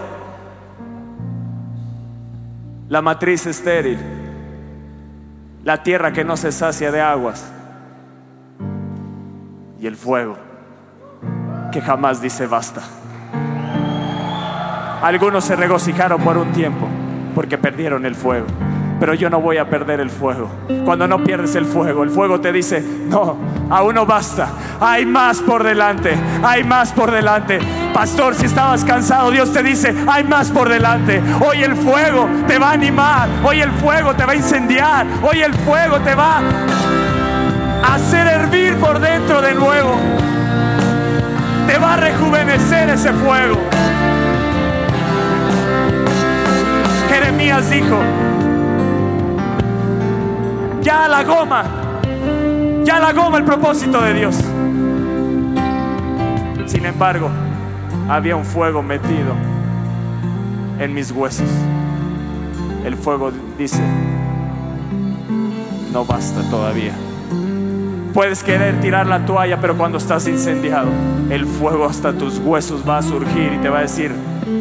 la 2.89 3.01
matriz 3.01 3.45
estéril, 3.45 3.97
la 5.63 5.81
tierra 5.81 6.11
que 6.11 6.25
no 6.25 6.35
se 6.35 6.51
sacia 6.51 6.91
de 6.91 6.99
aguas. 6.99 7.49
Y 9.79 9.87
el 9.87 9.95
fuego 9.95 10.35
que 11.71 11.79
jamás 11.79 12.21
dice 12.21 12.47
basta. 12.47 12.81
Algunos 15.01 15.45
se 15.45 15.55
regocijaron 15.55 16.21
por 16.21 16.37
un 16.37 16.51
tiempo 16.51 16.85
porque 17.33 17.57
perdieron 17.57 18.05
el 18.05 18.15
fuego, 18.15 18.47
pero 18.99 19.13
yo 19.13 19.29
no 19.29 19.39
voy 19.39 19.57
a 19.57 19.69
perder 19.69 19.99
el 19.99 20.09
fuego. 20.09 20.49
Cuando 20.83 21.07
no 21.07 21.23
pierdes 21.23 21.55
el 21.55 21.65
fuego, 21.65 22.03
el 22.03 22.09
fuego 22.09 22.41
te 22.41 22.51
dice, 22.51 22.81
no, 22.81 23.37
aún 23.69 23.95
no 23.95 24.05
basta, 24.05 24.49
hay 24.79 25.05
más 25.05 25.39
por 25.39 25.63
delante, 25.63 26.13
hay 26.43 26.63
más 26.63 26.91
por 26.91 27.11
delante. 27.11 27.59
Pastor, 27.93 28.35
si 28.35 28.45
estabas 28.45 28.83
cansado, 28.83 29.31
Dios 29.31 29.51
te 29.51 29.63
dice, 29.63 29.95
hay 30.07 30.23
más 30.23 30.51
por 30.51 30.69
delante. 30.69 31.21
Hoy 31.39 31.63
el 31.63 31.75
fuego 31.75 32.27
te 32.47 32.59
va 32.59 32.69
a 32.69 32.73
animar, 32.73 33.29
hoy 33.43 33.61
el 33.61 33.71
fuego 33.71 34.13
te 34.15 34.25
va 34.25 34.33
a 34.33 34.35
incendiar, 34.35 35.05
hoy 35.21 35.41
el 35.41 35.53
fuego 35.53 35.99
te 35.99 36.13
va 36.15 36.41
a 37.83 37.95
hacer 37.95 38.27
hervir 38.27 38.75
por 38.75 38.99
dentro 38.99 39.41
de 39.41 39.53
nuevo. 39.53 39.95
Te 41.67 41.77
va 41.77 41.93
a 41.93 41.97
rejuvenecer 41.97 42.89
ese 42.89 43.13
fuego. 43.13 43.57
Jeremías 47.09 47.69
dijo, 47.69 47.97
ya 50.81 51.07
la 51.07 51.23
goma, 51.23 51.63
ya 52.83 52.99
la 52.99 53.13
goma 53.13 53.37
el 53.37 53.43
propósito 53.43 54.01
de 54.01 54.13
Dios. 54.13 54.35
Sin 56.65 56.85
embargo, 56.85 57.29
había 58.07 58.35
un 58.35 58.45
fuego 58.45 58.81
metido 58.81 59.33
en 60.79 60.93
mis 60.93 61.11
huesos. 61.11 61.49
El 62.85 62.95
fuego 62.95 63.31
dice, 63.57 63.81
no 65.91 66.05
basta 66.05 66.41
todavía. 66.49 66.93
Puedes 68.13 68.43
querer 68.43 68.79
tirar 68.81 69.05
la 69.05 69.25
toalla, 69.25 69.61
pero 69.61 69.77
cuando 69.77 69.99
estás 69.99 70.27
incendiado, 70.27 70.89
el 71.29 71.45
fuego 71.45 71.85
hasta 71.85 72.11
tus 72.11 72.39
huesos 72.39 72.83
va 72.87 72.97
a 72.97 73.01
surgir 73.03 73.53
y 73.53 73.57
te 73.57 73.69
va 73.69 73.79
a 73.79 73.81
decir, 73.81 74.11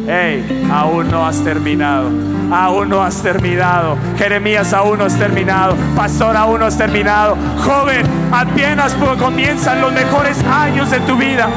hey, 0.07 0.68
aún 0.70 1.11
no 1.11 1.26
has 1.26 1.42
terminado, 1.42 2.11
aún 2.53 2.90
no 2.90 3.03
has 3.03 3.22
terminado, 3.22 3.96
Jeremías 4.18 4.72
aún 4.74 4.99
no 4.99 5.05
has 5.07 5.16
terminado, 5.16 5.76
pastor 5.96 6.36
aún 6.36 6.61
no 6.61 6.66
has 6.66 6.76
terminado, 6.76 7.36
joven, 7.64 8.03
apenas 8.30 8.94
comienzan 9.18 9.80
los 9.80 9.92
mejores 9.92 10.42
años 10.44 10.90
de 10.90 11.01
tu 11.01 11.16
vida. 11.16 11.49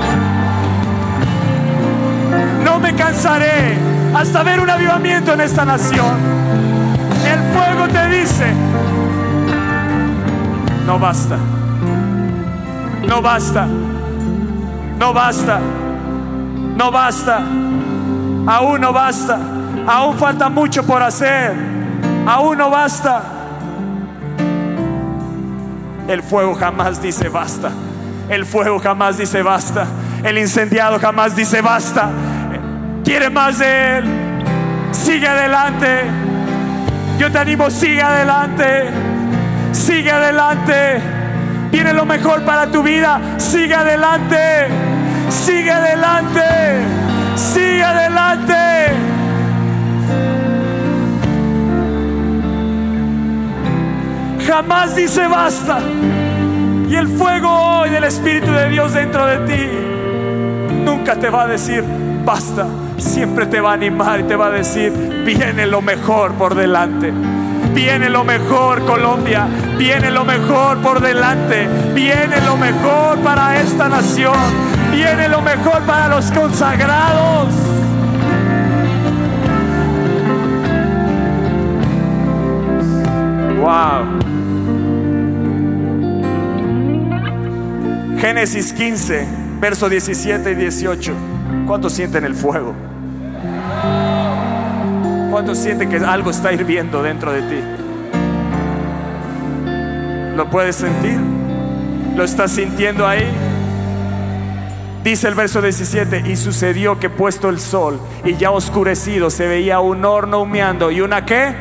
No 2.64 2.80
me 2.80 2.96
cansaré 2.96 3.76
hasta 4.16 4.44
ver 4.44 4.62
un 4.62 4.70
avivamiento 4.70 5.34
en 5.34 5.42
esta 5.42 5.66
nación. 5.66 6.16
El 7.26 7.40
fuego 7.54 7.88
te 7.90 8.10
dice, 8.18 8.46
no 10.86 10.98
basta, 10.98 11.38
no 13.08 13.22
basta, 13.22 13.68
no 14.98 15.14
basta, 15.14 15.60
no 16.76 16.92
basta. 16.92 17.42
Aún 18.48 18.82
no 18.82 18.92
basta. 18.92 19.40
Aún 19.88 20.18
falta 20.18 20.50
mucho 20.50 20.84
por 20.84 21.02
hacer. 21.02 21.54
Aún 22.28 22.58
no 22.58 22.70
basta. 22.70 23.22
El 26.08 26.24
fuego 26.24 26.56
jamás 26.56 27.02
dice 27.02 27.30
basta. 27.30 27.70
El 28.30 28.46
fuego 28.46 28.80
jamás 28.80 29.18
dice 29.18 29.42
basta. 29.44 29.86
El 30.24 30.38
incendiado 30.38 31.00
jamás 31.00 31.36
dice 31.36 31.62
basta. 31.62 32.10
Quiere 33.04 33.30
más 33.30 33.60
de 33.60 33.98
Él. 33.98 34.06
Sigue 34.92 35.28
adelante. 35.28 36.02
Yo 37.18 37.32
te 37.32 37.38
animo, 37.38 37.70
sigue 37.70 38.02
adelante. 38.02 38.90
Sigue 39.72 40.12
adelante. 40.12 41.21
Viene 41.72 41.94
lo 41.94 42.06
mejor 42.06 42.44
para 42.44 42.68
tu 42.68 42.84
vida. 42.84 43.20
Sigue 43.38 43.74
adelante. 43.74 44.68
Sigue 45.30 45.72
adelante. 45.72 46.42
Sigue 47.36 47.84
adelante. 47.84 48.54
Jamás 54.46 54.96
dice 54.96 55.28
basta. 55.28 55.80
Y 56.90 56.96
el 56.96 57.08
fuego 57.08 57.50
hoy 57.50 57.90
del 57.90 58.04
Espíritu 58.04 58.52
de 58.52 58.70
Dios 58.70 58.94
dentro 58.94 59.26
de 59.26 59.38
ti 59.48 59.92
nunca 60.84 61.16
te 61.16 61.30
va 61.30 61.44
a 61.44 61.48
decir 61.48 61.84
basta. 62.26 62.68
Siempre 62.98 63.46
te 63.46 63.62
va 63.62 63.72
a 63.72 63.74
animar 63.74 64.20
y 64.20 64.24
te 64.24 64.36
va 64.36 64.48
a 64.48 64.52
decir, 64.52 64.92
viene 65.26 65.66
lo 65.66 65.82
mejor 65.82 66.34
por 66.34 66.54
delante. 66.56 67.12
Viene 67.74 68.10
lo 68.10 68.24
mejor 68.24 68.86
Colombia, 68.86 69.48
viene 69.78 70.12
lo 70.12 70.26
mejor 70.26 70.78
por 70.80 71.02
delante, 71.02 71.68
viene 71.94 72.42
lo 72.46 72.58
mejor 72.58 73.18
para 73.20 73.60
esta 73.60 73.88
nación 73.88 74.72
viene 74.92 75.28
lo 75.30 75.42
mejor 75.42 75.82
para 75.84 76.08
los 76.10 76.32
consagrados. 76.32 77.54
Wow. 83.58 84.20
Génesis 88.20 88.74
15, 88.74 89.28
verso 89.60 89.90
17 89.90 90.52
y 90.52 90.56
18. 90.56 91.14
¿Cuántos 91.66 91.94
sienten 91.94 92.26
el 92.26 92.36
fuego? 92.36 92.76
¿Cuántos 95.44 95.66
que 95.90 95.98
algo 96.06 96.30
está 96.30 96.54
hirviendo 96.54 97.02
dentro 97.02 97.32
de 97.32 97.42
ti? 97.42 97.56
¿Lo 100.36 100.48
puedes 100.52 100.76
sentir? 100.76 101.20
¿Lo 102.16 102.24
estás 102.24 102.52
sintiendo 102.52 103.08
ahí? 103.08 103.28
Dice 105.04 105.28
el 105.28 105.34
verso 105.34 105.60
17, 105.60 106.26
y 106.28 106.36
sucedió 106.36 107.00
que 107.00 107.10
puesto 107.10 107.50
el 107.50 107.60
sol 107.60 108.00
y 108.24 108.36
ya 108.36 108.52
oscurecido 108.52 109.32
se 109.32 109.48
veía 109.48 109.80
un 109.80 110.06
horno 110.06 110.44
humeando 110.44 110.92
y 110.92 111.02
una 111.02 111.26
qué? 111.26 111.56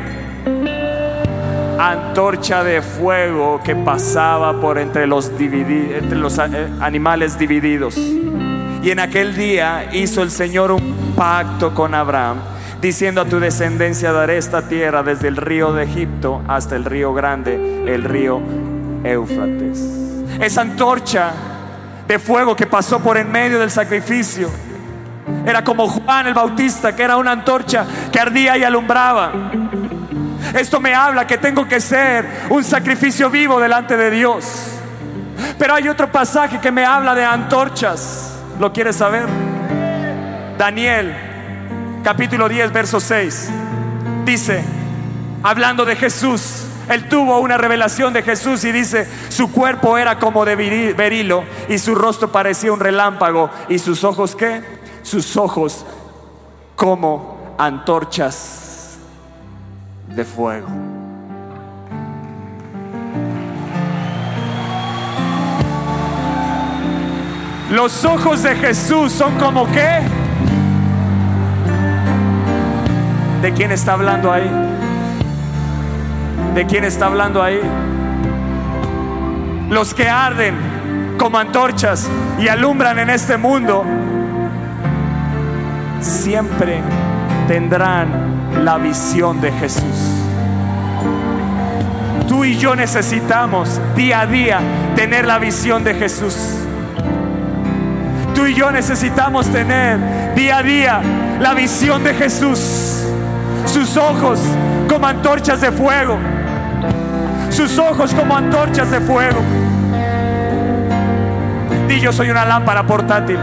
Antorcha 1.79 2.63
de 2.63 2.83
fuego 2.83 3.63
que 3.65 3.75
pasaba 3.77 4.61
por 4.61 4.77
entre 4.77 5.07
los, 5.07 5.31
entre 5.41 6.19
los 6.19 6.37
eh, 6.37 6.69
animales 6.81 7.39
divididos. 7.39 7.97
Y 7.97 8.91
en 8.91 9.01
aquel 9.01 9.35
día 9.35 9.89
hizo 9.95 10.23
el 10.23 10.31
Señor 10.31 10.71
un 10.71 11.15
pacto 11.17 11.73
con 11.73 11.95
Abraham, 11.95 12.41
diciendo 12.81 13.21
a 13.21 13.25
tu 13.27 13.39
descendencia 13.39 14.13
daré 14.13 14.39
esta 14.39 14.63
tierra 14.63 15.03
desde 15.03 15.29
el 15.29 15.37
río 15.37 15.73
de 15.73 15.85
Egipto 15.85 16.43
hasta 16.49 16.77
el 16.77 16.85
río 16.85 17.13
grande, 17.13 17.85
el 17.87 18.05
río 18.05 18.41
Éufrates. 19.05 19.81
Esa 20.41 20.63
antorcha 20.63 21.33
de 22.07 22.19
fuego 22.19 22.57
que 22.57 22.67
pasó 22.67 23.01
por 23.01 23.17
en 23.17 23.31
medio 23.31 23.59
del 23.59 23.71
sacrificio. 23.71 24.49
Era 25.47 25.63
como 25.63 25.87
Juan 25.89 26.27
el 26.27 26.35
Bautista, 26.35 26.97
que 26.97 27.03
era 27.03 27.17
una 27.17 27.33
antorcha 27.33 27.85
que 28.11 28.19
ardía 28.19 28.57
y 28.57 28.65
alumbraba. 28.65 29.33
Esto 30.55 30.81
me 30.81 30.95
habla 30.95 31.27
que 31.27 31.39
tengo 31.39 31.69
que 31.69 31.81
ser 31.81 32.27
un 32.49 32.65
sacrificio 32.65 33.31
vivo 33.31 33.61
delante 33.61 33.97
de 33.97 34.11
Dios. 34.11 34.81
Pero 35.59 35.75
hay 35.75 35.89
otro 35.89 36.11
pasaje 36.11 36.59
que 36.59 36.73
me 36.73 36.85
habla 36.85 37.15
de 37.15 37.25
antorchas. 37.25 38.39
¿Lo 38.59 38.73
quieres 38.73 38.97
saber? 38.97 39.27
Daniel, 40.59 41.30
capítulo 42.03 42.49
10, 42.49 42.73
verso 42.73 43.01
6. 43.01 43.51
Dice, 44.25 44.63
hablando 45.43 45.85
de 45.85 45.97
Jesús, 45.97 46.65
él 46.89 47.09
tuvo 47.09 47.39
una 47.39 47.57
revelación 47.57 48.13
de 48.13 48.23
Jesús 48.23 48.65
y 48.65 48.73
dice, 48.73 49.09
su 49.29 49.53
cuerpo 49.53 49.97
era 49.97 50.19
como 50.19 50.45
de 50.45 50.57
berilo 50.95 51.45
y 51.69 51.79
su 51.79 51.95
rostro 51.95 52.33
parecía 52.33 52.73
un 52.73 52.81
relámpago 52.81 53.51
y 53.69 53.79
sus 53.79 54.03
ojos 54.05 54.35
qué? 54.35 54.63
Sus 55.03 55.37
ojos 55.37 55.87
como 56.75 57.55
antorchas 57.59 58.99
de 60.09 60.25
fuego. 60.25 60.69
Los 67.71 68.05
ojos 68.05 68.43
de 68.43 68.57
Jesús 68.57 69.13
son 69.13 69.39
como 69.39 69.71
qué? 69.71 70.20
¿De 73.43 73.53
quién 73.53 73.73
está 73.73 73.95
hablando 73.95 74.33
ahí? 74.33 74.51
¿De 76.55 76.67
quién 76.67 76.85
está 76.85 77.07
hablando 77.07 77.43
ahí? 77.43 77.61
Los 79.71 79.95
que 79.95 80.09
arden 80.09 80.55
como 81.17 81.39
antorchas 81.39 82.09
y 82.39 82.49
alumbran 82.49 82.99
en 82.99 83.09
este 83.09 83.37
mundo, 83.37 83.85
siempre 86.01 86.81
tendrán 87.49 88.09
la 88.65 88.79
visión 88.79 89.41
de 89.41 89.53
Jesús. 89.53 90.21
Tú 92.29 92.45
y 92.45 92.57
yo 92.57 92.75
necesitamos 92.77 93.81
día 93.97 94.21
a 94.21 94.27
día 94.27 94.61
tener 94.97 95.27
la 95.27 95.39
visión 95.39 95.83
de 95.83 95.95
Jesús. 95.95 96.37
Tú 98.35 98.47
y 98.47 98.55
yo 98.55 98.71
necesitamos 98.71 99.47
tener 99.49 100.35
día 100.35 100.59
a 100.59 100.63
día 100.63 101.01
la 101.41 101.55
visión 101.55 102.05
de 102.05 102.15
Jesús. 102.15 103.00
Sus 103.73 103.97
ojos 103.97 104.41
como 104.89 105.07
antorchas 105.07 105.61
de 105.61 105.71
fuego 105.71 106.19
sus 107.51 107.79
ojos 107.79 108.15
como 108.15 108.37
antorchas 108.37 108.91
de 108.91 109.01
fuego. 109.01 109.41
Di 111.89 112.01
yo 112.01 112.13
soy 112.13 112.31
una 112.31 112.45
lámpara 112.45 112.85
portátil. 112.85 113.39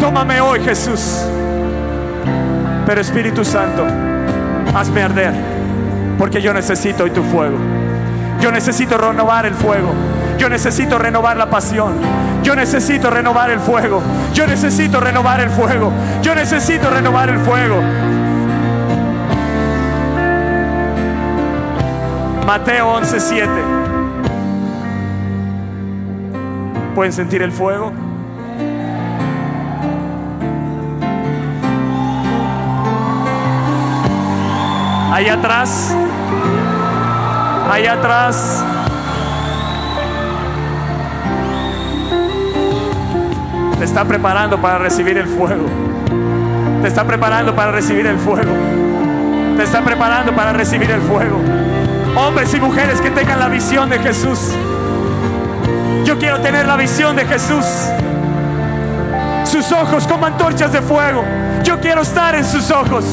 Tómame 0.00 0.40
hoy, 0.40 0.60
Jesús. 0.60 1.22
Pero 2.86 3.00
Espíritu 3.00 3.44
Santo, 3.44 3.84
hazme 4.74 5.02
arder. 5.02 5.34
Porque 6.18 6.40
yo 6.40 6.54
necesito 6.54 7.04
hoy 7.04 7.10
tu 7.10 7.22
fuego. 7.24 7.58
Yo 8.40 8.52
necesito 8.52 8.96
renovar 8.96 9.44
el 9.44 9.54
fuego. 9.54 9.92
Yo 10.38 10.48
necesito 10.48 10.98
renovar 10.98 11.36
la 11.36 11.50
pasión. 11.50 11.94
Yo 12.42 12.54
necesito 12.54 13.10
renovar 13.10 13.50
el 13.50 13.58
fuego. 13.58 14.02
Yo 14.32 14.46
necesito 14.46 15.00
renovar 15.00 15.40
el 15.40 15.50
fuego. 15.50 15.92
Yo 16.22 16.34
necesito 16.34 16.88
renovar 16.90 17.28
el 17.28 17.38
fuego. 17.40 17.82
Mateo 22.46 22.94
11:7. 22.94 23.48
¿Pueden 26.94 27.12
sentir 27.12 27.42
el 27.42 27.50
fuego? 27.50 27.92
Allá 35.12 35.34
atrás. 35.34 35.92
Allá 37.68 37.94
atrás. 37.94 38.64
Te 43.76 43.84
está 43.84 44.04
preparando 44.04 44.62
para 44.62 44.78
recibir 44.78 45.18
el 45.18 45.26
fuego. 45.26 45.64
Te 46.80 46.86
está 46.86 47.04
preparando 47.04 47.56
para 47.56 47.72
recibir 47.72 48.06
el 48.06 48.18
fuego. 48.18 48.52
Te 49.56 49.64
está 49.64 49.82
preparando 49.82 50.32
para 50.32 50.52
recibir 50.52 50.92
el 50.92 51.00
fuego. 51.00 51.40
Hombres 52.16 52.54
y 52.54 52.60
mujeres 52.60 53.00
que 53.00 53.10
tengan 53.10 53.38
la 53.38 53.48
visión 53.48 53.90
de 53.90 53.98
Jesús. 53.98 54.52
Yo 56.04 56.18
quiero 56.18 56.40
tener 56.40 56.66
la 56.66 56.76
visión 56.76 57.14
de 57.14 57.26
Jesús. 57.26 57.66
Sus 59.44 59.70
ojos 59.70 60.06
como 60.06 60.24
antorchas 60.24 60.72
de 60.72 60.80
fuego. 60.80 61.24
Yo 61.62 61.78
quiero 61.78 62.00
estar 62.00 62.34
en 62.34 62.44
sus 62.44 62.70
ojos. 62.70 63.04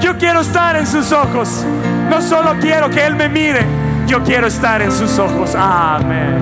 Yo 0.00 0.16
quiero 0.16 0.40
estar 0.40 0.76
en 0.76 0.86
sus 0.86 1.12
ojos. 1.12 1.66
No 2.08 2.22
solo 2.22 2.54
quiero 2.60 2.88
que 2.88 3.04
Él 3.04 3.14
me 3.14 3.28
mire, 3.28 3.66
yo 4.06 4.22
quiero 4.22 4.46
estar 4.46 4.80
en 4.80 4.90
sus 4.90 5.18
ojos. 5.18 5.54
Amén. 5.54 6.38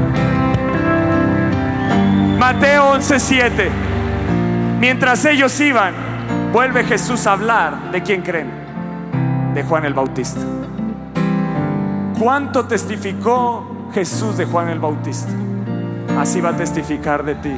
Mateo 2.38 2.92
11:7. 2.92 3.70
Mientras 4.78 5.24
ellos 5.24 5.58
iban, 5.60 5.94
vuelve 6.52 6.84
Jesús 6.84 7.26
a 7.26 7.32
hablar. 7.32 7.90
¿De 7.90 8.02
quién 8.02 8.22
creen? 8.22 8.50
De 9.52 9.64
Juan 9.64 9.84
el 9.84 9.94
Bautista. 9.94 10.40
¿Cuánto 12.18 12.64
testificó 12.64 13.90
Jesús 13.92 14.38
de 14.38 14.46
Juan 14.46 14.70
el 14.70 14.78
Bautista? 14.78 15.32
Así 16.18 16.40
va 16.40 16.50
a 16.50 16.56
testificar 16.56 17.22
de 17.22 17.34
ti. 17.34 17.54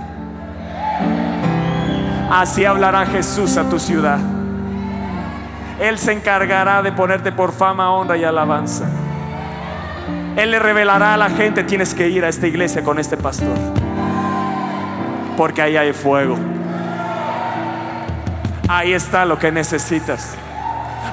Así 2.30 2.64
hablará 2.64 3.06
Jesús 3.06 3.56
a 3.56 3.68
tu 3.68 3.78
ciudad. 3.78 4.18
Él 5.80 5.96
se 5.96 6.12
encargará 6.12 6.82
de 6.82 6.90
ponerte 6.90 7.30
por 7.30 7.52
fama, 7.52 7.92
honra 7.92 8.16
y 8.16 8.24
alabanza. 8.24 8.86
Él 10.36 10.50
le 10.50 10.58
revelará 10.58 11.14
a 11.14 11.16
la 11.16 11.30
gente, 11.30 11.62
tienes 11.62 11.94
que 11.94 12.08
ir 12.08 12.24
a 12.24 12.28
esta 12.28 12.48
iglesia 12.48 12.82
con 12.82 12.98
este 12.98 13.16
pastor. 13.16 13.56
Porque 15.36 15.62
ahí 15.62 15.76
hay 15.76 15.92
fuego. 15.92 16.36
Ahí 18.68 18.92
está 18.92 19.24
lo 19.24 19.38
que 19.38 19.52
necesitas. 19.52 20.36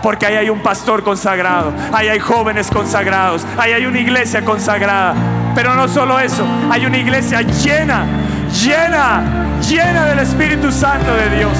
Porque 0.01 0.25
ahí 0.25 0.35
hay 0.35 0.49
un 0.49 0.59
pastor 0.59 1.03
consagrado, 1.03 1.73
ahí 1.91 2.07
hay 2.07 2.19
jóvenes 2.19 2.69
consagrados, 2.69 3.45
ahí 3.57 3.73
hay 3.73 3.85
una 3.85 3.99
iglesia 3.99 4.43
consagrada. 4.43 5.15
Pero 5.55 5.73
no 5.73 5.87
solo 5.87 6.19
eso, 6.19 6.45
hay 6.69 6.85
una 6.85 6.97
iglesia 6.97 7.41
llena, 7.41 8.05
llena, 8.51 9.23
llena 9.61 10.05
del 10.05 10.19
Espíritu 10.19 10.71
Santo 10.71 11.13
de 11.13 11.37
Dios. 11.37 11.57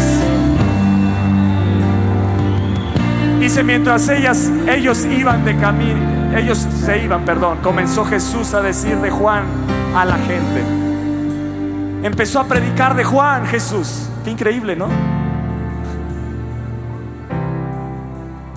Dice, 3.39 3.63
mientras 3.63 4.09
ellas, 4.09 4.49
ellos 4.67 5.05
iban 5.05 5.45
de 5.45 5.55
camino, 5.57 6.35
ellos 6.35 6.57
se 6.57 7.03
iban, 7.03 7.25
perdón, 7.25 7.59
comenzó 7.61 8.03
Jesús 8.05 8.53
a 8.53 8.61
decir 8.61 8.97
de 8.97 9.11
Juan 9.11 9.43
a 9.95 10.03
la 10.03 10.15
gente. 10.17 10.63
Empezó 12.03 12.39
a 12.39 12.45
predicar 12.45 12.95
de 12.95 13.03
Juan 13.03 13.45
Jesús. 13.47 14.09
Qué 14.23 14.31
increíble, 14.31 14.75
¿no? 14.75 15.14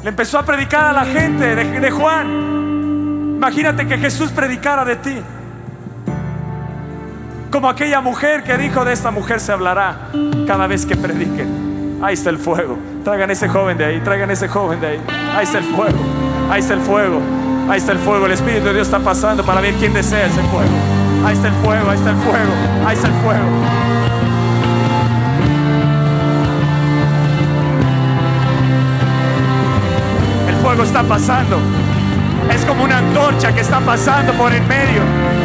Le 0.03 0.11
empezó 0.11 0.39
a 0.39 0.45
predicar 0.45 0.85
a 0.85 0.93
la 0.93 1.05
gente 1.05 1.57
de, 1.57 1.91
Juan. 1.91 3.37
Imagínate 3.37 3.87
que 3.87 3.99
Jesús 3.99 4.31
predicara 4.31 4.85
de 4.85 4.97
ti. 4.97 5.17
Como 7.51 7.69
aquella 7.69 8.01
mujer 8.01 8.45
que 8.45 8.57
dijo 8.57 8.85
de 8.85 8.93
esta 8.93 9.11
mujer 9.11 9.41
se 9.41 9.53
hablará 9.53 10.11
cada 10.47 10.67
vez 10.67 10.87
que 10.87 10.97
prediquen. 10.97 11.99
Ahí 12.03 12.15
está 12.15 12.31
el 12.31 12.39
fuego. 12.39 12.79
Traigan 13.03 13.31
ese 13.31 13.49
joven 13.49 13.77
de 13.77 13.87
ahí, 13.87 14.01
traigan 14.01 14.31
ese 14.31 14.47
joven 14.49 14.81
de 14.81 14.87
ahí. 14.87 15.01
Ahí 15.35 15.45
está 15.45 15.59
el 15.59 15.65
fuego, 15.65 15.99
ahí 16.51 16.61
está 16.61 16.75
el 16.75 16.81
fuego, 16.81 17.21
ahí 17.69 17.79
está 17.79 17.93
el 17.93 17.99
fuego. 17.99 18.27
El 18.27 18.33
Espíritu 18.33 18.67
de 18.67 18.75
Dios 18.75 18.87
está 18.87 19.01
pasando 19.01 19.45
para 19.45 19.61
ver 19.61 19.75
quién 19.75 19.93
desea 19.93 20.27
ese 20.27 20.43
fuego. 20.43 20.71
Ahí 21.25 21.35
está 21.35 21.49
el 21.49 21.55
fuego, 21.55 21.91
ahí 21.91 21.99
está 21.99 22.11
el 22.11 22.17
fuego, 22.17 22.53
ahí 22.87 22.95
está 22.95 23.09
el 23.09 23.15
fuego. 23.15 23.98
Está 30.83 31.03
pasando. 31.03 31.59
Es 32.55 32.64
como 32.64 32.85
una 32.85 32.99
antorcha 32.99 33.53
que 33.53 33.61
está 33.61 33.81
pasando 33.81 34.33
por 34.35 34.53
el 34.53 34.62
medio. 34.62 35.03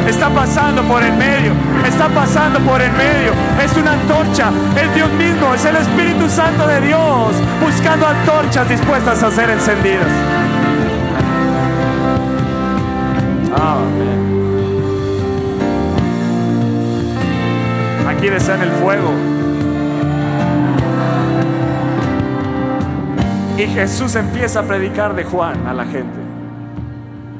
Está 0.08 0.30
pasando 0.30 0.84
por 0.84 1.02
el 1.02 1.12
medio. 1.14 1.52
Está 1.86 2.08
pasando 2.08 2.60
por 2.60 2.82
el 2.82 2.92
medio. 2.92 3.34
Es 3.64 3.76
una 3.76 3.94
antorcha. 3.94 4.52
Es 4.80 4.94
Dios 4.94 5.12
mismo. 5.14 5.54
Es 5.54 5.66
el 5.66 5.76
Espíritu 5.76 6.30
Santo 6.30 6.68
de 6.68 6.82
Dios. 6.82 7.34
Buscando 7.62 8.08
antorchas 8.08 8.70
dispuestas 8.70 9.24
a 9.24 9.32
ser 9.32 9.50
encendidas. 9.50 10.08
Amén. 13.60 14.24
Aquí 18.08 18.30
desean 18.30 18.62
el 18.62 18.72
fuego. 18.72 19.43
Y 23.58 23.68
Jesús 23.68 24.16
empieza 24.16 24.62
a 24.62 24.64
predicar 24.64 25.16
de 25.16 25.24
Juan 25.24 25.68
a 25.68 25.74
la 25.76 25.86
gente. 25.86 26.20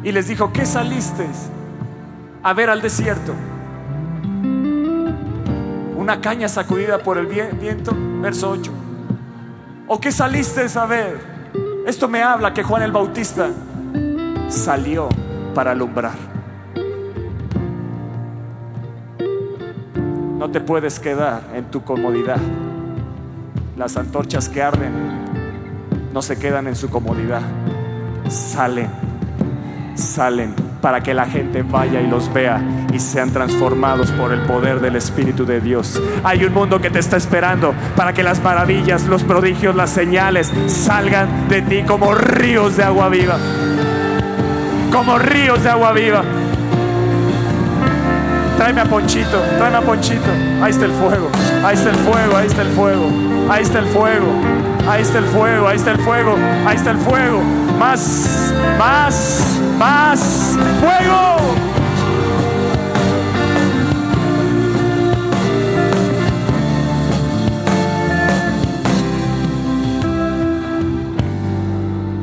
Y 0.04 0.12
les 0.12 0.28
dijo, 0.28 0.54
¿qué 0.54 0.64
saliste 0.64 1.26
a 2.44 2.54
ver 2.54 2.70
al 2.70 2.82
desierto? 2.82 3.34
Una 5.98 6.22
caña 6.22 6.48
sacudida 6.48 7.00
por 7.00 7.18
el 7.18 7.26
viento, 7.26 7.96
verso 8.22 8.52
8. 8.52 8.72
¿O 9.88 10.00
qué 10.00 10.12
saliste 10.12 10.68
a 10.78 10.86
ver? 10.86 11.20
Esto 11.88 12.08
me 12.08 12.22
habla 12.22 12.54
que 12.54 12.62
Juan 12.62 12.84
el 12.84 12.92
Bautista 12.92 13.48
salió 14.50 15.10
para 15.56 15.72
alumbrar. 15.72 16.14
No 20.38 20.52
te 20.52 20.62
puedes 20.62 21.00
quedar 21.00 21.42
en 21.56 21.66
tu 21.72 21.84
comodidad. 21.84 22.40
Las 23.78 23.98
antorchas 23.98 24.48
que 24.48 24.62
arden 24.62 25.23
no 26.14 26.22
se 26.22 26.38
quedan 26.38 26.68
en 26.68 26.76
su 26.76 26.90
comodidad, 26.90 27.42
salen 28.30 29.14
salen 29.96 30.54
para 30.82 31.02
que 31.02 31.14
la 31.14 31.26
gente 31.26 31.64
vaya 31.64 32.02
y 32.02 32.08
los 32.08 32.32
vea 32.34 32.62
y 32.92 33.00
sean 33.00 33.32
transformados 33.32 34.12
por 34.12 34.34
el 34.34 34.42
poder 34.42 34.82
del 34.82 34.96
Espíritu 34.96 35.46
de 35.46 35.62
Dios. 35.62 36.02
Hay 36.24 36.44
un 36.44 36.54
mundo 36.54 36.82
que 36.82 36.90
te 36.90 37.00
está 37.00 37.18
esperando 37.18 37.74
para 37.96 38.14
que 38.14 38.24
las 38.24 38.44
maravillas, 38.44 39.06
los 39.06 39.24
prodigios, 39.24 39.76
las 39.76 39.90
señales 39.90 40.52
salgan 40.68 41.48
de 41.48 41.62
ti 41.62 41.84
como 41.84 42.14
ríos 42.14 42.76
de 42.76 42.84
agua 42.84 43.10
viva. 43.10 43.38
Como 44.92 45.18
ríos 45.18 45.64
de 45.64 45.70
agua 45.70 45.94
viva. 45.94 46.24
Tráeme 48.58 48.82
a 48.82 48.86
Ponchito, 48.86 49.42
tráeme 49.58 49.78
a 49.78 49.82
Ponchito. 49.82 50.30
Ahí 50.62 50.72
está 50.72 50.86
el 50.86 50.92
fuego, 50.92 51.30
ahí 51.66 51.76
está 51.76 51.90
el 51.90 51.96
fuego, 51.96 52.38
ahí 52.38 52.48
está 52.48 52.62
el 52.62 52.70
fuego, 52.70 53.10
ahí 53.50 53.64
está 53.64 53.80
el 53.80 53.88
fuego, 53.88 54.28
ahí 54.88 55.02
está 55.02 55.20
el 55.20 55.26
fuego, 55.26 55.68
ahí 55.68 55.78
está 55.78 55.92
el 55.92 56.00
fuego, 56.00 56.36
ahí 56.66 56.76
está 56.76 56.92
el 56.92 56.98
fuego. 56.98 57.42
Más, 57.78 58.54
más, 58.78 59.60
más 59.78 60.58
fuego. 60.80 61.34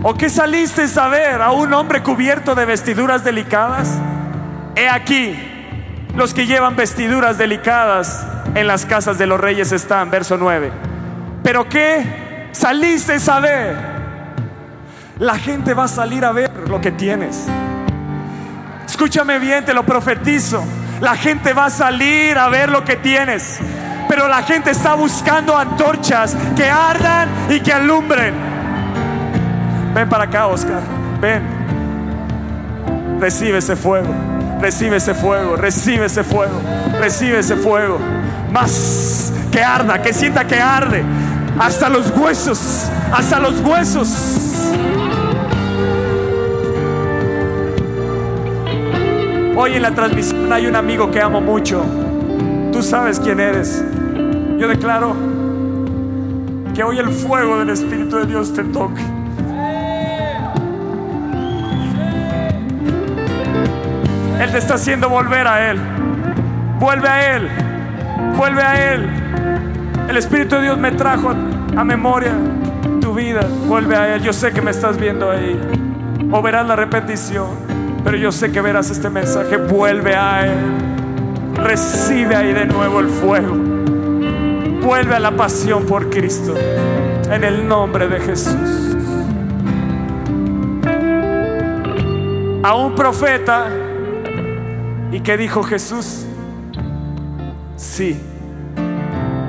¿O 0.03 0.15
qué 0.15 0.31
saliste 0.31 0.87
a 0.99 1.09
ver 1.09 1.43
a 1.43 1.53
un 1.53 1.73
hombre 1.75 2.03
cubierto 2.03 2.55
de 2.55 2.65
vestiduras 2.65 3.23
delicadas? 3.23 3.99
He 4.75 4.89
aquí, 4.89 5.37
los 6.17 6.33
que 6.33 6.47
llevan 6.47 6.75
vestiduras 6.75 7.37
delicadas 7.37 8.27
en 8.55 8.67
las 8.67 8.87
casas 8.87 9.19
de 9.19 9.27
los 9.27 9.39
reyes 9.39 9.73
están, 9.73 10.11
verso 10.11 10.37
9. 10.39 10.73
Pero 11.43 11.69
¿qué 11.69 12.30
saliste 12.53 13.17
a 13.31 13.41
ver? 13.41 13.77
La 15.19 15.39
gente 15.39 15.75
va 15.75 15.85
a 15.85 15.89
salir 15.89 16.25
a 16.25 16.33
ver 16.33 16.51
lo 16.69 16.81
que 16.81 16.93
tienes. 16.93 17.47
Escúchame 18.87 19.39
bien, 19.39 19.65
te 19.65 19.75
lo 19.75 19.85
profetizo. 19.85 20.65
La 21.01 21.15
gente 21.15 21.53
va 21.53 21.67
a 21.67 21.71
salir 21.71 22.39
a 22.39 22.49
ver 22.49 22.71
lo 22.71 22.85
que 22.85 22.97
tienes. 22.97 23.59
Pero 24.09 24.29
la 24.29 24.43
gente 24.43 24.71
está 24.71 24.95
buscando 24.95 25.57
antorchas 25.57 26.37
que 26.57 26.69
ardan 26.69 27.29
y 27.49 27.61
que 27.61 27.73
alumbren. 27.73 28.35
Ven 29.95 30.09
para 30.09 30.25
acá, 30.25 30.47
Oscar. 30.47 30.81
Ven. 31.21 31.43
Recibe 33.21 33.59
ese 33.59 33.77
fuego, 33.77 34.15
recibe 34.61 34.97
ese 34.97 35.13
fuego, 35.13 35.57
recibe 35.57 36.07
ese 36.07 36.25
fuego, 36.25 36.59
recibe 36.99 37.39
ese 37.41 37.57
fuego. 37.57 37.99
Más 38.51 39.31
que 39.53 39.63
arda, 39.63 40.01
que 40.01 40.15
sienta 40.15 40.47
que 40.47 40.59
arde 40.59 41.05
hasta 41.61 41.91
los 41.91 42.11
huesos, 42.17 42.91
hasta 43.13 43.39
los 43.39 43.61
huesos. 43.61 44.09
Hoy 49.55 49.75
en 49.75 49.83
la 49.83 49.91
transmisión 49.95 50.51
hay 50.51 50.67
un 50.67 50.75
amigo 50.75 51.11
que 51.11 51.21
amo 51.21 51.43
mucho. 51.43 51.85
Tú 52.73 52.83
sabes 52.83 53.21
quién 53.21 53.41
eres. 53.41 53.85
Yo 54.57 54.69
declaro 54.69 55.15
que 56.75 56.83
hoy 56.83 56.99
el 56.99 57.11
fuego 57.11 57.59
del 57.59 57.69
Espíritu 57.69 58.17
de 58.17 58.25
Dios 58.25 58.55
te 58.55 58.65
toque. 58.65 59.03
Él 64.41 64.51
te 64.51 64.57
está 64.57 64.75
haciendo 64.75 65.11
volver 65.11 65.47
a 65.47 65.71
Él. 65.71 65.79
Vuelve 66.79 67.09
a 67.09 67.37
Él. 67.37 67.49
Vuelve 68.39 68.63
a 68.63 68.95
Él. 68.95 69.11
El 70.09 70.17
Espíritu 70.17 70.57
de 70.57 70.63
Dios 70.63 70.79
me 70.79 70.91
trajo 70.93 71.35
a 71.77 71.85
memoria 71.85 72.33
tu 73.01 73.15
vida. 73.15 73.41
Vuelve 73.67 73.97
a 73.97 74.15
Él. 74.15 74.23
Yo 74.23 74.33
sé 74.33 74.53
que 74.53 74.61
me 74.63 74.71
estás 74.71 74.99
viendo 74.99 75.31
ahí. 75.31 75.59
O 76.33 76.43
verás 76.43 76.67
la 76.67 76.77
repetición. 76.77 77.49
Pero 78.05 78.17
yo 78.17 78.33
sé 78.33 78.51
que 78.51 78.61
verás 78.61 78.91
este 78.91 79.11
mensaje. 79.11 79.57
Vuelve 79.57 80.15
a 80.15 80.47
Él. 80.47 80.59
Recibe 81.57 82.37
ahí 82.37 82.53
de 82.53 82.67
nuevo 82.67 83.01
el 83.01 83.09
fuego. 83.09 83.57
Vuelve 84.83 85.15
a 85.15 85.21
la 85.21 85.33
pasión 85.33 85.85
por 85.87 86.11
Cristo. 86.11 86.55
En 87.31 87.45
el 87.45 87.67
nombre 87.67 88.09
de 88.09 88.21
Jesús. 88.21 88.97
A 92.63 92.75
un 92.75 92.95
profeta 92.95 93.69
¿Y 95.13 95.21
qué 95.21 95.37
dijo 95.37 95.63
Jesús? 95.63 96.25
Sí, 97.77 98.21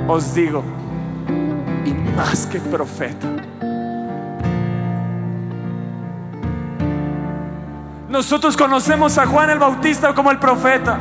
os 0.07 0.34
digo, 0.34 0.63
más 2.22 2.45
que 2.45 2.59
profeta. 2.59 3.28
Nosotros 8.09 8.55
conocemos 8.55 9.17
a 9.17 9.26
Juan 9.26 9.49
el 9.49 9.57
Bautista 9.57 10.13
como 10.13 10.30
el 10.30 10.38
profeta, 10.38 10.99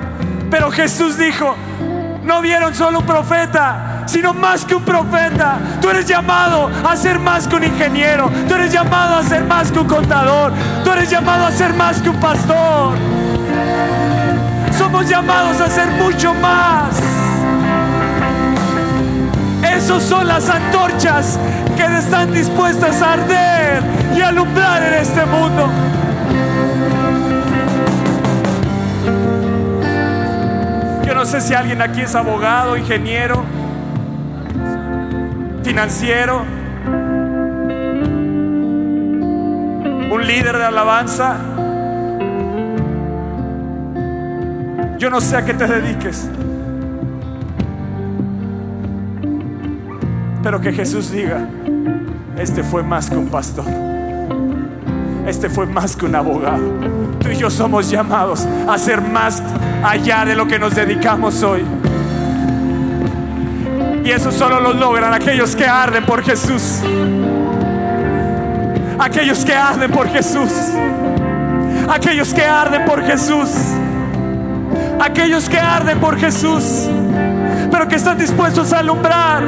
pero 0.50 0.70
Jesús 0.70 1.18
dijo, 1.18 1.54
no 2.22 2.40
vieron 2.40 2.74
solo 2.74 3.00
un 3.00 3.06
profeta, 3.06 4.04
sino 4.06 4.32
más 4.32 4.64
que 4.64 4.74
un 4.74 4.82
profeta. 4.82 5.58
Tú 5.82 5.90
eres 5.90 6.06
llamado 6.06 6.70
a 6.88 6.96
ser 6.96 7.18
más 7.18 7.46
que 7.46 7.56
un 7.56 7.64
ingeniero, 7.64 8.30
tú 8.48 8.54
eres 8.54 8.72
llamado 8.72 9.16
a 9.16 9.22
ser 9.22 9.44
más 9.44 9.70
que 9.70 9.78
un 9.78 9.88
contador, 9.88 10.52
tú 10.84 10.90
eres 10.90 11.10
llamado 11.10 11.44
a 11.44 11.50
ser 11.50 11.74
más 11.74 12.00
que 12.00 12.08
un 12.08 12.18
pastor 12.18 12.96
somos 14.80 15.06
llamados 15.10 15.60
a 15.60 15.68
ser 15.68 15.88
mucho 15.88 16.32
más. 16.34 17.09
Esos 19.80 20.02
son 20.02 20.28
las 20.28 20.48
antorchas 20.50 21.40
que 21.74 21.84
están 21.96 22.34
dispuestas 22.34 23.00
a 23.00 23.14
arder 23.14 23.82
y 24.14 24.20
alumbrar 24.20 24.82
en 24.82 24.92
este 24.92 25.24
mundo. 25.24 25.70
Yo 31.06 31.14
no 31.14 31.24
sé 31.24 31.40
si 31.40 31.54
alguien 31.54 31.80
aquí 31.80 32.02
es 32.02 32.14
abogado, 32.14 32.76
ingeniero, 32.76 33.42
financiero, 35.64 36.44
un 40.12 40.26
líder 40.26 40.58
de 40.58 40.64
alabanza. 40.66 41.36
Yo 44.98 45.08
no 45.08 45.22
sé 45.22 45.38
a 45.38 45.44
qué 45.46 45.54
te 45.54 45.66
dediques. 45.66 46.28
Pero 50.42 50.60
que 50.60 50.72
Jesús 50.72 51.10
diga, 51.10 51.46
este 52.38 52.62
fue 52.62 52.82
más 52.82 53.10
que 53.10 53.16
un 53.16 53.28
pastor. 53.28 53.66
Este 55.26 55.48
fue 55.50 55.66
más 55.66 55.94
que 55.94 56.06
un 56.06 56.14
abogado. 56.14 56.62
Tú 57.20 57.28
y 57.28 57.36
yo 57.36 57.50
somos 57.50 57.90
llamados 57.90 58.46
a 58.68 58.78
ser 58.78 59.02
más 59.02 59.42
allá 59.84 60.24
de 60.24 60.34
lo 60.34 60.46
que 60.46 60.58
nos 60.58 60.74
dedicamos 60.74 61.42
hoy. 61.42 61.62
Y 64.04 64.10
eso 64.10 64.32
solo 64.32 64.60
lo 64.60 64.72
logran 64.72 65.12
aquellos 65.12 65.54
que 65.54 65.66
arden 65.66 66.04
por 66.06 66.22
Jesús. 66.22 66.80
Aquellos 68.98 69.44
que 69.44 69.54
arden 69.54 69.90
por 69.90 70.08
Jesús. 70.08 70.50
Aquellos 71.88 72.32
que 72.32 72.42
arden 72.42 72.84
por 72.86 73.02
Jesús 73.02 73.50
aquellos 75.00 75.48
que 75.48 75.58
arden 75.58 75.98
por 75.98 76.18
Jesús, 76.18 76.88
pero 77.70 77.88
que 77.88 77.96
están 77.96 78.18
dispuestos 78.18 78.72
a 78.72 78.80
alumbrar 78.80 79.42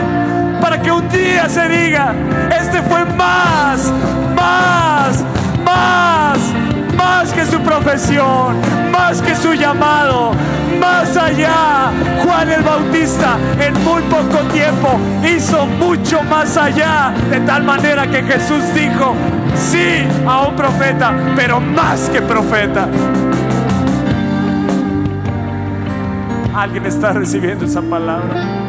para 0.63 0.81
que 0.81 0.93
un 0.93 1.09
día 1.09 1.49
se 1.49 1.69
diga, 1.69 2.15
este 2.57 2.81
fue 2.83 3.05
más, 3.05 3.93
más, 4.37 5.25
más, 5.65 6.39
más 6.97 7.33
que 7.33 7.45
su 7.45 7.59
profesión, 7.63 8.57
más 8.93 9.21
que 9.21 9.35
su 9.35 9.55
llamado, 9.55 10.31
más 10.81 11.17
allá. 11.17 11.91
Juan 12.23 12.49
el 12.49 12.63
Bautista 12.63 13.37
en 13.59 13.75
muy 13.83 14.03
poco 14.03 14.39
tiempo 14.53 15.01
hizo 15.25 15.67
mucho 15.67 16.23
más 16.23 16.57
allá, 16.57 17.13
de 17.29 17.41
tal 17.41 17.65
manera 17.65 18.07
que 18.07 18.23
Jesús 18.23 18.63
dijo, 18.73 19.17
sí 19.57 20.07
a 20.25 20.43
un 20.43 20.55
profeta, 20.55 21.13
pero 21.35 21.61
más 21.61 22.09
que 22.09 22.23
profeta. 22.23 22.87
Alguien 26.55 26.87
está 26.87 27.13
recibiendo 27.13 27.65
esa 27.65 27.83
palabra. 27.83 28.62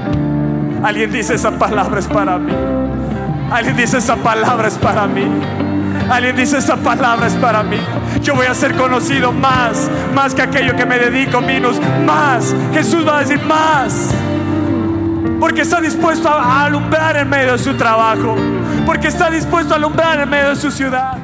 Alguien 0.83 1.13
dice 1.13 1.35
esa 1.35 1.51
palabra 1.51 1.99
es 1.99 2.07
para 2.07 2.37
mí. 2.37 2.53
Alguien 3.49 3.77
dice 3.77 3.99
esa 3.99 4.17
palabra 4.17 4.67
es 4.67 4.77
para 4.77 5.07
mí. 5.07 5.25
Alguien 6.09 6.35
dice 6.35 6.57
esa 6.57 6.75
palabra 6.75 7.27
es 7.27 7.35
para 7.35 7.63
mí. 7.63 7.79
Yo 8.21 8.35
voy 8.35 8.47
a 8.47 8.53
ser 8.53 8.75
conocido 8.75 9.31
más, 9.31 9.89
más 10.13 10.35
que 10.35 10.41
aquello 10.41 10.75
que 10.75 10.85
me 10.85 10.99
dedico, 10.99 11.39
menos, 11.39 11.79
más. 12.05 12.53
Jesús 12.73 13.07
va 13.07 13.17
a 13.17 13.19
decir 13.21 13.41
más. 13.45 14.13
Porque 15.39 15.61
está 15.61 15.79
dispuesto 15.79 16.27
a 16.27 16.65
alumbrar 16.65 17.15
en 17.15 17.29
medio 17.29 17.53
de 17.53 17.59
su 17.59 17.75
trabajo. 17.75 18.35
Porque 18.85 19.07
está 19.07 19.29
dispuesto 19.29 19.73
a 19.73 19.77
alumbrar 19.77 20.19
en 20.19 20.29
medio 20.29 20.49
de 20.49 20.55
su 20.57 20.69
ciudad. 20.69 21.17